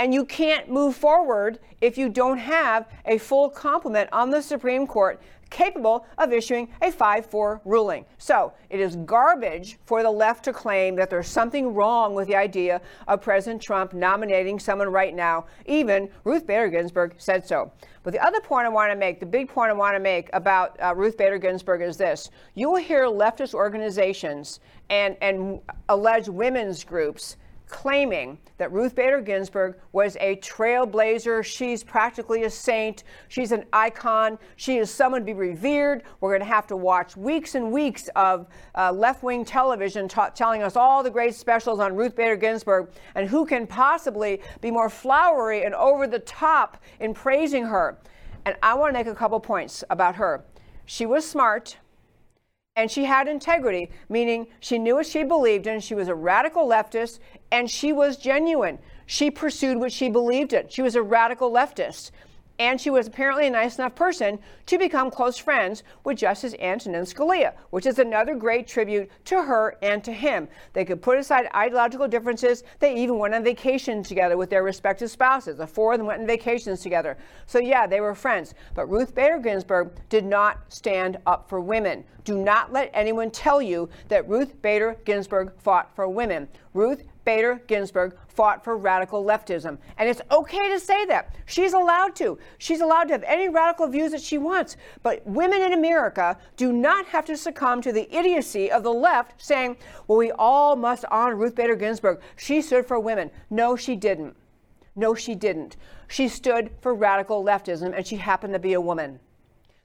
And 0.01 0.14
you 0.14 0.24
can't 0.24 0.70
move 0.70 0.96
forward 0.96 1.59
if 1.82 1.98
you 1.98 2.09
don't 2.09 2.38
have 2.38 2.88
a 3.05 3.18
full 3.18 3.51
complement 3.51 4.09
on 4.14 4.30
the 4.30 4.40
Supreme 4.40 4.86
Court 4.86 5.20
capable 5.51 6.07
of 6.16 6.32
issuing 6.32 6.70
a 6.80 6.90
5 6.90 7.26
4 7.26 7.61
ruling. 7.66 8.07
So 8.16 8.55
it 8.70 8.80
is 8.80 8.96
garbage 8.96 9.78
for 9.84 10.03
the 10.03 10.11
left 10.11 10.42
to 10.44 10.55
claim 10.55 10.96
that 10.96 11.11
there's 11.11 11.28
something 11.28 11.74
wrong 11.74 12.14
with 12.14 12.28
the 12.28 12.36
idea 12.36 12.80
of 13.09 13.20
President 13.20 13.61
Trump 13.61 13.92
nominating 13.92 14.59
someone 14.59 14.88
right 14.88 15.14
now. 15.14 15.44
Even 15.66 16.09
Ruth 16.24 16.46
Bader 16.46 16.68
Ginsburg 16.68 17.16
said 17.18 17.46
so. 17.46 17.70
But 18.03 18.14
the 18.14 18.24
other 18.24 18.40
point 18.40 18.64
I 18.64 18.70
want 18.70 18.90
to 18.90 18.96
make, 18.96 19.20
the 19.20 19.26
big 19.26 19.51
point 19.51 19.68
I 19.68 19.74
want 19.74 19.96
to 19.96 20.01
make 20.01 20.30
about 20.32 20.80
uh, 20.80 20.94
Ruth 20.96 21.18
Bader 21.18 21.36
Ginsburg 21.36 21.82
is 21.82 21.98
this. 21.98 22.30
You 22.55 22.70
will 22.70 22.80
hear 22.80 23.05
leftist 23.05 23.53
organizations 23.53 24.61
and, 24.88 25.14
and 25.20 25.61
alleged 25.90 26.28
women's 26.28 26.84
groups 26.84 27.36
claiming 27.71 28.37
that 28.59 28.73
Ruth 28.73 28.95
Bader 28.95 29.21
Ginsburg 29.21 29.77
was 29.93 30.16
a 30.21 30.37
trailblazer. 30.37 31.45
She's 31.45 31.83
practically 31.83 32.43
a 32.43 32.51
saint. 32.51 33.05
She's 33.29 33.53
an 33.53 33.64
icon. 33.73 34.39
She 34.57 34.77
is 34.77 34.91
someone 34.91 35.23
to 35.23 35.25
be 35.25 35.33
revered. 35.33 36.03
We're 36.21 36.31
going 36.31 36.41
to 36.41 36.55
have 36.55 36.66
to 36.66 36.77
watch 36.77 37.16
weeks 37.16 37.55
and 37.55 37.73
weeks 37.73 38.11
of 38.16 38.49
uh, 38.77 38.93
left 38.93 39.23
wing 39.23 39.45
television 39.45 40.09
telling 40.09 40.62
us 40.62 40.77
all 40.77 41.03
the 41.03 41.11
great 41.11 41.35
specials 41.35 41.81
on 41.81 41.95
Ruth 41.95 42.16
Bader 42.16 42.37
Ginsburg 42.37 42.91
and 43.14 43.29
who 43.29 43.47
can 43.47 43.66
possibly 43.66 44.43
be 44.61 44.71
more 44.71 44.91
flowery 44.91 45.64
and 45.64 45.75
over 45.75 46.07
the 46.07 46.18
top 46.18 46.83
in 46.99 47.14
praising 47.14 47.64
her. 47.64 47.99
And 48.45 48.57
I 48.62 48.75
want 48.75 48.91
to 48.91 48.99
make 48.99 49.07
a 49.07 49.14
couple 49.14 49.39
points 49.39 49.85
about 49.91 50.16
her. 50.16 50.45
She 50.87 51.07
was 51.07 51.29
smart 51.29 51.77
and 52.77 52.91
she 52.91 53.05
had 53.05 53.29
integrity, 53.29 53.91
meaning 54.09 54.47
she 54.61 54.79
knew 54.79 54.95
what 54.95 55.07
she 55.07 55.23
believed 55.23 55.66
in. 55.66 55.81
She 55.81 55.95
was 55.95 56.09
a 56.09 56.14
radical 56.14 56.66
leftist 56.68 57.18
and 57.51 57.71
she 57.71 57.93
was 57.93 58.16
genuine. 58.16 58.79
She 59.07 59.31
pursued 59.31 59.79
what 59.79 59.93
she 59.93 60.09
believed 60.09 60.53
in. 60.53 60.68
She 60.68 60.83
was 60.83 60.95
a 60.95 61.03
radical 61.03 61.51
leftist 61.51 62.11
and 62.61 62.79
she 62.79 62.91
was 62.91 63.07
apparently 63.07 63.47
a 63.47 63.51
nice 63.51 63.79
enough 63.79 63.95
person 63.95 64.39
to 64.67 64.77
become 64.77 65.11
close 65.11 65.39
friends 65.39 65.83
with 66.05 66.19
Justice 66.19 66.55
Antonin 66.61 67.05
Scalia, 67.05 67.55
which 67.71 67.87
is 67.87 67.99
another 67.99 68.35
great 68.35 68.69
tribute 68.69 69.11
to 69.25 69.43
her 69.43 69.79
and 69.81 70.05
to 70.05 70.13
him. 70.13 70.47
They 70.75 70.85
could 70.85 71.01
put 71.01 71.17
aside 71.17 71.49
ideological 71.55 72.07
differences. 72.07 72.63
They 72.79 72.95
even 72.97 73.19
went 73.19 73.35
on 73.35 73.43
vacation 73.43 74.03
together 74.03 74.37
with 74.37 74.51
their 74.51 74.63
respective 74.63 75.11
spouses. 75.11 75.57
The 75.57 75.67
four 75.67 75.95
of 75.95 76.01
them 76.01 76.07
went 76.07 76.21
on 76.21 76.27
vacations 76.27 76.83
together. 76.83 77.17
So, 77.47 77.61
yeah, 77.61 77.87
they 77.87 78.03
were 78.03 78.15
friends. 78.15 78.53
But 78.75 78.91
Ruth 78.91 79.15
Bader 79.15 79.39
Ginsburg 79.39 79.93
did 80.11 80.27
not 80.27 80.59
stand 80.69 81.17
up 81.27 81.49
for 81.49 81.63
women. 81.63 82.05
Do 82.25 82.37
not 82.37 82.75
let 82.75 82.91
anyone 82.93 83.31
tell 83.31 83.63
you 83.63 83.89
that 84.09 84.29
Ruth 84.29 84.61
Bader 84.61 84.99
Ginsburg 85.07 85.53
fought 85.57 85.97
for 85.97 86.07
women. 86.11 86.47
Ruth 86.75 87.05
Bader 87.25 87.62
Ginsburg 87.66 88.16
fought 88.29 88.64
for 88.64 88.77
radical 88.77 89.25
leftism. 89.25 89.79
And 89.99 90.09
it's 90.09 90.21
okay 90.31 90.68
to 90.71 90.81
say 90.81 91.05
that. 91.07 91.35
She's 91.47 91.73
allowed 91.73 92.16
to. 92.16 92.39
She's 92.59 92.81
allowed 92.81 93.05
to 93.05 93.14
have 93.14 93.23
any 93.25 93.49
radical 93.49 93.87
views 93.89 94.12
that 94.12 94.23
she 94.23 94.39
wants. 94.39 94.77
But 95.03 95.27
women 95.27 95.61
in 95.61 95.73
America 95.73 96.39
do 96.57 96.73
not 96.73 97.07
have 97.07 97.25
to 97.27 97.37
succumb 97.37 97.83
to 97.83 97.93
the 97.93 98.14
idiocy 98.14 98.71
of 98.71 98.83
the 98.83 98.93
left 98.93 99.43
saying, 99.43 99.77
well, 100.07 100.18
we 100.18 100.33
all 100.33 100.77
must 100.77 101.05
honor 101.11 101.37
Ruth 101.37 101.55
Bader 101.55 101.77
Ginsburg. 101.77 102.21
She 102.37 102.62
stood 102.62 102.87
for 102.87 102.99
women. 102.99 103.31
No, 103.51 103.77
she 103.77 103.97
didn't. 103.97 104.37
No, 104.97 105.14
she 105.14 105.35
didn't. 105.35 105.77
She 106.09 106.29
stood 106.29 106.71
for 106.81 106.95
radical 106.95 107.45
leftism, 107.45 107.97
and 107.97 108.07
she 108.07 108.16
happened 108.16 108.53
to 108.55 108.59
be 108.59 108.73
a 108.73 108.81
woman. 108.81 109.21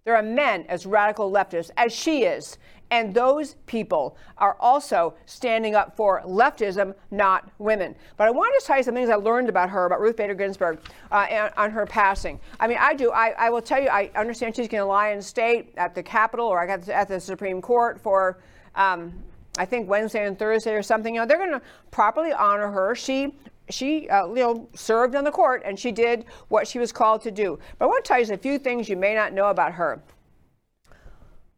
There 0.04 0.16
are 0.16 0.24
men 0.24 0.66
as 0.70 0.86
radical 0.86 1.32
leftists 1.32 1.72
as 1.78 1.92
she 1.92 2.24
is, 2.26 2.58
and 2.92 3.14
those 3.14 3.56
people 3.66 4.18
are 4.38 4.56
also 4.60 5.16
standing 5.26 5.76
up 5.76 5.96
for 5.96 6.22
leftism, 6.26 6.94
not 7.12 7.50
women. 7.58 7.96
But 8.18 8.28
I 8.28 8.32
wanted 8.32 8.60
to 8.60 8.66
tell 8.66 8.78
you 8.78 8.84
some 8.84 8.94
things 8.94 9.10
I 9.10 9.16
learned 9.16 9.50
about 9.50 9.70
her, 9.70 9.86
about 9.86 10.02
Ruth 10.02 10.16
Bader 10.16 10.36
Ginsburg, 10.36 10.80
uh, 11.12 11.50
on 11.58 11.72
her 11.72 11.86
passing. 11.86 12.40
I 12.60 12.68
mean, 12.68 12.78
I 12.80 12.94
do. 12.94 13.12
I, 13.12 13.30
I 13.38 13.50
will 13.50 13.62
tell 13.62 13.82
you, 13.82 13.90
I 13.90 14.12
understand 14.16 14.56
she's 14.56 14.68
going 14.68 14.82
to 14.82 14.86
lie 14.86 15.10
in 15.10 15.22
state 15.22 15.74
at 15.78 15.96
the 15.96 16.04
Capitol 16.04 16.48
or 16.48 16.68
at 16.68 17.08
the 17.08 17.20
Supreme 17.20 17.62
Court 17.62 18.00
for. 18.00 18.40
Um, 18.76 19.14
I 19.58 19.64
think 19.64 19.88
Wednesday 19.88 20.28
and 20.28 20.38
Thursday 20.38 20.74
or 20.74 20.84
something. 20.84 21.16
You 21.16 21.22
know, 21.22 21.26
they're 21.26 21.38
going 21.38 21.52
to 21.52 21.62
properly 21.90 22.34
honor 22.34 22.70
her. 22.70 22.94
She 22.94 23.34
she 23.70 24.08
uh, 24.10 24.28
you 24.28 24.36
know 24.36 24.70
served 24.76 25.16
on 25.16 25.24
the 25.24 25.32
court 25.32 25.64
and 25.66 25.80
she 25.80 25.92
did 25.92 26.26
what 26.50 26.68
she 26.68 26.80
was 26.80 26.92
called 26.92 27.22
to 27.22 27.32
do. 27.32 27.58
But 27.80 27.86
I 27.86 27.88
want 27.88 28.04
to 28.04 28.08
tell 28.08 28.22
you 28.22 28.34
a 28.34 28.38
few 28.38 28.60
things 28.60 28.90
you 28.90 28.98
may 28.98 29.16
not 29.16 29.34
know 29.34 29.48
about 29.48 29.74
her. 29.74 30.02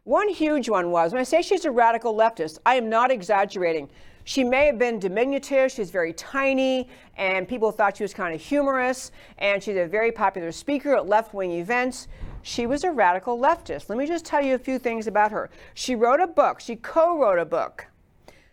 One 0.07 0.29
huge 0.29 0.69
one 0.69 0.91
was 0.91 1.11
when 1.11 1.19
I 1.19 1.25
say 1.25 1.41
she's 1.41 1.65
a 1.65 1.71
radical 1.71 2.15
leftist, 2.15 2.59
I 2.65 2.75
am 2.75 2.87
not 2.87 3.11
exaggerating. 3.11 3.89
She 4.23 4.41
may 4.41 4.65
have 4.67 4.79
been 4.79 4.99
diminutive, 4.99 5.69
she's 5.69 5.91
very 5.91 6.13
tiny, 6.13 6.87
and 7.17 7.45
people 7.45 7.73
thought 7.73 7.97
she 7.97 8.05
was 8.05 8.13
kind 8.13 8.33
of 8.33 8.39
humorous, 8.39 9.11
and 9.37 9.61
she's 9.61 9.75
a 9.75 9.85
very 9.85 10.13
popular 10.13 10.53
speaker 10.53 10.95
at 10.95 11.07
left 11.07 11.33
wing 11.33 11.51
events. 11.51 12.07
She 12.41 12.65
was 12.65 12.85
a 12.85 12.91
radical 12.91 13.37
leftist. 13.37 13.89
Let 13.89 13.97
me 13.97 14.07
just 14.07 14.23
tell 14.23 14.41
you 14.41 14.55
a 14.55 14.57
few 14.57 14.79
things 14.79 15.07
about 15.07 15.33
her. 15.33 15.49
She 15.73 15.93
wrote 15.93 16.21
a 16.21 16.27
book, 16.27 16.61
she 16.61 16.77
co 16.77 17.19
wrote 17.19 17.37
a 17.37 17.43
book 17.43 17.85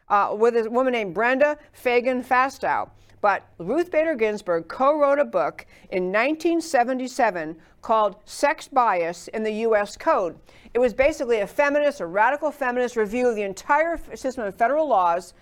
uh, 0.09 0.35
with 0.37 0.57
a 0.57 0.69
woman 0.69 0.93
named 0.93 1.15
Brenda 1.15 1.57
Feigen 1.73 2.27
Fasteau. 2.27 2.91
But 3.21 3.49
Ruth 3.59 3.93
Bader 3.93 4.17
Ginsburg 4.17 4.67
co 4.67 4.99
wrote 4.99 5.21
a 5.21 5.25
book 5.25 5.67
in 5.91 6.13
1977 6.13 7.57
called 7.85 8.17
Sex 8.25 8.67
Bias 8.67 9.29
in 9.29 9.43
the 9.43 9.53
U.S. 9.67 9.97
Code. 9.97 10.37
It 10.73 10.79
was 10.79 10.95
basically 10.95 11.41
a 11.41 11.47
feminist, 11.47 12.01
a 12.01 12.07
radical 12.07 12.51
feminist 12.51 12.97
review 12.97 13.29
of 13.29 13.37
the 13.37 13.43
entire 13.43 14.01
system 14.15 14.45
of 14.45 14.55
federal 14.55 14.89
laws, 14.89 15.35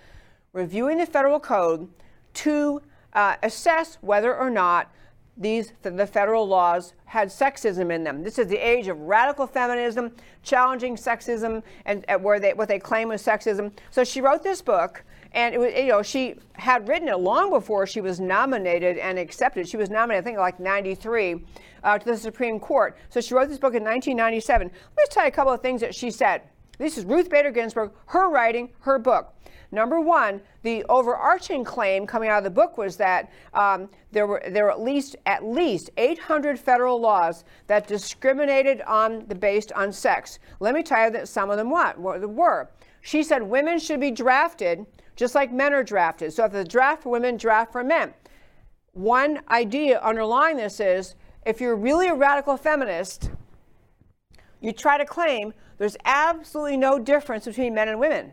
reviewing 0.52 0.98
the 0.98 1.06
federal 1.06 1.38
code 1.38 1.88
to 2.34 2.82
uh, 3.12 3.36
assess 3.44 3.96
whether 4.00 4.36
or 4.36 4.50
not 4.50 4.90
these 5.36 5.72
the 5.82 6.06
federal 6.06 6.46
laws 6.46 6.94
had 7.04 7.28
sexism 7.28 7.94
in 7.94 8.02
them. 8.02 8.22
This 8.22 8.38
is 8.38 8.48
the 8.48 8.58
age 8.58 8.88
of 8.88 8.98
radical 8.98 9.46
feminism, 9.46 10.10
challenging 10.42 10.96
sexism, 10.96 11.62
and, 11.86 12.04
and 12.08 12.22
where 12.22 12.40
they 12.40 12.52
what 12.54 12.68
they 12.68 12.80
claim 12.80 13.08
was 13.08 13.22
sexism. 13.22 13.72
So 13.90 14.02
she 14.02 14.20
wrote 14.20 14.42
this 14.42 14.60
book 14.60 15.04
and 15.34 15.54
it 15.54 15.58
was, 15.58 15.72
you 15.74 15.88
know, 15.88 16.02
she 16.02 16.36
had 16.54 16.86
written 16.88 17.08
it 17.08 17.18
long 17.18 17.50
before 17.50 17.86
she 17.86 18.00
was 18.00 18.20
nominated 18.20 18.98
and 18.98 19.18
accepted. 19.18 19.68
She 19.68 19.76
was 19.76 19.90
nominated, 19.90 20.22
I 20.22 20.24
think, 20.24 20.38
like 20.38 20.60
93 20.60 21.44
uh, 21.82 21.98
to 21.98 22.04
the 22.04 22.16
Supreme 22.16 22.60
Court. 22.60 22.96
So 23.08 23.20
she 23.20 23.34
wrote 23.34 23.48
this 23.48 23.58
book 23.58 23.74
in 23.74 23.82
1997. 23.82 24.68
Let 24.68 24.74
me 24.74 25.04
tell 25.10 25.24
you 25.24 25.28
a 25.28 25.32
couple 25.32 25.52
of 25.52 25.60
things 25.60 25.80
that 25.80 25.94
she 25.94 26.10
said. 26.10 26.42
This 26.78 26.98
is 26.98 27.04
Ruth 27.04 27.30
Bader 27.30 27.50
Ginsburg, 27.50 27.92
her 28.06 28.28
writing, 28.28 28.70
her 28.80 28.98
book. 28.98 29.34
Number 29.74 30.00
one, 30.00 30.42
the 30.62 30.84
overarching 30.90 31.64
claim 31.64 32.06
coming 32.06 32.28
out 32.28 32.38
of 32.38 32.44
the 32.44 32.50
book 32.50 32.76
was 32.76 32.96
that 32.98 33.32
um, 33.54 33.88
there 34.10 34.26
were 34.26 34.42
there 34.50 34.64
were 34.64 34.70
at 34.70 34.80
least 34.80 35.16
at 35.24 35.44
least 35.44 35.90
800 35.96 36.58
federal 36.58 37.00
laws 37.00 37.44
that 37.68 37.86
discriminated 37.86 38.82
on 38.82 39.24
the 39.28 39.34
based 39.34 39.72
on 39.72 39.90
sex. 39.90 40.38
Let 40.60 40.74
me 40.74 40.82
tell 40.82 41.06
you 41.06 41.10
that 41.12 41.26
some 41.26 41.50
of 41.50 41.56
them 41.56 41.70
what 41.70 41.98
were. 41.98 42.68
She 43.00 43.22
said 43.22 43.42
women 43.42 43.78
should 43.78 43.98
be 43.98 44.10
drafted 44.10 44.86
just 45.22 45.36
like 45.36 45.52
men 45.52 45.72
are 45.72 45.84
drafted. 45.84 46.32
So 46.32 46.46
if 46.46 46.50
the 46.50 46.64
draft 46.64 47.04
for 47.04 47.10
women, 47.10 47.36
draft 47.36 47.70
for 47.70 47.84
men. 47.84 48.12
One 48.90 49.40
idea 49.50 50.00
underlying 50.00 50.56
this 50.56 50.80
is 50.80 51.14
if 51.46 51.60
you're 51.60 51.76
really 51.76 52.08
a 52.08 52.14
radical 52.14 52.56
feminist, 52.56 53.30
you 54.60 54.72
try 54.72 54.98
to 54.98 55.06
claim 55.06 55.54
there's 55.78 55.96
absolutely 56.06 56.76
no 56.76 56.98
difference 56.98 57.44
between 57.44 57.72
men 57.72 57.88
and 57.88 58.00
women. 58.00 58.32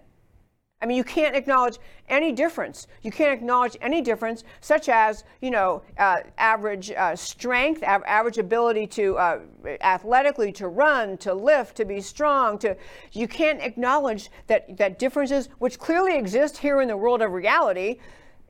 I 0.82 0.86
mean, 0.86 0.96
you 0.96 1.04
can't 1.04 1.36
acknowledge 1.36 1.78
any 2.08 2.32
difference. 2.32 2.88
You 3.02 3.12
can't 3.12 3.34
acknowledge 3.34 3.76
any 3.82 4.02
difference, 4.02 4.46
such 4.62 4.88
as, 4.88 5.26
you 5.42 5.52
know, 5.52 5.82
uh, 5.98 6.20
average 6.38 6.90
uh, 6.92 7.18
strength, 7.18 7.84
av- 7.84 8.04
average 8.06 8.38
ability 8.38 8.88
to 8.88 9.18
uh, 9.18 9.40
athletically 9.82 10.54
to 10.54 10.70
run, 10.70 11.18
to 11.18 11.34
lift, 11.34 11.76
to 11.78 11.86
be 11.86 12.00
strong. 12.00 12.58
To 12.60 12.78
you 13.12 13.28
can't 13.28 13.62
acknowledge 13.62 14.32
that 14.48 14.78
that 14.78 15.00
differences, 15.00 15.50
which 15.60 15.80
clearly 15.80 16.18
exist 16.18 16.58
here 16.58 16.80
in 16.80 16.88
the 16.88 16.96
world 16.96 17.22
of 17.22 17.34
reality, 17.34 18.00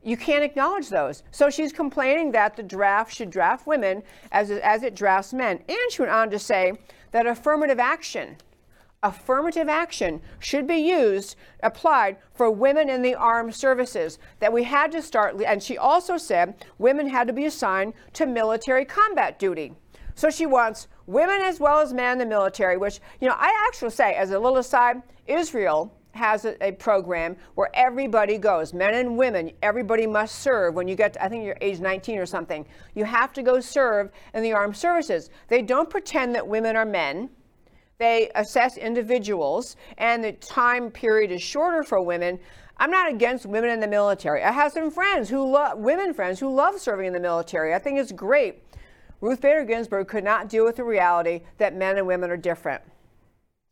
you 0.04 0.16
can't 0.16 0.44
acknowledge 0.44 0.88
those. 0.88 1.24
So 1.32 1.50
she's 1.50 1.72
complaining 1.72 2.30
that 2.30 2.54
the 2.54 2.62
draft 2.62 3.12
should 3.12 3.30
draft 3.30 3.66
women 3.66 4.04
as 4.30 4.52
as 4.52 4.84
it 4.84 4.94
drafts 4.94 5.32
men, 5.32 5.58
and 5.68 5.78
she 5.90 6.02
went 6.02 6.12
on 6.12 6.30
to 6.30 6.38
say 6.38 6.74
that 7.10 7.26
affirmative 7.26 7.80
action 7.80 8.36
affirmative 9.02 9.68
action 9.68 10.20
should 10.38 10.66
be 10.66 10.76
used, 10.76 11.36
applied 11.62 12.16
for 12.34 12.50
women 12.50 12.90
in 12.90 13.02
the 13.02 13.14
armed 13.14 13.54
services. 13.54 14.18
That 14.40 14.52
we 14.52 14.64
had 14.64 14.92
to 14.92 15.02
start, 15.02 15.40
and 15.46 15.62
she 15.62 15.78
also 15.78 16.16
said 16.16 16.66
women 16.78 17.08
had 17.08 17.26
to 17.28 17.32
be 17.32 17.46
assigned 17.46 17.94
to 18.14 18.26
military 18.26 18.84
combat 18.84 19.38
duty. 19.38 19.72
So 20.14 20.28
she 20.28 20.44
wants 20.44 20.88
women 21.06 21.40
as 21.40 21.60
well 21.60 21.80
as 21.80 21.94
men 21.94 22.12
in 22.12 22.18
the 22.18 22.26
military, 22.26 22.76
which, 22.76 23.00
you 23.20 23.28
know, 23.28 23.36
I 23.38 23.54
actually 23.66 23.90
say, 23.90 24.14
as 24.14 24.30
a 24.30 24.38
little 24.38 24.58
aside, 24.58 25.02
Israel 25.26 25.94
has 26.12 26.44
a, 26.44 26.62
a, 26.62 26.72
program 26.72 27.36
where 27.54 27.70
everybody 27.72 28.36
goes, 28.36 28.74
men 28.74 28.94
and 28.94 29.16
women, 29.16 29.52
everybody 29.62 30.06
must 30.06 30.40
serve. 30.40 30.74
When 30.74 30.88
you 30.88 30.96
get, 30.96 31.14
to, 31.14 31.24
I 31.24 31.28
think 31.28 31.44
you're 31.44 31.56
age 31.60 31.78
19 31.78 32.18
or 32.18 32.26
something, 32.26 32.66
you 32.94 33.04
have 33.04 33.32
to 33.34 33.42
go 33.42 33.60
serve 33.60 34.10
in 34.34 34.42
the 34.42 34.52
armed 34.52 34.76
services. 34.76 35.30
They 35.48 35.62
don't 35.62 35.88
pretend 35.88 36.34
that 36.34 36.46
women 36.46 36.76
are 36.76 36.84
men. 36.84 37.30
They 38.00 38.30
assess 38.34 38.78
individuals, 38.78 39.76
and 39.98 40.24
the 40.24 40.32
time 40.32 40.90
period 40.90 41.30
is 41.30 41.42
shorter 41.42 41.82
for 41.84 42.00
women. 42.00 42.38
I'm 42.78 42.90
not 42.90 43.10
against 43.10 43.44
women 43.44 43.68
in 43.68 43.78
the 43.78 43.86
military. 43.86 44.42
I 44.42 44.52
have 44.52 44.72
some 44.72 44.90
friends 44.90 45.28
who 45.28 45.46
love 45.46 45.78
women 45.78 46.14
friends 46.14 46.40
who 46.40 46.50
love 46.50 46.80
serving 46.80 47.08
in 47.08 47.12
the 47.12 47.20
military. 47.20 47.74
I 47.74 47.78
think 47.78 47.98
it's 47.98 48.10
great. 48.10 48.62
Ruth 49.20 49.42
Bader 49.42 49.66
Ginsburg 49.66 50.08
could 50.08 50.24
not 50.24 50.48
deal 50.48 50.64
with 50.64 50.76
the 50.76 50.84
reality 50.84 51.42
that 51.58 51.76
men 51.76 51.98
and 51.98 52.06
women 52.06 52.30
are 52.30 52.38
different. 52.38 52.80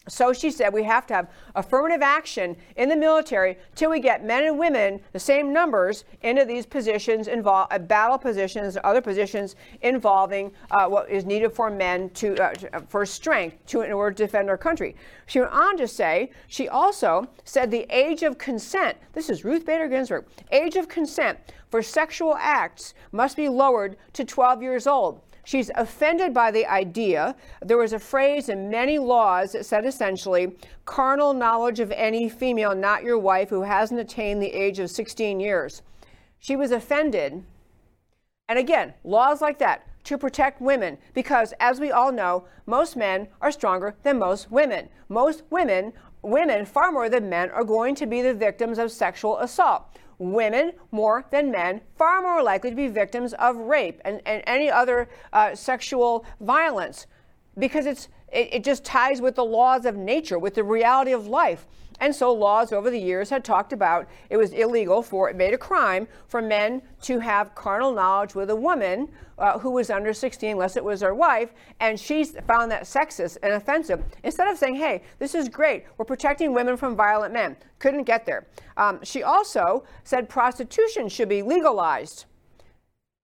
So 0.08 0.32
she 0.32 0.50
said 0.50 0.72
we 0.72 0.84
have 0.84 1.06
to 1.08 1.14
have 1.14 1.30
affirmative 1.54 2.02
action 2.02 2.56
in 2.76 2.88
the 2.88 2.96
military 2.96 3.58
till 3.74 3.90
we 3.90 4.00
get 4.00 4.24
men 4.24 4.44
and 4.44 4.58
women, 4.58 5.00
the 5.12 5.18
same 5.18 5.52
numbers, 5.52 6.04
into 6.22 6.44
these 6.44 6.66
positions, 6.66 7.28
involve, 7.28 7.68
uh, 7.70 7.78
battle 7.78 8.18
positions, 8.18 8.76
other 8.84 9.00
positions 9.00 9.56
involving 9.82 10.52
uh, 10.70 10.86
what 10.86 11.08
is 11.10 11.24
needed 11.24 11.52
for 11.52 11.70
men 11.70 12.10
to, 12.10 12.36
uh, 12.36 12.54
uh, 12.72 12.80
for 12.88 13.04
strength 13.04 13.56
to, 13.66 13.82
in 13.82 13.92
order 13.92 14.14
to 14.14 14.24
defend 14.24 14.48
our 14.48 14.58
country. 14.58 14.96
She 15.26 15.40
went 15.40 15.52
on 15.52 15.76
to 15.76 15.86
say, 15.86 16.30
she 16.46 16.68
also 16.68 17.28
said 17.44 17.70
the 17.70 17.86
age 17.90 18.22
of 18.22 18.38
consent, 18.38 18.96
this 19.12 19.30
is 19.30 19.44
Ruth 19.44 19.66
Bader 19.66 19.88
Ginsburg, 19.88 20.24
age 20.50 20.76
of 20.76 20.88
consent 20.88 21.38
for 21.70 21.82
sexual 21.82 22.34
acts 22.36 22.94
must 23.12 23.36
be 23.36 23.48
lowered 23.48 23.96
to 24.14 24.24
12 24.24 24.62
years 24.62 24.86
old. 24.86 25.20
She's 25.48 25.70
offended 25.76 26.34
by 26.34 26.50
the 26.50 26.66
idea. 26.66 27.34
There 27.64 27.78
was 27.78 27.94
a 27.94 27.98
phrase 27.98 28.50
in 28.50 28.68
many 28.68 28.98
laws 28.98 29.52
that 29.52 29.64
said 29.64 29.86
essentially, 29.86 30.52
carnal 30.84 31.32
knowledge 31.32 31.80
of 31.80 31.90
any 31.92 32.28
female, 32.28 32.74
not 32.74 33.02
your 33.02 33.16
wife, 33.16 33.48
who 33.48 33.62
hasn't 33.62 33.98
attained 33.98 34.42
the 34.42 34.52
age 34.52 34.78
of 34.78 34.90
16 34.90 35.40
years. 35.40 35.80
She 36.38 36.54
was 36.54 36.70
offended. 36.70 37.42
And 38.46 38.58
again, 38.58 38.92
laws 39.04 39.40
like 39.40 39.58
that 39.60 39.86
to 40.04 40.18
protect 40.18 40.60
women 40.60 40.98
because, 41.14 41.54
as 41.60 41.80
we 41.80 41.90
all 41.90 42.12
know, 42.12 42.44
most 42.66 42.94
men 42.94 43.28
are 43.40 43.50
stronger 43.50 43.96
than 44.02 44.18
most 44.18 44.50
women. 44.50 44.90
Most 45.08 45.44
women, 45.48 45.94
women 46.20 46.66
far 46.66 46.92
more 46.92 47.08
than 47.08 47.30
men, 47.30 47.48
are 47.52 47.64
going 47.64 47.94
to 47.94 48.06
be 48.06 48.20
the 48.20 48.34
victims 48.34 48.78
of 48.78 48.92
sexual 48.92 49.38
assault 49.38 49.96
women 50.18 50.72
more 50.90 51.24
than 51.30 51.50
men, 51.50 51.80
far 51.96 52.22
more 52.22 52.42
likely 52.42 52.70
to 52.70 52.76
be 52.76 52.88
victims 52.88 53.32
of 53.34 53.56
rape 53.56 54.00
and, 54.04 54.20
and 54.26 54.42
any 54.46 54.70
other 54.70 55.08
uh, 55.32 55.54
sexual 55.54 56.24
violence. 56.40 57.06
Because 57.56 57.86
it's, 57.86 58.08
it, 58.32 58.54
it 58.54 58.64
just 58.64 58.84
ties 58.84 59.20
with 59.20 59.34
the 59.34 59.44
laws 59.44 59.84
of 59.86 59.96
nature, 59.96 60.38
with 60.38 60.54
the 60.54 60.64
reality 60.64 61.12
of 61.12 61.26
life. 61.26 61.66
And 62.00 62.14
so 62.14 62.32
laws 62.32 62.72
over 62.72 62.90
the 62.90 62.98
years 62.98 63.28
had 63.30 63.44
talked 63.44 63.72
about 63.72 64.08
it 64.30 64.36
was 64.36 64.52
illegal 64.52 65.02
for, 65.02 65.28
it 65.28 65.36
made 65.36 65.52
a 65.52 65.58
crime 65.58 66.06
for 66.28 66.40
men 66.40 66.80
to 67.02 67.18
have 67.18 67.54
carnal 67.54 67.92
knowledge 67.92 68.34
with 68.34 68.50
a 68.50 68.56
woman 68.56 69.08
uh, 69.38 69.58
who 69.58 69.70
was 69.70 69.90
under 69.90 70.12
16, 70.12 70.52
unless 70.52 70.76
it 70.76 70.84
was 70.84 71.00
her 71.00 71.14
wife, 71.14 71.52
and 71.80 71.98
she 71.98 72.24
found 72.24 72.70
that 72.70 72.84
sexist 72.84 73.38
and 73.42 73.52
offensive. 73.52 74.02
Instead 74.22 74.48
of 74.48 74.58
saying, 74.58 74.76
hey, 74.76 75.02
this 75.18 75.34
is 75.34 75.48
great, 75.48 75.84
we're 75.96 76.04
protecting 76.04 76.52
women 76.52 76.76
from 76.76 76.96
violent 76.96 77.32
men, 77.32 77.56
couldn't 77.78 78.04
get 78.04 78.26
there. 78.26 78.46
Um, 78.76 79.00
she 79.02 79.22
also 79.22 79.84
said 80.04 80.28
prostitution 80.28 81.08
should 81.08 81.28
be 81.28 81.42
legalized. 81.42 82.26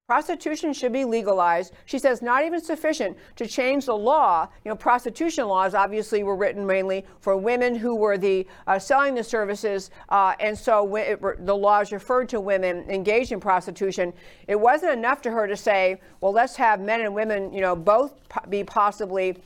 Prostitution 0.06 0.74
should 0.74 0.92
be 0.92 1.06
legalized. 1.06 1.72
She 1.86 1.98
says 1.98 2.20
not 2.20 2.44
even 2.44 2.60
sufficient 2.60 3.16
to 3.36 3.46
change 3.46 3.86
the 3.86 3.96
law. 3.96 4.46
You 4.62 4.68
know, 4.68 4.76
prostitution 4.76 5.48
laws 5.48 5.72
obviously 5.74 6.22
were 6.22 6.36
written 6.36 6.66
mainly 6.66 7.06
for 7.20 7.38
women 7.38 7.74
who 7.74 7.94
were 7.94 8.18
the 8.18 8.46
uh, 8.66 8.78
selling 8.78 9.14
the 9.14 9.24
services, 9.24 9.90
uh, 10.10 10.34
and 10.40 10.58
so 10.58 10.94
it, 10.96 11.46
the 11.46 11.56
laws 11.56 11.90
referred 11.90 12.28
to 12.28 12.40
women 12.42 12.84
engaged 12.90 13.32
in 13.32 13.40
prostitution. 13.40 14.12
It 14.46 14.60
wasn't 14.60 14.92
enough 14.92 15.22
to 15.22 15.30
her 15.30 15.46
to 15.46 15.56
say, 15.56 16.02
well, 16.20 16.32
let's 16.32 16.54
have 16.56 16.80
men 16.80 17.00
and 17.00 17.14
women, 17.14 17.50
you 17.50 17.62
know, 17.62 17.74
both 17.74 18.12
be 18.50 18.62
possibly 18.62 19.38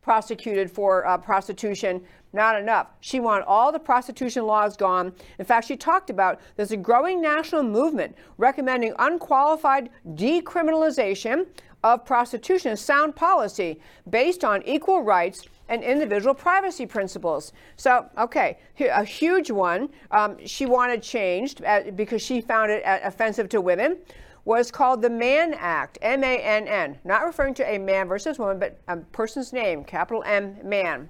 prosecuted 0.00 0.70
for 0.70 1.06
uh, 1.06 1.18
prostitution 1.18 2.02
not 2.32 2.60
enough. 2.60 2.88
She 3.00 3.20
wanted 3.20 3.44
all 3.44 3.72
the 3.72 3.78
prostitution 3.78 4.44
laws 4.46 4.76
gone. 4.76 5.12
In 5.38 5.44
fact, 5.44 5.66
she 5.66 5.76
talked 5.76 6.10
about 6.10 6.40
there's 6.56 6.72
a 6.72 6.76
growing 6.76 7.20
national 7.22 7.62
movement 7.62 8.16
recommending 8.36 8.94
unqualified 8.98 9.90
decriminalization 10.14 11.46
of 11.84 12.04
prostitution 12.04 12.76
sound 12.76 13.14
policy 13.14 13.80
based 14.10 14.44
on 14.44 14.62
equal 14.64 15.02
rights 15.02 15.46
and 15.68 15.84
individual 15.84 16.34
privacy 16.34 16.86
principles. 16.86 17.52
So, 17.76 18.08
okay, 18.18 18.58
a 18.80 19.04
huge 19.04 19.50
one 19.50 19.90
um, 20.10 20.36
she 20.44 20.66
wanted 20.66 21.02
changed 21.02 21.62
uh, 21.64 21.90
because 21.94 22.22
she 22.22 22.40
found 22.40 22.70
it 22.70 22.84
uh, 22.84 23.00
offensive 23.04 23.48
to 23.50 23.60
women 23.60 23.98
was 24.44 24.70
called 24.70 25.02
the 25.02 25.10
Mann 25.10 25.54
Act, 25.54 25.98
M 26.00 26.24
A 26.24 26.38
N 26.38 26.66
N, 26.66 26.98
not 27.04 27.26
referring 27.26 27.52
to 27.54 27.70
a 27.70 27.76
man 27.76 28.08
versus 28.08 28.38
woman, 28.38 28.58
but 28.58 28.80
a 28.88 28.96
person's 28.96 29.52
name, 29.52 29.84
capital 29.84 30.22
M, 30.24 30.56
man. 30.64 31.08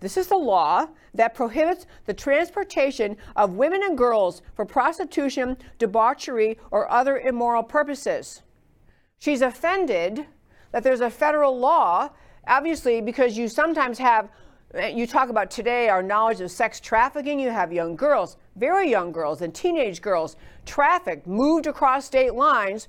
This 0.00 0.16
is 0.16 0.28
the 0.28 0.36
law 0.36 0.86
that 1.14 1.34
prohibits 1.34 1.86
the 2.06 2.14
transportation 2.14 3.16
of 3.36 3.54
women 3.54 3.82
and 3.82 3.96
girls 3.96 4.42
for 4.54 4.64
prostitution, 4.64 5.56
debauchery, 5.78 6.58
or 6.70 6.90
other 6.90 7.18
immoral 7.18 7.62
purposes. 7.62 8.42
She's 9.18 9.42
offended 9.42 10.26
that 10.72 10.82
there's 10.82 11.02
a 11.02 11.10
federal 11.10 11.58
law, 11.58 12.10
obviously, 12.46 13.02
because 13.02 13.36
you 13.36 13.48
sometimes 13.48 13.98
have, 13.98 14.30
you 14.90 15.06
talk 15.06 15.28
about 15.28 15.50
today 15.50 15.88
our 15.90 16.02
knowledge 16.02 16.40
of 16.40 16.50
sex 16.50 16.80
trafficking, 16.80 17.38
you 17.38 17.50
have 17.50 17.70
young 17.72 17.94
girls, 17.94 18.38
very 18.56 18.88
young 18.88 19.12
girls, 19.12 19.42
and 19.42 19.54
teenage 19.54 20.00
girls 20.00 20.36
trafficked, 20.64 21.26
moved 21.26 21.66
across 21.66 22.06
state 22.06 22.34
lines 22.34 22.88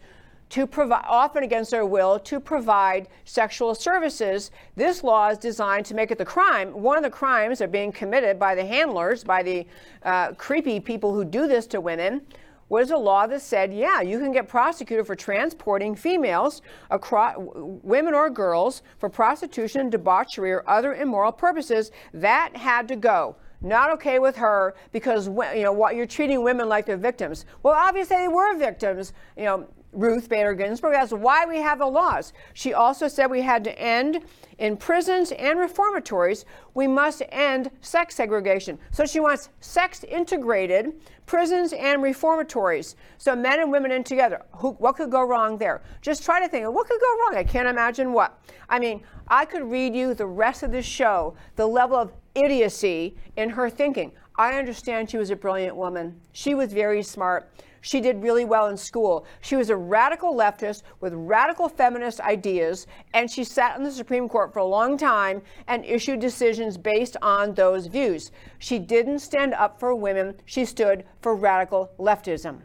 to 0.52 0.68
provide, 0.68 1.06
often 1.08 1.44
against 1.44 1.72
their 1.72 1.86
will, 1.86 2.20
to 2.20 2.40
provide 2.40 3.08
sexual 3.24 3.74
services. 3.74 4.52
This 4.76 5.02
law 5.02 5.30
is 5.30 5.38
designed 5.38 5.86
to 5.86 5.96
make 5.96 6.12
it 6.12 6.18
the 6.18 6.26
crime. 6.26 6.74
One 6.74 6.98
of 6.98 7.04
the 7.04 7.10
crimes 7.10 7.60
that 7.60 7.66
are 7.66 7.68
being 7.70 7.92
committed 7.92 8.38
by 8.38 8.56
the 8.56 8.66
handlers, 8.66 9.24
by 9.24 9.44
the 9.44 9.66
uh, 10.04 10.34
creepy 10.34 10.82
people 10.82 11.14
who 11.14 11.24
do 11.24 11.48
this 11.48 11.66
to 11.68 11.80
women, 11.80 12.22
was 12.68 12.92
a 12.92 12.98
law 12.98 13.28
that 13.28 13.42
said, 13.42 13.74
yeah, 13.74 14.02
you 14.02 14.20
can 14.20 14.34
get 14.34 14.50
prosecuted 14.50 15.08
for 15.08 15.16
transporting 15.16 15.96
females, 15.96 16.62
across, 16.90 17.36
women 17.38 18.14
or 18.14 18.30
girls, 18.30 18.82
for 18.98 19.10
prostitution, 19.10 19.90
debauchery, 19.90 20.52
or 20.52 20.70
other 20.70 20.96
immoral 20.96 21.32
purposes. 21.32 21.92
That 22.14 22.56
had 22.58 22.90
to 22.90 22.98
go 22.98 23.38
not 23.62 23.92
okay 23.92 24.20
with 24.20 24.36
her 24.36 24.74
because 24.92 25.28
you 25.28 25.64
know 25.64 25.72
what 25.72 25.96
you're 25.96 26.08
treating 26.08 26.44
women 26.44 26.68
like 26.68 26.86
they're 26.86 26.98
victims. 26.98 27.46
Well, 27.62 27.76
obviously 27.76 28.18
they 28.18 28.28
were 28.28 28.58
victims. 28.58 29.14
You 29.38 29.44
know, 29.44 29.68
Ruth 29.94 30.30
Bader 30.30 30.54
Ginsburg. 30.54 30.94
That's 30.94 31.12
why 31.12 31.46
we 31.46 31.58
have 31.58 31.80
the 31.80 31.86
laws. 31.86 32.34
She 32.54 32.74
also 32.74 33.08
said 33.08 33.30
we 33.30 33.42
had 33.42 33.64
to 33.66 33.80
end 33.80 34.24
in 34.58 34.78
prisons 34.78 35.32
and 35.32 35.60
reformatories, 35.60 36.46
we 36.76 36.88
must 36.88 37.24
end 37.30 37.72
sex 37.82 38.16
segregation. 38.16 38.78
So 38.92 39.06
she 39.06 39.20
wants 39.20 39.50
sex 39.60 40.04
integrated 40.04 40.94
prisons 41.26 41.74
and 41.74 42.04
reformatories. 42.04 42.96
So 43.18 43.36
men 43.36 43.60
and 43.60 43.72
women 43.72 43.92
in 43.92 44.04
together. 44.04 44.44
Who, 44.58 44.72
what 44.74 44.98
could 44.98 45.10
go 45.10 45.24
wrong 45.24 45.58
there? 45.58 45.82
Just 46.02 46.24
try 46.24 46.40
to 46.40 46.48
think 46.48 46.72
what 46.72 46.88
could 46.88 47.02
go 47.02 47.18
wrong. 47.20 47.38
I 47.38 47.44
can't 47.44 47.68
imagine 47.68 48.14
what. 48.14 48.40
I 48.70 48.80
mean, 48.80 49.02
I 49.28 49.46
could 49.46 49.64
read 49.64 49.96
you 49.96 50.14
the 50.14 50.26
rest 50.26 50.62
of 50.62 50.72
this 50.72 50.86
show, 50.86 51.36
the 51.56 51.66
level 51.66 51.98
of 51.98 52.12
idiocy 52.36 53.16
in 53.38 53.50
her 53.50 53.70
thinking. 53.70 54.12
I 54.36 54.60
understand 54.60 55.10
she 55.10 55.18
was 55.18 55.30
a 55.30 55.36
brilliant 55.36 55.76
woman. 55.76 56.20
She 56.34 56.54
was 56.54 56.72
very 56.72 57.04
smart. 57.04 57.52
She 57.82 58.00
did 58.00 58.22
really 58.22 58.46
well 58.46 58.68
in 58.68 58.78
school. 58.78 59.26
She 59.42 59.56
was 59.56 59.70
a 59.70 59.76
radical 59.76 60.36
leftist 60.36 60.84
with 61.00 61.14
radical 61.14 61.68
feminist 61.68 62.20
ideas, 62.22 62.88
and 63.14 63.30
she 63.30 63.44
sat 63.44 63.76
on 63.76 63.84
the 63.84 63.92
Supreme 63.92 64.30
Court 64.30 64.54
for 64.54 64.60
a 64.60 64.66
long 64.66 64.98
time 64.98 65.42
and 65.68 65.84
issued 65.84 66.20
decisions 66.20 66.78
based 66.78 67.18
on 67.22 67.54
those 67.56 67.88
views. 67.88 68.32
She 68.60 68.80
didn't 68.80 69.20
stand 69.20 69.54
up 69.56 69.80
for 69.80 69.96
women, 69.96 70.36
she 70.46 70.64
stood 70.64 71.04
for 71.22 71.36
radical 71.36 71.92
leftism. 71.98 72.62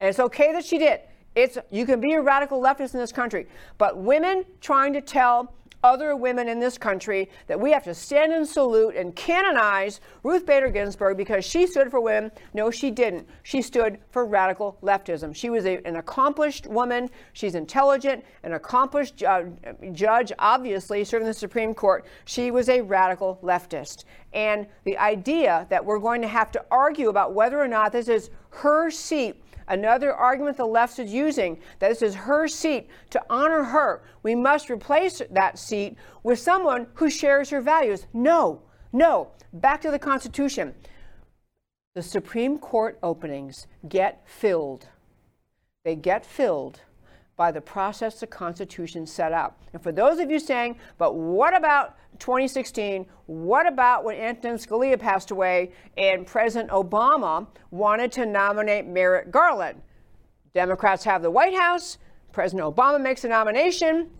And 0.00 0.08
it's 0.10 0.20
okay 0.20 0.52
that 0.52 0.64
she 0.64 0.78
did. 0.78 1.00
It's, 1.34 1.58
you 1.70 1.86
can 1.86 2.00
be 2.00 2.14
a 2.14 2.20
radical 2.20 2.60
leftist 2.60 2.94
in 2.94 3.00
this 3.00 3.12
country, 3.12 3.46
but 3.78 3.98
women 3.98 4.44
trying 4.60 4.92
to 4.94 5.00
tell 5.00 5.54
other 5.84 6.16
women 6.16 6.48
in 6.48 6.58
this 6.58 6.76
country 6.76 7.28
that 7.46 7.58
we 7.58 7.70
have 7.70 7.84
to 7.84 7.94
stand 7.94 8.32
and 8.32 8.46
salute 8.46 8.96
and 8.96 9.14
canonize 9.14 10.00
Ruth 10.22 10.44
Bader 10.44 10.70
Ginsburg 10.70 11.16
because 11.16 11.44
she 11.44 11.66
stood 11.66 11.90
for 11.90 12.00
women. 12.00 12.32
No, 12.54 12.70
she 12.70 12.90
didn't. 12.90 13.28
She 13.42 13.62
stood 13.62 13.98
for 14.10 14.26
radical 14.26 14.78
leftism. 14.82 15.34
She 15.34 15.50
was 15.50 15.66
a, 15.66 15.80
an 15.86 15.96
accomplished 15.96 16.66
woman. 16.66 17.08
She's 17.32 17.54
intelligent, 17.54 18.24
an 18.42 18.54
accomplished 18.54 19.22
uh, 19.22 19.44
judge, 19.92 20.32
obviously, 20.38 21.04
serving 21.04 21.28
the 21.28 21.34
Supreme 21.34 21.74
Court. 21.74 22.06
She 22.24 22.50
was 22.50 22.68
a 22.68 22.80
radical 22.80 23.38
leftist. 23.42 24.04
And 24.32 24.66
the 24.84 24.98
idea 24.98 25.66
that 25.70 25.84
we're 25.84 25.98
going 25.98 26.22
to 26.22 26.28
have 26.28 26.50
to 26.52 26.64
argue 26.70 27.08
about 27.08 27.34
whether 27.34 27.60
or 27.60 27.68
not 27.68 27.92
this 27.92 28.08
is 28.08 28.30
her 28.50 28.90
seat 28.90 29.42
Another 29.68 30.14
argument 30.14 30.56
the 30.56 30.66
left 30.66 30.98
is 30.98 31.12
using 31.12 31.58
that 31.78 31.90
this 31.90 32.02
is 32.02 32.14
her 32.14 32.48
seat 32.48 32.88
to 33.10 33.22
honor 33.28 33.62
her. 33.62 34.02
We 34.22 34.34
must 34.34 34.70
replace 34.70 35.20
that 35.30 35.58
seat 35.58 35.96
with 36.22 36.38
someone 36.38 36.86
who 36.94 37.10
shares 37.10 37.50
her 37.50 37.60
values. 37.60 38.06
No, 38.12 38.62
no. 38.92 39.28
Back 39.52 39.80
to 39.82 39.90
the 39.90 39.98
Constitution. 39.98 40.74
The 41.94 42.02
Supreme 42.02 42.58
Court 42.58 42.98
openings 43.02 43.66
get 43.88 44.22
filled. 44.26 44.88
They 45.84 45.96
get 45.96 46.24
filled 46.24 46.80
by 47.38 47.52
the 47.52 47.60
process 47.60 48.18
the 48.18 48.26
Constitution 48.26 49.06
set 49.06 49.32
up. 49.32 49.62
And 49.72 49.80
for 49.80 49.92
those 49.92 50.18
of 50.18 50.28
you 50.28 50.40
saying, 50.40 50.76
but 50.98 51.14
what 51.14 51.56
about 51.56 51.96
2016? 52.18 53.06
What 53.26 53.66
about 53.66 54.02
when 54.02 54.16
Antonin 54.16 54.58
Scalia 54.58 54.98
passed 54.98 55.30
away 55.30 55.70
and 55.96 56.26
President 56.26 56.70
Obama 56.70 57.46
wanted 57.70 58.10
to 58.12 58.26
nominate 58.26 58.86
Merrick 58.86 59.30
Garland? 59.30 59.80
Democrats 60.52 61.04
have 61.04 61.22
the 61.22 61.30
White 61.30 61.54
House, 61.54 61.98
President 62.32 62.74
Obama 62.74 63.00
makes 63.00 63.22
a 63.22 63.28
nomination, 63.28 64.10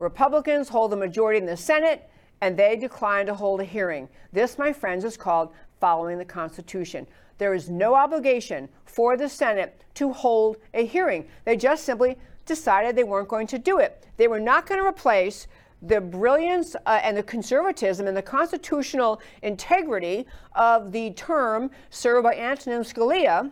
Republicans 0.00 0.68
hold 0.68 0.90
the 0.90 0.96
majority 0.96 1.38
in 1.38 1.46
the 1.46 1.56
Senate, 1.56 2.10
and 2.40 2.56
they 2.56 2.74
decline 2.74 3.24
to 3.26 3.34
hold 3.34 3.60
a 3.60 3.64
hearing. 3.64 4.08
This, 4.32 4.58
my 4.58 4.72
friends, 4.72 5.04
is 5.04 5.16
called 5.16 5.52
following 5.78 6.18
the 6.18 6.24
Constitution. 6.24 7.06
There 7.38 7.54
is 7.54 7.70
no 7.70 7.94
obligation 7.94 8.68
for 8.84 9.16
the 9.16 9.28
Senate 9.28 9.84
to 9.94 10.12
hold 10.12 10.56
a 10.74 10.84
hearing. 10.84 11.28
They 11.44 11.56
just 11.56 11.84
simply 11.84 12.18
decided 12.54 12.94
they 12.94 13.04
weren't 13.04 13.28
going 13.28 13.46
to 13.46 13.58
do 13.58 13.78
it. 13.78 14.06
They 14.18 14.28
were 14.28 14.40
not 14.40 14.66
going 14.66 14.80
to 14.80 14.86
replace 14.86 15.46
the 15.80 16.00
brilliance 16.00 16.76
uh, 16.86 17.00
and 17.02 17.16
the 17.16 17.22
conservatism 17.22 18.06
and 18.06 18.16
the 18.16 18.22
constitutional 18.22 19.20
integrity 19.42 20.26
of 20.54 20.92
the 20.92 21.10
term 21.12 21.70
served 21.90 22.24
by 22.24 22.34
Antonin 22.34 22.82
Scalia 22.82 23.50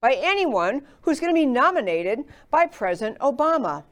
by 0.00 0.14
anyone 0.20 0.82
who's 1.02 1.18
going 1.20 1.34
to 1.34 1.38
be 1.38 1.46
nominated 1.46 2.20
by 2.50 2.66
President 2.66 3.18
Obama. 3.18 3.82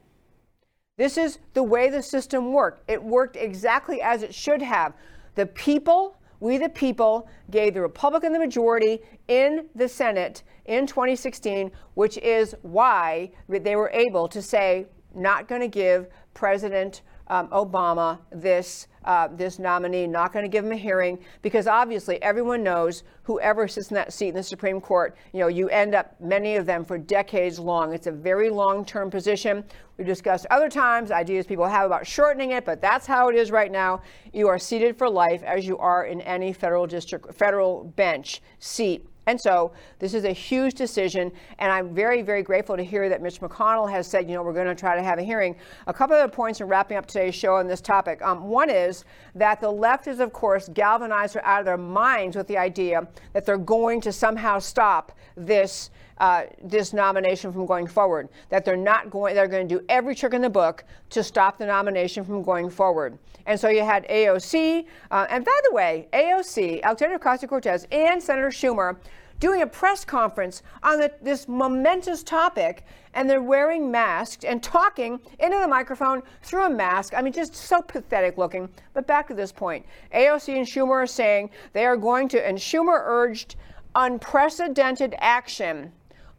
This 0.97 1.19
is 1.19 1.39
the 1.55 1.63
way 1.63 1.91
the 1.91 2.03
system 2.03 2.53
worked. 2.53 2.89
It 2.89 3.03
worked 3.03 3.37
exactly 3.37 4.01
as 4.01 4.23
it 4.23 4.33
should 4.33 4.63
have. 4.63 4.95
The 5.35 5.47
people, 5.47 6.17
we 6.45 6.59
the 6.59 6.69
people, 6.69 7.27
gave 7.51 7.73
the 7.73 7.81
Republican 7.81 8.31
the 8.35 8.39
majority 8.39 9.01
in 9.29 9.65
the 9.75 9.89
Senate 9.89 10.43
in 10.67 10.87
2016, 10.87 11.71
which 11.95 12.19
is 12.19 12.55
why 12.61 13.31
they 13.49 13.77
were 13.77 13.89
able 13.95 14.29
to 14.29 14.43
say, 14.43 14.85
not 15.15 15.49
going 15.49 15.63
to 15.63 15.69
give 15.69 16.07
President 16.35 17.01
um, 17.29 17.49
Obama 17.49 18.19
this 18.31 18.89
uh, 19.05 19.29
this 19.29 19.59
nominee, 19.59 20.07
not 20.07 20.33
going 20.33 20.45
to 20.45 20.49
give 20.49 20.65
him 20.65 20.73
a 20.73 20.77
hearing 20.77 21.19
because 21.43 21.67
obviously 21.67 22.23
everyone 22.23 22.63
knows 22.63 23.03
whoever 23.23 23.69
sits 23.69 23.91
in 23.91 23.95
that 23.95 24.13
seat 24.13 24.29
in 24.29 24.35
the 24.35 24.43
Supreme 24.43 24.81
Court, 24.81 25.17
you 25.33 25.41
know, 25.41 25.49
you 25.49 25.69
end 25.69 25.95
up 25.95 26.19
many 26.21 26.57
of 26.57 26.67
them 26.67 26.85
for 26.85 26.99
decades 26.99 27.59
long. 27.59 27.93
It's 27.93 28.07
a 28.07 28.13
very 28.13 28.51
long-term 28.51 29.11
position. 29.11 29.65
We've 29.97 30.07
discussed 30.07 30.47
other 30.51 30.69
times 30.69 31.11
ideas 31.11 31.47
people 31.47 31.67
have 31.67 31.87
about 31.87 32.07
shortening 32.07 32.51
it, 32.53 32.65
but 32.65 32.81
that's 32.81 33.07
how 33.07 33.29
it 33.29 33.37
is 33.37 33.51
right 33.51 33.71
now. 33.71 34.03
You 34.33 34.49
are 34.49 34.59
seated 34.59 34.97
for 34.97 35.09
life 35.09 35.43
as 35.43 35.67
you 35.67 35.79
are 35.79 36.07
in 36.07 36.21
any 36.23 36.53
federal 36.53 36.87
district, 36.87 37.35
federal 37.35 37.85
bench 37.85 38.43
seat 38.59 39.07
and 39.27 39.41
so 39.41 39.73
this 39.99 40.15
is 40.15 40.25
a 40.25 40.33
huge 40.33 40.75
decision, 40.75 41.33
and 41.59 41.73
I'm 41.73 41.95
very, 41.95 42.23
very 42.23 42.43
grateful 42.43 42.77
to 42.77 42.85
hear 42.85 43.09
that 43.09 43.23
Mitch 43.23 43.41
McConnell 43.41 43.91
has 43.91 44.07
said, 44.07 44.29
you 44.29 44.35
know, 44.35 44.43
we're 44.43 44.53
going 44.53 44.67
to 44.67 44.75
try 44.75 44.97
to 44.97 45.03
have 45.03 45.19
a 45.19 45.23
hearing. 45.23 45.57
A 45.87 45.93
couple 45.93 46.17
of 46.17 46.33
points 46.33 46.61
in 46.61 46.67
wrapping 46.67 46.97
up 46.97 47.07
today's 47.07 47.35
show 47.35 47.55
on 47.57 47.67
this 47.67 47.81
topic. 47.81 48.21
Um, 48.23 48.45
one 48.49 48.71
is 48.71 49.05
that 49.35 49.61
the 49.61 49.71
left 49.71 50.07
is, 50.07 50.21
of 50.21 50.33
course, 50.33 50.69
galvanized 50.75 51.37
out 51.43 51.61
of 51.61 51.67
their 51.67 51.79
minds 51.79 52.37
with 52.37 52.47
the 52.47 52.59
idea 52.59 53.07
that 53.33 53.47
they're 53.47 53.57
going 53.57 54.01
to 54.03 54.13
somehow 54.13 54.59
stop 54.59 55.13
this. 55.37 55.91
Uh, 56.19 56.45
this 56.63 56.93
nomination 56.93 57.53
from 57.53 57.67
going 57.67 57.89
forward. 57.89 58.29
That 58.49 58.65
they're 58.65 58.77
not 58.77 59.11
going, 59.11 59.35
they're 59.35 59.49
going 59.49 59.69
to 59.69 59.79
do 59.79 59.85
every 59.89 60.15
trick 60.15 60.33
in 60.33 60.43
the 60.43 60.51
book 60.51 60.85
to 61.11 61.25
stop 61.25 61.59
the 61.59 61.67
nomination 61.67 62.25
from 62.25 62.43
going 62.43 62.71
forward. 62.71 63.19
And 63.47 63.59
so 63.59 63.69
you 63.69 63.85
had 63.85 64.07
AOC, 64.09 64.87
uh, 65.11 65.27
and 65.29 65.45
by 65.45 65.61
the 65.69 65.75
way, 65.75 66.07
AOC, 66.13 66.83
Alexandria 66.83 67.19
Ocasio 67.19 67.49
Cortez, 67.49 67.87
and 67.91 68.23
Senator 68.23 68.49
Schumer 68.49 68.97
doing 69.41 69.63
a 69.63 69.67
press 69.67 70.05
conference 70.05 70.63
on 70.83 70.99
the, 70.99 71.13
this 71.21 71.49
momentous 71.49 72.23
topic, 72.23 72.85
and 73.15 73.29
they're 73.29 73.43
wearing 73.43 73.91
masks 73.91 74.45
and 74.45 74.63
talking 74.63 75.21
into 75.39 75.59
the 75.59 75.69
microphone 75.69 76.23
through 76.43 76.65
a 76.65 76.71
mask. 76.71 77.13
I 77.15 77.23
mean, 77.23 77.33
just 77.33 77.55
so 77.55 77.83
pathetic 77.83 78.39
looking. 78.39 78.69
But 78.93 79.07
back 79.07 79.29
to 79.29 79.35
this 79.35 79.53
point 79.53 79.85
AOC 80.15 80.57
and 80.57 80.67
Schumer 80.67 81.03
are 81.03 81.07
saying 81.07 81.51
they 81.73 81.85
are 81.85 81.97
going 81.97 82.29
to, 82.29 82.47
and 82.47 82.57
Schumer 82.57 83.03
urged 83.05 83.57
unprecedented 83.95 85.15
action 85.19 85.93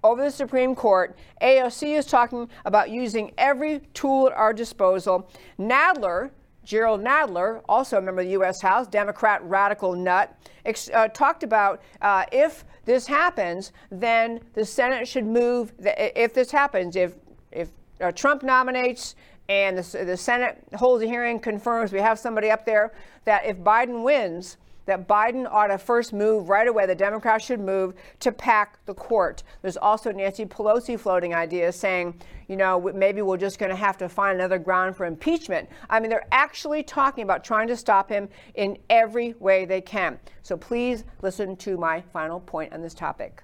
over 0.06 0.24
the 0.24 0.32
Supreme 0.32 0.76
Court. 0.76 1.18
AOC 1.42 1.98
is 1.98 2.06
talking 2.06 2.48
about 2.64 2.92
using 2.92 3.34
every 3.40 3.80
tool 3.96 4.28
at 4.28 4.34
our 4.34 4.54
disposal. 4.54 5.28
Nadler, 5.60 6.30
Gerald 6.64 7.02
Nadler, 7.02 7.62
also 7.68 7.98
a 7.98 8.02
member 8.02 8.22
of 8.22 8.28
the 8.28 8.34
U.S. 8.34 8.62
House, 8.62 8.88
Democrat 8.88 9.44
radical 9.44 9.94
nut, 9.96 10.38
ex- 10.64 10.90
uh, 10.94 11.08
talked 11.08 11.42
about 11.42 11.82
uh, 12.02 12.24
if 12.32 12.64
this 12.86 13.08
happens, 13.08 13.72
then 13.90 14.40
the 14.54 14.64
Senate 14.64 15.08
should 15.08 15.26
move. 15.26 15.74
The, 15.80 16.22
if 16.22 16.34
this 16.34 16.52
happens, 16.52 16.96
if 16.96 17.16
if 17.52 17.70
uh, 18.00 18.12
Trump 18.12 18.44
nominates 18.44 19.16
and 19.50 19.78
the, 19.78 20.06
the 20.06 20.18
Senate 20.18 20.62
holds 20.76 21.04
a 21.04 21.08
hearing, 21.08 21.40
confirms 21.40 21.92
we 21.92 22.00
have 22.00 22.20
somebody 22.20 22.52
up 22.52 22.66
there, 22.66 22.94
that 23.26 23.46
if 23.46 23.58
Biden 23.58 24.04
wins, 24.04 24.58
that 24.86 25.08
Biden 25.08 25.48
ought 25.50 25.68
to 25.68 25.78
first 25.78 26.14
move 26.14 26.50
right 26.50 26.68
away. 26.68 26.86
The 26.86 26.96
Democrats 26.96 27.46
should 27.46 27.60
move 27.60 27.94
to 28.20 28.32
pack 28.32 28.84
the 28.86 28.94
court. 28.94 29.44
There's 29.62 29.78
also 29.78 30.12
Nancy 30.12 30.46
Pelosi 30.46 31.00
floating 31.00 31.34
ideas 31.34 31.76
saying, 31.76 32.22
you 32.48 32.56
know, 32.56 32.80
maybe 32.94 33.22
we're 33.22 33.38
just 33.38 33.60
going 33.60 33.72
to 33.72 33.76
have 33.76 33.98
to 33.98 34.10
find 34.10 34.36
another 34.36 34.60
ground 34.60 34.96
for 34.96 35.06
impeachment. 35.06 35.70
I 35.90 36.00
mean, 36.00 36.10
they're 36.10 36.28
actually 36.32 36.84
talking 36.84 37.24
about 37.24 37.44
trying 37.44 37.68
to 37.68 37.78
stop 37.78 38.10
him 38.10 38.30
in 38.54 38.78
every 38.90 39.34
way 39.40 39.66
they 39.66 39.82
can. 39.82 40.20
So 40.44 40.56
please 40.56 41.04
listen 41.22 41.56
to 41.58 41.78
my 41.78 42.02
final 42.14 42.40
point 42.40 42.74
on 42.74 42.82
this 42.82 42.94
topic. 42.94 43.44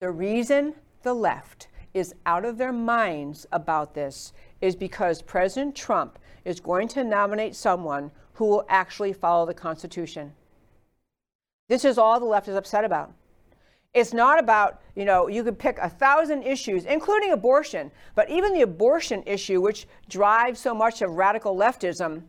The 0.00 0.10
reason 0.10 0.74
the 1.02 1.14
left 1.14 1.68
is 1.94 2.14
out 2.26 2.44
of 2.44 2.58
their 2.58 2.72
minds 2.72 3.46
about 3.50 3.94
this 3.94 4.32
is 4.60 4.76
because 4.76 5.22
President 5.22 5.74
Trump 5.74 6.18
is 6.44 6.60
going 6.60 6.88
to 6.88 7.02
nominate 7.04 7.56
someone 7.56 8.10
who 8.38 8.46
will 8.46 8.64
actually 8.68 9.12
follow 9.12 9.44
the 9.44 9.52
Constitution. 9.52 10.32
This 11.68 11.84
is 11.84 11.98
all 11.98 12.20
the 12.20 12.24
left 12.24 12.46
is 12.46 12.54
upset 12.54 12.84
about. 12.84 13.12
It's 13.94 14.12
not 14.12 14.38
about, 14.38 14.80
you 14.94 15.04
know, 15.04 15.26
you 15.26 15.42
could 15.42 15.58
pick 15.58 15.76
a 15.78 15.88
thousand 15.88 16.44
issues, 16.44 16.84
including 16.84 17.32
abortion, 17.32 17.90
but 18.14 18.30
even 18.30 18.54
the 18.54 18.62
abortion 18.62 19.24
issue, 19.26 19.60
which 19.60 19.88
drives 20.08 20.60
so 20.60 20.72
much 20.72 21.02
of 21.02 21.10
radical 21.10 21.56
leftism, 21.56 22.22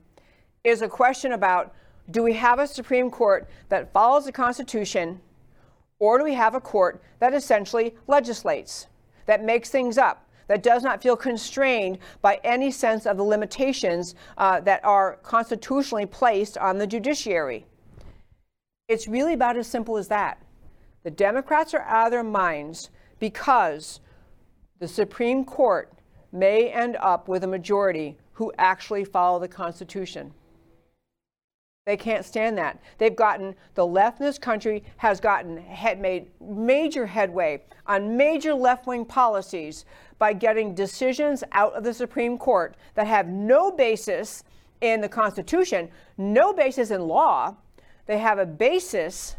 is 0.64 0.82
a 0.82 0.89
question 0.89 1.34
about 1.34 1.76
do 2.10 2.24
we 2.24 2.34
have 2.34 2.57
a 2.57 2.66
Supreme 2.66 3.12
Court 3.12 3.47
that 3.70 3.93
follows 3.93 4.26
the 4.26 4.32
Constitution, 4.32 5.22
or 5.99 6.18
do 6.18 6.24
we 6.24 6.34
have 6.34 6.55
a 6.55 6.60
court 6.60 7.03
that 7.20 7.36
essentially 7.36 7.93
legislates, 8.07 8.88
that 9.28 9.43
makes 9.43 9.70
things 9.70 9.99
up? 9.99 10.28
That 10.50 10.64
does 10.64 10.82
not 10.84 11.02
feel 11.02 11.16
constrained 11.16 12.00
by 12.24 12.41
any 12.43 12.72
sense 12.72 13.06
of 13.06 13.18
the 13.18 13.24
limitations 13.24 14.16
uh, 14.38 14.60
that 14.62 14.84
are 14.84 15.18
constitutionally 15.22 16.08
placed 16.08 16.58
on 16.58 16.80
the 16.80 16.88
judiciary. 16.88 17.66
It's 18.88 19.08
really 19.08 19.34
about 19.34 19.58
as 19.58 19.68
simple 19.68 19.95
as 19.95 20.08
that. 20.08 20.41
The 21.04 21.12
Democrats 21.12 21.76
are 21.76 21.84
out 21.84 22.08
of 22.08 22.12
their 22.12 22.24
minds 22.24 22.89
because 23.20 24.00
the 24.80 24.88
Supreme 24.88 25.45
Court 25.45 25.93
may 26.32 26.70
end 26.70 26.97
up 27.00 27.28
with 27.28 27.43
a 27.43 27.47
majority 27.47 28.18
who 28.34 28.52
actually 28.58 29.06
follow 29.06 29.38
the 29.38 29.47
Constitution. 29.47 30.34
They 31.89 31.97
can't 31.97 32.23
stand 32.23 32.55
that. 32.59 32.80
They've 32.99 33.15
gotten, 33.15 33.55
the 33.73 33.84
left 33.84 34.19
in 34.19 34.25
this 34.27 34.38
country 34.38 34.84
has 34.97 35.19
gotten, 35.19 35.57
had 35.57 35.99
made 35.99 36.27
major 36.39 37.07
headway 37.07 37.63
on 37.88 38.15
major 38.15 38.53
left 38.53 38.86
wing 38.86 39.03
policies 39.03 39.86
by 40.19 40.34
getting 40.34 40.75
decisions 40.75 41.43
out 41.51 41.73
of 41.73 41.84
the 41.84 41.91
Supreme 41.91 42.38
Court 42.38 42.75
that 42.93 43.07
have 43.07 43.27
no 43.27 43.71
basis 43.71 44.43
in 44.82 45.01
the 45.01 45.09
Constitution, 45.09 45.89
no 46.15 46.53
basis 46.53 46.91
in 46.91 47.07
law. 47.07 47.55
They 48.05 48.19
have 48.19 48.38
a 48.38 48.45
basis 48.45 49.36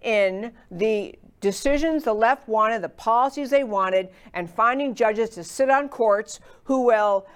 in 0.00 0.52
the 0.70 1.18
decisions 1.40 2.04
the 2.04 2.12
left 2.12 2.46
wanted, 2.46 2.80
the 2.80 2.90
policies 2.90 3.50
they 3.50 3.64
wanted, 3.64 4.10
and 4.34 4.48
finding 4.48 4.94
judges 4.94 5.30
to 5.30 5.42
sit 5.42 5.68
on 5.68 5.88
courts 5.88 6.38
who 6.62 6.84
will 6.84 7.26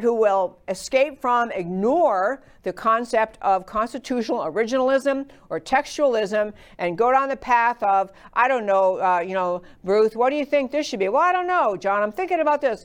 who 0.00 0.14
will 0.14 0.58
escape 0.68 1.20
from, 1.20 1.50
ignore 1.52 2.42
the 2.62 2.72
concept 2.72 3.38
of 3.42 3.66
constitutional 3.66 4.40
originalism 4.40 5.28
or 5.50 5.60
textualism 5.60 6.52
and 6.78 6.98
go 6.98 7.12
down 7.12 7.28
the 7.28 7.36
path 7.36 7.82
of, 7.82 8.10
I 8.32 8.48
don't 8.48 8.66
know, 8.66 9.00
uh, 9.00 9.20
you 9.20 9.34
know, 9.34 9.62
Ruth, 9.84 10.16
what 10.16 10.30
do 10.30 10.36
you 10.36 10.44
think 10.44 10.72
this 10.72 10.86
should 10.86 10.98
be? 10.98 11.08
Well, 11.08 11.22
I 11.22 11.32
don't 11.32 11.46
know, 11.46 11.76
John, 11.76 12.02
I'm 12.02 12.12
thinking 12.12 12.40
about 12.40 12.60
this. 12.60 12.84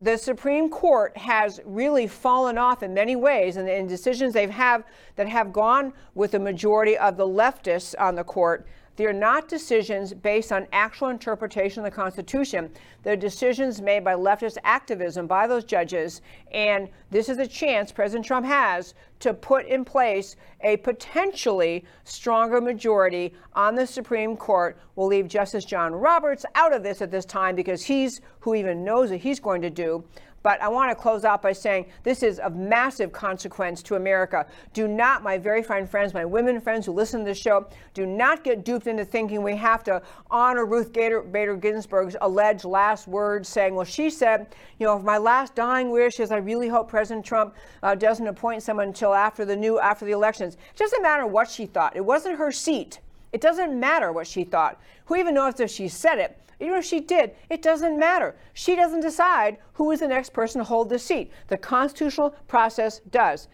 The 0.00 0.18
Supreme 0.18 0.68
Court 0.68 1.16
has 1.16 1.60
really 1.64 2.06
fallen 2.06 2.58
off 2.58 2.82
in 2.82 2.92
many 2.92 3.16
ways, 3.16 3.56
and 3.56 3.66
in 3.66 3.86
decisions 3.86 4.34
they've 4.34 4.50
have 4.50 4.84
that 5.16 5.26
have 5.26 5.54
gone 5.54 5.94
with 6.14 6.32
the 6.32 6.38
majority 6.38 6.98
of 6.98 7.16
the 7.16 7.26
leftists 7.26 7.94
on 7.98 8.14
the 8.14 8.24
court 8.24 8.66
they're 8.96 9.12
not 9.12 9.48
decisions 9.48 10.14
based 10.14 10.52
on 10.52 10.66
actual 10.72 11.08
interpretation 11.08 11.80
of 11.80 11.84
the 11.84 11.94
Constitution. 11.94 12.70
They're 13.02 13.16
decisions 13.16 13.80
made 13.80 14.02
by 14.02 14.14
leftist 14.14 14.56
activism 14.64 15.26
by 15.26 15.46
those 15.46 15.64
judges. 15.64 16.22
And 16.52 16.88
this 17.10 17.28
is 17.28 17.38
a 17.38 17.46
chance 17.46 17.92
President 17.92 18.26
Trump 18.26 18.46
has 18.46 18.94
to 19.20 19.34
put 19.34 19.66
in 19.66 19.84
place 19.84 20.36
a 20.62 20.78
potentially 20.78 21.84
stronger 22.04 22.60
majority 22.60 23.34
on 23.54 23.74
the 23.74 23.86
Supreme 23.86 24.36
Court. 24.36 24.78
We'll 24.94 25.08
leave 25.08 25.28
Justice 25.28 25.64
John 25.64 25.94
Roberts 25.94 26.44
out 26.54 26.74
of 26.74 26.82
this 26.82 27.02
at 27.02 27.10
this 27.10 27.24
time 27.24 27.54
because 27.54 27.84
he's 27.84 28.20
who 28.40 28.54
even 28.54 28.82
knows 28.82 29.10
what 29.10 29.20
he's 29.20 29.40
going 29.40 29.62
to 29.62 29.70
do. 29.70 30.04
But 30.46 30.62
I 30.62 30.68
want 30.68 30.92
to 30.92 30.94
close 30.94 31.24
out 31.24 31.42
by 31.42 31.52
saying 31.52 31.86
this 32.04 32.22
is 32.22 32.38
of 32.38 32.54
massive 32.54 33.10
consequence 33.10 33.82
to 33.82 33.96
America. 33.96 34.46
Do 34.74 34.86
not, 34.86 35.24
my 35.24 35.38
very 35.38 35.60
fine 35.60 35.88
friends, 35.88 36.14
my 36.14 36.24
women 36.24 36.60
friends 36.60 36.86
who 36.86 36.92
listen 36.92 37.22
to 37.22 37.26
this 37.26 37.36
show, 37.36 37.66
do 37.94 38.06
not 38.06 38.44
get 38.44 38.64
duped 38.64 38.86
into 38.86 39.04
thinking 39.04 39.42
we 39.42 39.56
have 39.56 39.82
to 39.82 40.00
honor 40.30 40.64
Ruth 40.64 40.92
Gator, 40.92 41.22
Bader 41.22 41.56
Ginsburg's 41.56 42.14
alleged 42.20 42.64
last 42.64 43.08
words, 43.08 43.48
saying, 43.48 43.74
well, 43.74 43.84
she 43.84 44.08
said, 44.08 44.54
you 44.78 44.86
know, 44.86 44.96
if 44.96 45.02
my 45.02 45.18
last 45.18 45.56
dying 45.56 45.90
wish 45.90 46.20
is 46.20 46.30
I 46.30 46.36
really 46.36 46.68
hope 46.68 46.88
President 46.88 47.26
Trump 47.26 47.56
uh, 47.82 47.96
doesn't 47.96 48.28
appoint 48.28 48.62
someone 48.62 48.86
until 48.86 49.14
after 49.14 49.44
the 49.44 49.56
new 49.56 49.80
after 49.80 50.04
the 50.04 50.12
elections. 50.12 50.54
It 50.54 50.78
doesn't 50.78 51.02
matter 51.02 51.26
what 51.26 51.50
she 51.50 51.66
thought. 51.66 51.96
It 51.96 52.04
wasn't 52.04 52.38
her 52.38 52.52
seat. 52.52 53.00
It 53.32 53.40
doesn't 53.40 53.80
matter 53.80 54.12
what 54.12 54.28
she 54.28 54.44
thought. 54.44 54.80
Who 55.06 55.16
even 55.16 55.34
knows 55.34 55.58
if 55.58 55.72
she 55.72 55.88
said 55.88 56.18
it? 56.18 56.38
Even 56.58 56.78
if 56.78 56.84
she 56.84 57.00
did, 57.00 57.32
it 57.50 57.60
doesn't 57.62 57.98
matter. 57.98 58.36
She 58.54 58.76
doesn't 58.76 59.00
decide 59.00 59.58
who 59.74 59.90
is 59.90 60.00
the 60.00 60.08
next 60.08 60.32
person 60.32 60.58
to 60.58 60.64
hold 60.64 60.88
the 60.88 60.98
seat. 60.98 61.30
The 61.48 61.58
constitutional 61.58 62.30
process 62.48 63.00
does. 63.10 63.48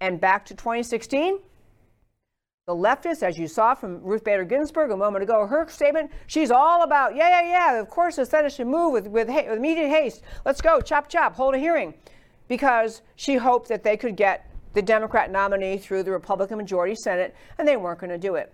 And 0.00 0.20
back 0.20 0.44
to 0.46 0.54
2016, 0.54 1.38
the 2.66 2.74
leftists, 2.74 3.22
as 3.22 3.38
you 3.38 3.48
saw 3.48 3.74
from 3.74 4.02
Ruth 4.02 4.24
Bader 4.24 4.44
Ginsburg 4.44 4.90
a 4.90 4.96
moment 4.96 5.22
ago, 5.22 5.46
her 5.46 5.66
statement, 5.68 6.10
she's 6.26 6.50
all 6.50 6.82
about, 6.82 7.16
yeah, 7.16 7.30
yeah, 7.30 7.48
yeah, 7.48 7.80
of 7.80 7.88
course 7.88 8.16
the 8.16 8.26
Senate 8.26 8.52
should 8.52 8.66
move 8.66 8.92
with, 8.92 9.06
with, 9.06 9.28
with 9.28 9.56
immediate 9.56 9.88
haste. 9.88 10.22
Let's 10.44 10.60
go, 10.60 10.80
chop, 10.80 11.08
chop, 11.08 11.34
hold 11.34 11.54
a 11.54 11.58
hearing. 11.58 11.94
Because 12.46 13.02
she 13.16 13.36
hoped 13.36 13.68
that 13.68 13.82
they 13.82 13.96
could 13.96 14.16
get 14.16 14.50
the 14.74 14.82
Democrat 14.82 15.30
nominee 15.30 15.78
through 15.78 16.02
the 16.02 16.10
Republican 16.10 16.58
majority 16.58 16.94
Senate, 16.94 17.34
and 17.56 17.66
they 17.66 17.76
weren't 17.76 18.00
going 18.00 18.10
to 18.10 18.18
do 18.18 18.34
it. 18.34 18.52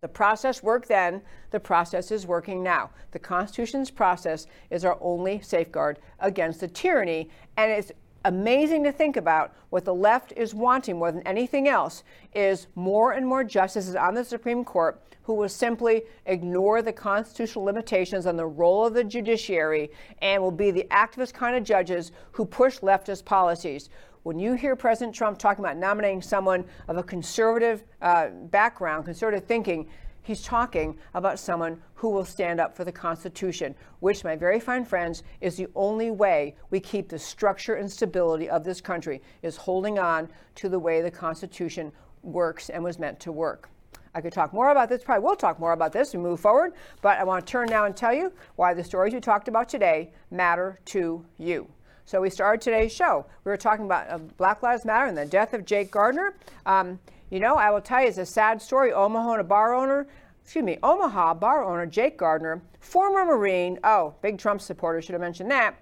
The 0.00 0.08
process 0.08 0.62
worked 0.62 0.88
then, 0.88 1.22
the 1.50 1.58
process 1.58 2.12
is 2.12 2.24
working 2.24 2.62
now. 2.62 2.90
The 3.10 3.18
Constitution's 3.18 3.90
process 3.90 4.46
is 4.70 4.84
our 4.84 4.96
only 5.00 5.40
safeguard 5.40 5.98
against 6.20 6.60
the 6.60 6.68
tyranny, 6.68 7.30
and 7.56 7.72
it's 7.72 7.90
amazing 8.24 8.84
to 8.84 8.92
think 8.92 9.16
about 9.16 9.54
what 9.70 9.84
the 9.84 9.94
left 9.94 10.32
is 10.36 10.54
wanting 10.54 10.98
more 10.98 11.10
than 11.10 11.26
anything 11.26 11.66
else 11.66 12.04
is 12.32 12.68
more 12.76 13.12
and 13.12 13.26
more 13.26 13.42
justices 13.42 13.96
on 13.96 14.14
the 14.14 14.24
Supreme 14.24 14.64
Court 14.64 15.02
who 15.22 15.34
will 15.34 15.48
simply 15.48 16.04
ignore 16.26 16.80
the 16.80 16.92
constitutional 16.92 17.64
limitations 17.64 18.26
on 18.26 18.36
the 18.36 18.46
role 18.46 18.86
of 18.86 18.94
the 18.94 19.04
judiciary 19.04 19.90
and 20.22 20.42
will 20.42 20.50
be 20.50 20.70
the 20.70 20.86
activist 20.90 21.34
kind 21.34 21.56
of 21.56 21.64
judges 21.64 22.12
who 22.32 22.44
push 22.44 22.78
leftist 22.78 23.24
policies. 23.24 23.90
When 24.24 24.38
you 24.38 24.54
hear 24.54 24.74
President 24.74 25.14
Trump 25.14 25.38
talking 25.38 25.64
about 25.64 25.76
nominating 25.76 26.22
someone 26.22 26.64
of 26.88 26.96
a 26.96 27.02
conservative 27.02 27.84
uh, 28.02 28.28
background, 28.28 29.04
conservative 29.04 29.46
thinking, 29.46 29.88
he's 30.22 30.42
talking 30.42 30.98
about 31.14 31.38
someone 31.38 31.80
who 31.94 32.10
will 32.10 32.24
stand 32.24 32.60
up 32.60 32.76
for 32.76 32.84
the 32.84 32.92
Constitution, 32.92 33.74
which, 34.00 34.24
my 34.24 34.36
very 34.36 34.60
fine 34.60 34.84
friends, 34.84 35.22
is 35.40 35.56
the 35.56 35.68
only 35.74 36.10
way 36.10 36.56
we 36.70 36.80
keep 36.80 37.08
the 37.08 37.18
structure 37.18 37.74
and 37.74 37.90
stability 37.90 38.50
of 38.50 38.64
this 38.64 38.80
country, 38.80 39.22
is 39.42 39.56
holding 39.56 39.98
on 39.98 40.28
to 40.56 40.68
the 40.68 40.78
way 40.78 41.00
the 41.00 41.10
Constitution 41.10 41.92
works 42.22 42.70
and 42.70 42.82
was 42.82 42.98
meant 42.98 43.20
to 43.20 43.32
work. 43.32 43.70
I 44.14 44.20
could 44.20 44.32
talk 44.32 44.52
more 44.52 44.70
about 44.70 44.88
this, 44.88 45.04
probably 45.04 45.24
will 45.24 45.36
talk 45.36 45.60
more 45.60 45.72
about 45.72 45.92
this 45.92 46.12
we 46.12 46.18
move 46.18 46.40
forward, 46.40 46.72
but 47.02 47.18
I 47.18 47.24
want 47.24 47.46
to 47.46 47.50
turn 47.50 47.68
now 47.68 47.84
and 47.84 47.96
tell 47.96 48.12
you 48.12 48.32
why 48.56 48.74
the 48.74 48.82
stories 48.82 49.14
we 49.14 49.20
talked 49.20 49.48
about 49.48 49.68
today 49.68 50.12
matter 50.30 50.80
to 50.86 51.24
you. 51.38 51.68
So 52.08 52.22
we 52.22 52.30
started 52.30 52.62
today's 52.62 52.90
show. 52.90 53.26
We 53.44 53.50
were 53.50 53.58
talking 53.58 53.84
about 53.84 54.08
uh, 54.08 54.16
Black 54.16 54.62
Lives 54.62 54.86
Matter 54.86 55.08
and 55.08 55.18
the 55.18 55.26
death 55.26 55.52
of 55.52 55.66
Jake 55.66 55.90
Gardner. 55.90 56.36
Um, 56.64 56.98
you 57.28 57.38
know, 57.38 57.56
I 57.56 57.70
will 57.70 57.82
tell 57.82 58.00
you, 58.00 58.08
it's 58.08 58.16
a 58.16 58.24
sad 58.24 58.62
story. 58.62 58.94
Omaha 58.94 59.40
a 59.40 59.44
bar 59.44 59.74
owner, 59.74 60.08
excuse 60.42 60.64
me, 60.64 60.78
Omaha 60.82 61.34
bar 61.34 61.62
owner 61.62 61.84
Jake 61.84 62.16
Gardner, 62.16 62.62
former 62.80 63.26
Marine, 63.26 63.78
oh, 63.84 64.14
big 64.22 64.38
Trump 64.38 64.62
supporter, 64.62 65.02
should 65.02 65.12
have 65.12 65.20
mentioned 65.20 65.50
that, 65.50 65.74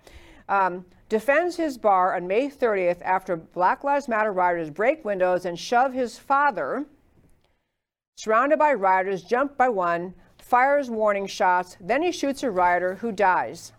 um, 0.49 0.85
defends 1.09 1.55
his 1.55 1.79
bar 1.79 2.17
on 2.17 2.27
May 2.27 2.51
30th 2.51 3.03
after 3.03 3.37
Black 3.37 3.85
Lives 3.85 4.09
Matter 4.09 4.33
riders 4.33 4.69
break 4.69 5.05
windows 5.05 5.45
and 5.45 5.57
shove 5.57 5.93
his 5.93 6.19
father, 6.19 6.87
surrounded 8.17 8.59
by 8.59 8.73
riders, 8.73 9.23
jumped 9.23 9.57
by 9.57 9.69
one, 9.69 10.13
fires 10.39 10.91
warning 10.91 11.29
shots, 11.29 11.77
then 11.81 12.03
he 12.03 12.11
shoots 12.11 12.43
a 12.43 12.51
rider 12.51 12.97
who 12.97 13.13
dies. 13.13 13.71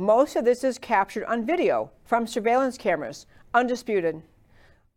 Most 0.00 0.34
of 0.34 0.46
this 0.46 0.64
is 0.64 0.78
captured 0.78 1.26
on 1.26 1.44
video 1.44 1.90
from 2.06 2.26
surveillance 2.26 2.78
cameras, 2.78 3.26
undisputed. 3.52 4.22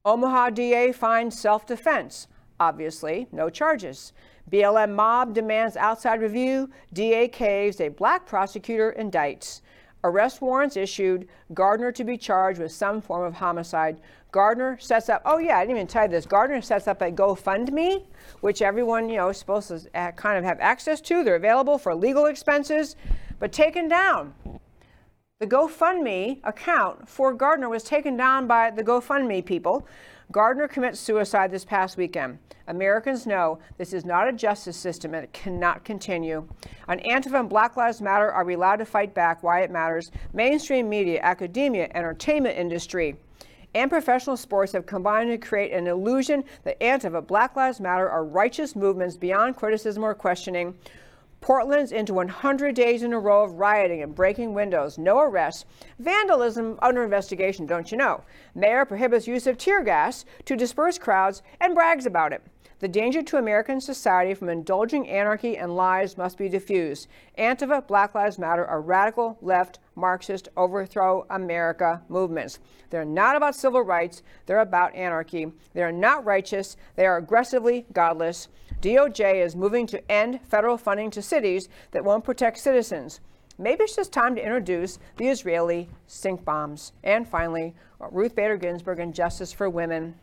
Omaha 0.05 0.51
DA 0.51 0.93
finds 0.93 1.37
self 1.37 1.65
defense. 1.65 2.29
Obviously, 2.57 3.27
no 3.29 3.49
charges. 3.49 4.13
BLM 4.49 4.95
mob 4.95 5.33
demands 5.33 5.75
outside 5.75 6.21
review. 6.21 6.69
DA 6.93 7.27
caves. 7.27 7.81
A 7.81 7.89
black 7.89 8.25
prosecutor 8.25 8.95
indicts. 8.97 9.59
Arrest 10.05 10.41
warrants 10.41 10.77
issued. 10.77 11.27
Gardner 11.53 11.91
to 11.91 12.05
be 12.05 12.17
charged 12.17 12.61
with 12.61 12.71
some 12.71 13.01
form 13.01 13.25
of 13.25 13.33
homicide. 13.33 13.99
Gardner 14.31 14.77
sets 14.79 15.09
up, 15.09 15.21
oh 15.25 15.37
yeah, 15.37 15.57
I 15.57 15.65
didn't 15.65 15.75
even 15.75 15.87
tell 15.87 16.03
you 16.03 16.11
this. 16.11 16.25
Gardner 16.25 16.61
sets 16.61 16.87
up 16.87 17.01
a 17.01 17.11
GoFundMe, 17.11 18.05
which 18.39 18.61
everyone, 18.61 19.09
you 19.09 19.17
know, 19.17 19.27
is 19.27 19.37
supposed 19.37 19.67
to 19.67 20.13
kind 20.15 20.37
of 20.37 20.45
have 20.45 20.61
access 20.61 21.01
to. 21.01 21.25
They're 21.25 21.35
available 21.35 21.77
for 21.77 21.93
legal 21.93 22.27
expenses, 22.27 22.95
but 23.37 23.51
taken 23.51 23.89
down. 23.89 24.33
The 25.43 25.49
GoFundMe 25.49 26.39
account 26.45 27.09
for 27.09 27.33
Gardner 27.33 27.67
was 27.67 27.83
taken 27.83 28.15
down 28.15 28.47
by 28.47 28.71
the 28.71 28.81
GoFundMe 28.81 29.43
people. 29.45 29.85
Gardner 30.31 30.69
commits 30.69 31.01
suicide 31.01 31.51
this 31.51 31.65
past 31.65 31.97
weekend. 31.97 32.39
Americans 32.67 33.27
know 33.27 33.59
this 33.77 33.91
is 33.91 34.05
not 34.05 34.29
a 34.29 34.31
justice 34.31 34.77
system 34.77 35.13
and 35.13 35.25
it 35.25 35.33
cannot 35.33 35.83
continue. 35.83 36.47
On 36.87 36.97
Antifa 36.99 37.41
and 37.41 37.49
Black 37.49 37.75
Lives 37.75 37.99
Matter, 37.99 38.31
are 38.31 38.45
we 38.45 38.53
allowed 38.53 38.77
to 38.77 38.85
fight 38.85 39.13
back? 39.13 39.43
Why 39.43 39.63
it 39.63 39.69
matters? 39.69 40.11
Mainstream 40.31 40.87
media, 40.87 41.19
academia, 41.21 41.89
entertainment 41.93 42.57
industry, 42.57 43.17
and 43.75 43.91
professional 43.91 44.37
sports 44.37 44.71
have 44.71 44.85
combined 44.85 45.29
to 45.29 45.37
create 45.37 45.73
an 45.73 45.87
illusion 45.87 46.45
that 46.63 46.79
Antifa, 46.79 47.27
Black 47.27 47.57
Lives 47.57 47.81
Matter 47.81 48.09
are 48.09 48.23
righteous 48.23 48.77
movements 48.77 49.17
beyond 49.17 49.57
criticism 49.57 50.03
or 50.03 50.13
questioning. 50.13 50.73
Portland's 51.43 51.91
into 51.91 52.13
100 52.13 52.73
days 52.73 53.03
in 53.03 53.11
a 53.11 53.19
row 53.19 53.43
of 53.43 53.55
rioting 53.55 54.01
and 54.01 54.15
breaking 54.15 54.53
windows, 54.53 54.97
no 54.97 55.19
arrests, 55.19 55.65
vandalism 55.99 56.79
under 56.81 57.03
investigation, 57.03 57.65
don't 57.65 57.91
you 57.91 57.97
know? 57.97 58.23
Mayor 58.55 58.85
prohibits 58.85 59.27
use 59.27 59.45
of 59.45 59.57
tear 59.57 59.83
gas 59.83 60.23
to 60.45 60.55
disperse 60.55 60.97
crowds 60.97 61.43
and 61.59 61.75
brags 61.75 62.05
about 62.05 62.31
it. 62.31 62.41
The 62.79 62.87
danger 62.87 63.21
to 63.23 63.37
American 63.37 63.81
society 63.81 64.33
from 64.33 64.47
indulging 64.47 65.09
anarchy 65.09 65.57
and 65.57 65.75
lies 65.75 66.17
must 66.17 66.37
be 66.37 66.47
diffused. 66.47 67.09
Antifa, 67.37 67.85
Black 67.87 68.15
Lives 68.15 68.39
Matter 68.39 68.65
are 68.65 68.79
radical, 68.79 69.37
left, 69.41 69.79
Marxist, 69.95 70.47
overthrow 70.55 71.25
America 71.29 72.01
movements. 72.07 72.59
They're 72.89 73.03
not 73.03 73.35
about 73.35 73.55
civil 73.55 73.81
rights, 73.81 74.23
they're 74.45 74.59
about 74.59 74.95
anarchy. 74.95 75.51
They 75.73 75.83
are 75.83 75.91
not 75.91 76.23
righteous, 76.23 76.77
they 76.95 77.05
are 77.05 77.17
aggressively 77.17 77.85
godless. 77.91 78.47
DOJ 78.83 79.35
is 79.35 79.55
moving 79.55 79.87
to 79.87 80.11
end 80.11 80.41
federal 80.43 80.77
funding 80.77 81.09
to 81.11 81.21
cities 81.21 81.69
that 81.91 82.03
won't 82.03 82.25
protect 82.25 82.57
citizens. 82.57 83.21
Maybe 83.57 83.85
it's 83.85 83.95
just 83.95 84.11
time 84.11 84.35
to 84.35 84.43
introduce 84.43 84.99
the 85.15 85.29
Israeli 85.29 85.87
stink 86.05 86.43
bombs. 86.43 86.91
And 87.01 87.25
finally, 87.25 87.75
Ruth 88.11 88.35
Bader 88.35 88.57
Ginsburg 88.57 88.99
and 88.99 89.13
justice 89.13 89.53
for 89.53 89.69
women. 89.69 90.15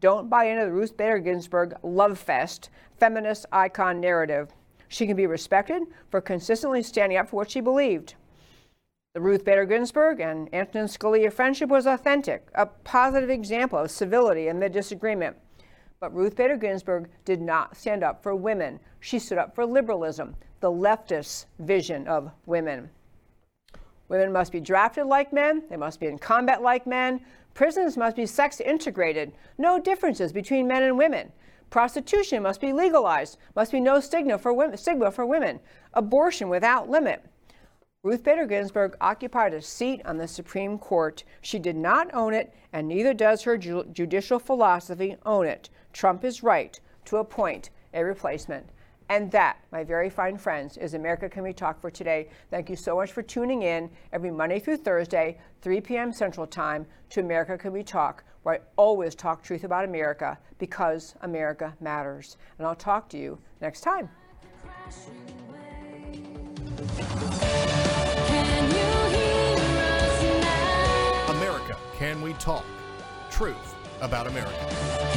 Don't 0.00 0.28
buy 0.28 0.44
into 0.44 0.66
the 0.66 0.72
Ruth 0.72 0.98
Bader 0.98 1.18
Ginsburg 1.18 1.76
love 1.82 2.18
fest 2.18 2.68
feminist 2.98 3.46
icon 3.50 4.02
narrative. 4.02 4.50
She 4.86 5.06
can 5.06 5.16
be 5.16 5.26
respected 5.26 5.84
for 6.10 6.20
consistently 6.20 6.82
standing 6.82 7.16
up 7.16 7.30
for 7.30 7.36
what 7.36 7.50
she 7.50 7.62
believed. 7.62 8.16
The 9.14 9.22
Ruth 9.22 9.46
Bader 9.46 9.64
Ginsburg 9.64 10.20
and 10.20 10.54
Antonin 10.54 10.88
Scalia 10.88 11.32
friendship 11.32 11.70
was 11.70 11.86
authentic, 11.86 12.48
a 12.54 12.66
positive 12.66 13.30
example 13.30 13.78
of 13.78 13.90
civility 13.90 14.48
amid 14.48 14.72
disagreement. 14.72 15.38
But 16.00 16.14
Ruth 16.14 16.36
Bader 16.36 16.56
Ginsburg 16.56 17.08
did 17.24 17.40
not 17.40 17.76
stand 17.76 18.02
up 18.02 18.22
for 18.22 18.34
women. 18.34 18.80
She 19.00 19.18
stood 19.18 19.38
up 19.38 19.54
for 19.54 19.64
liberalism, 19.64 20.36
the 20.60 20.70
leftist 20.70 21.46
vision 21.58 22.06
of 22.08 22.30
women. 22.46 22.90
Women 24.08 24.32
must 24.32 24.52
be 24.52 24.60
drafted 24.60 25.06
like 25.06 25.32
men, 25.32 25.62
they 25.70 25.76
must 25.76 26.00
be 26.00 26.06
in 26.06 26.18
combat 26.18 26.62
like 26.62 26.86
men. 26.86 27.20
Prisons 27.54 27.96
must 27.96 28.16
be 28.16 28.26
sex 28.26 28.60
integrated, 28.60 29.32
no 29.56 29.80
differences 29.80 30.32
between 30.32 30.66
men 30.66 30.82
and 30.82 30.98
women. 30.98 31.32
Prostitution 31.70 32.42
must 32.42 32.60
be 32.60 32.72
legalized, 32.72 33.38
must 33.56 33.72
be 33.72 33.80
no 33.80 34.00
stigma 34.00 34.38
for 34.38 34.52
women, 34.52 34.76
stigma 34.76 35.10
for 35.10 35.24
women. 35.24 35.60
Abortion 35.94 36.48
without 36.48 36.88
limit. 36.90 37.24
Ruth 38.04 38.22
Bader 38.22 38.46
Ginsburg 38.46 38.96
occupied 39.00 39.54
a 39.54 39.62
seat 39.62 40.02
on 40.04 40.18
the 40.18 40.28
Supreme 40.28 40.78
Court. 40.78 41.24
She 41.40 41.58
did 41.58 41.74
not 41.74 42.12
own 42.12 42.34
it, 42.34 42.54
and 42.72 42.86
neither 42.86 43.14
does 43.14 43.42
her 43.42 43.56
ju- 43.56 43.86
judicial 43.92 44.38
philosophy 44.38 45.16
own 45.24 45.46
it. 45.46 45.70
Trump 45.94 46.24
is 46.24 46.42
right 46.42 46.78
to 47.06 47.16
appoint 47.16 47.70
a 47.94 48.04
replacement. 48.04 48.68
And 49.08 49.30
that, 49.30 49.58
my 49.70 49.84
very 49.84 50.10
fine 50.10 50.36
friends, 50.36 50.76
is 50.76 50.94
America 50.94 51.28
Can 51.28 51.44
We 51.44 51.52
Talk 51.52 51.80
for 51.80 51.90
today. 51.90 52.28
Thank 52.50 52.68
you 52.68 52.76
so 52.76 52.96
much 52.96 53.12
for 53.12 53.22
tuning 53.22 53.62
in 53.62 53.88
every 54.12 54.30
Monday 54.30 54.58
through 54.58 54.78
Thursday, 54.78 55.38
3 55.62 55.80
p.m. 55.82 56.12
Central 56.12 56.46
Time, 56.46 56.84
to 57.10 57.20
America 57.20 57.56
Can 57.56 57.72
We 57.72 57.84
Talk, 57.84 58.24
where 58.42 58.56
I 58.56 58.60
always 58.76 59.14
talk 59.14 59.42
truth 59.42 59.64
about 59.64 59.84
America 59.84 60.36
because 60.58 61.14
America 61.22 61.74
matters. 61.80 62.38
And 62.58 62.66
I'll 62.66 62.74
talk 62.74 63.08
to 63.10 63.18
you 63.18 63.38
next 63.60 63.82
time. 63.82 64.08
America 71.28 71.76
Can 71.96 72.20
We 72.20 72.32
Talk. 72.34 72.64
Truth 73.30 73.74
about 74.00 74.26
America. 74.26 75.13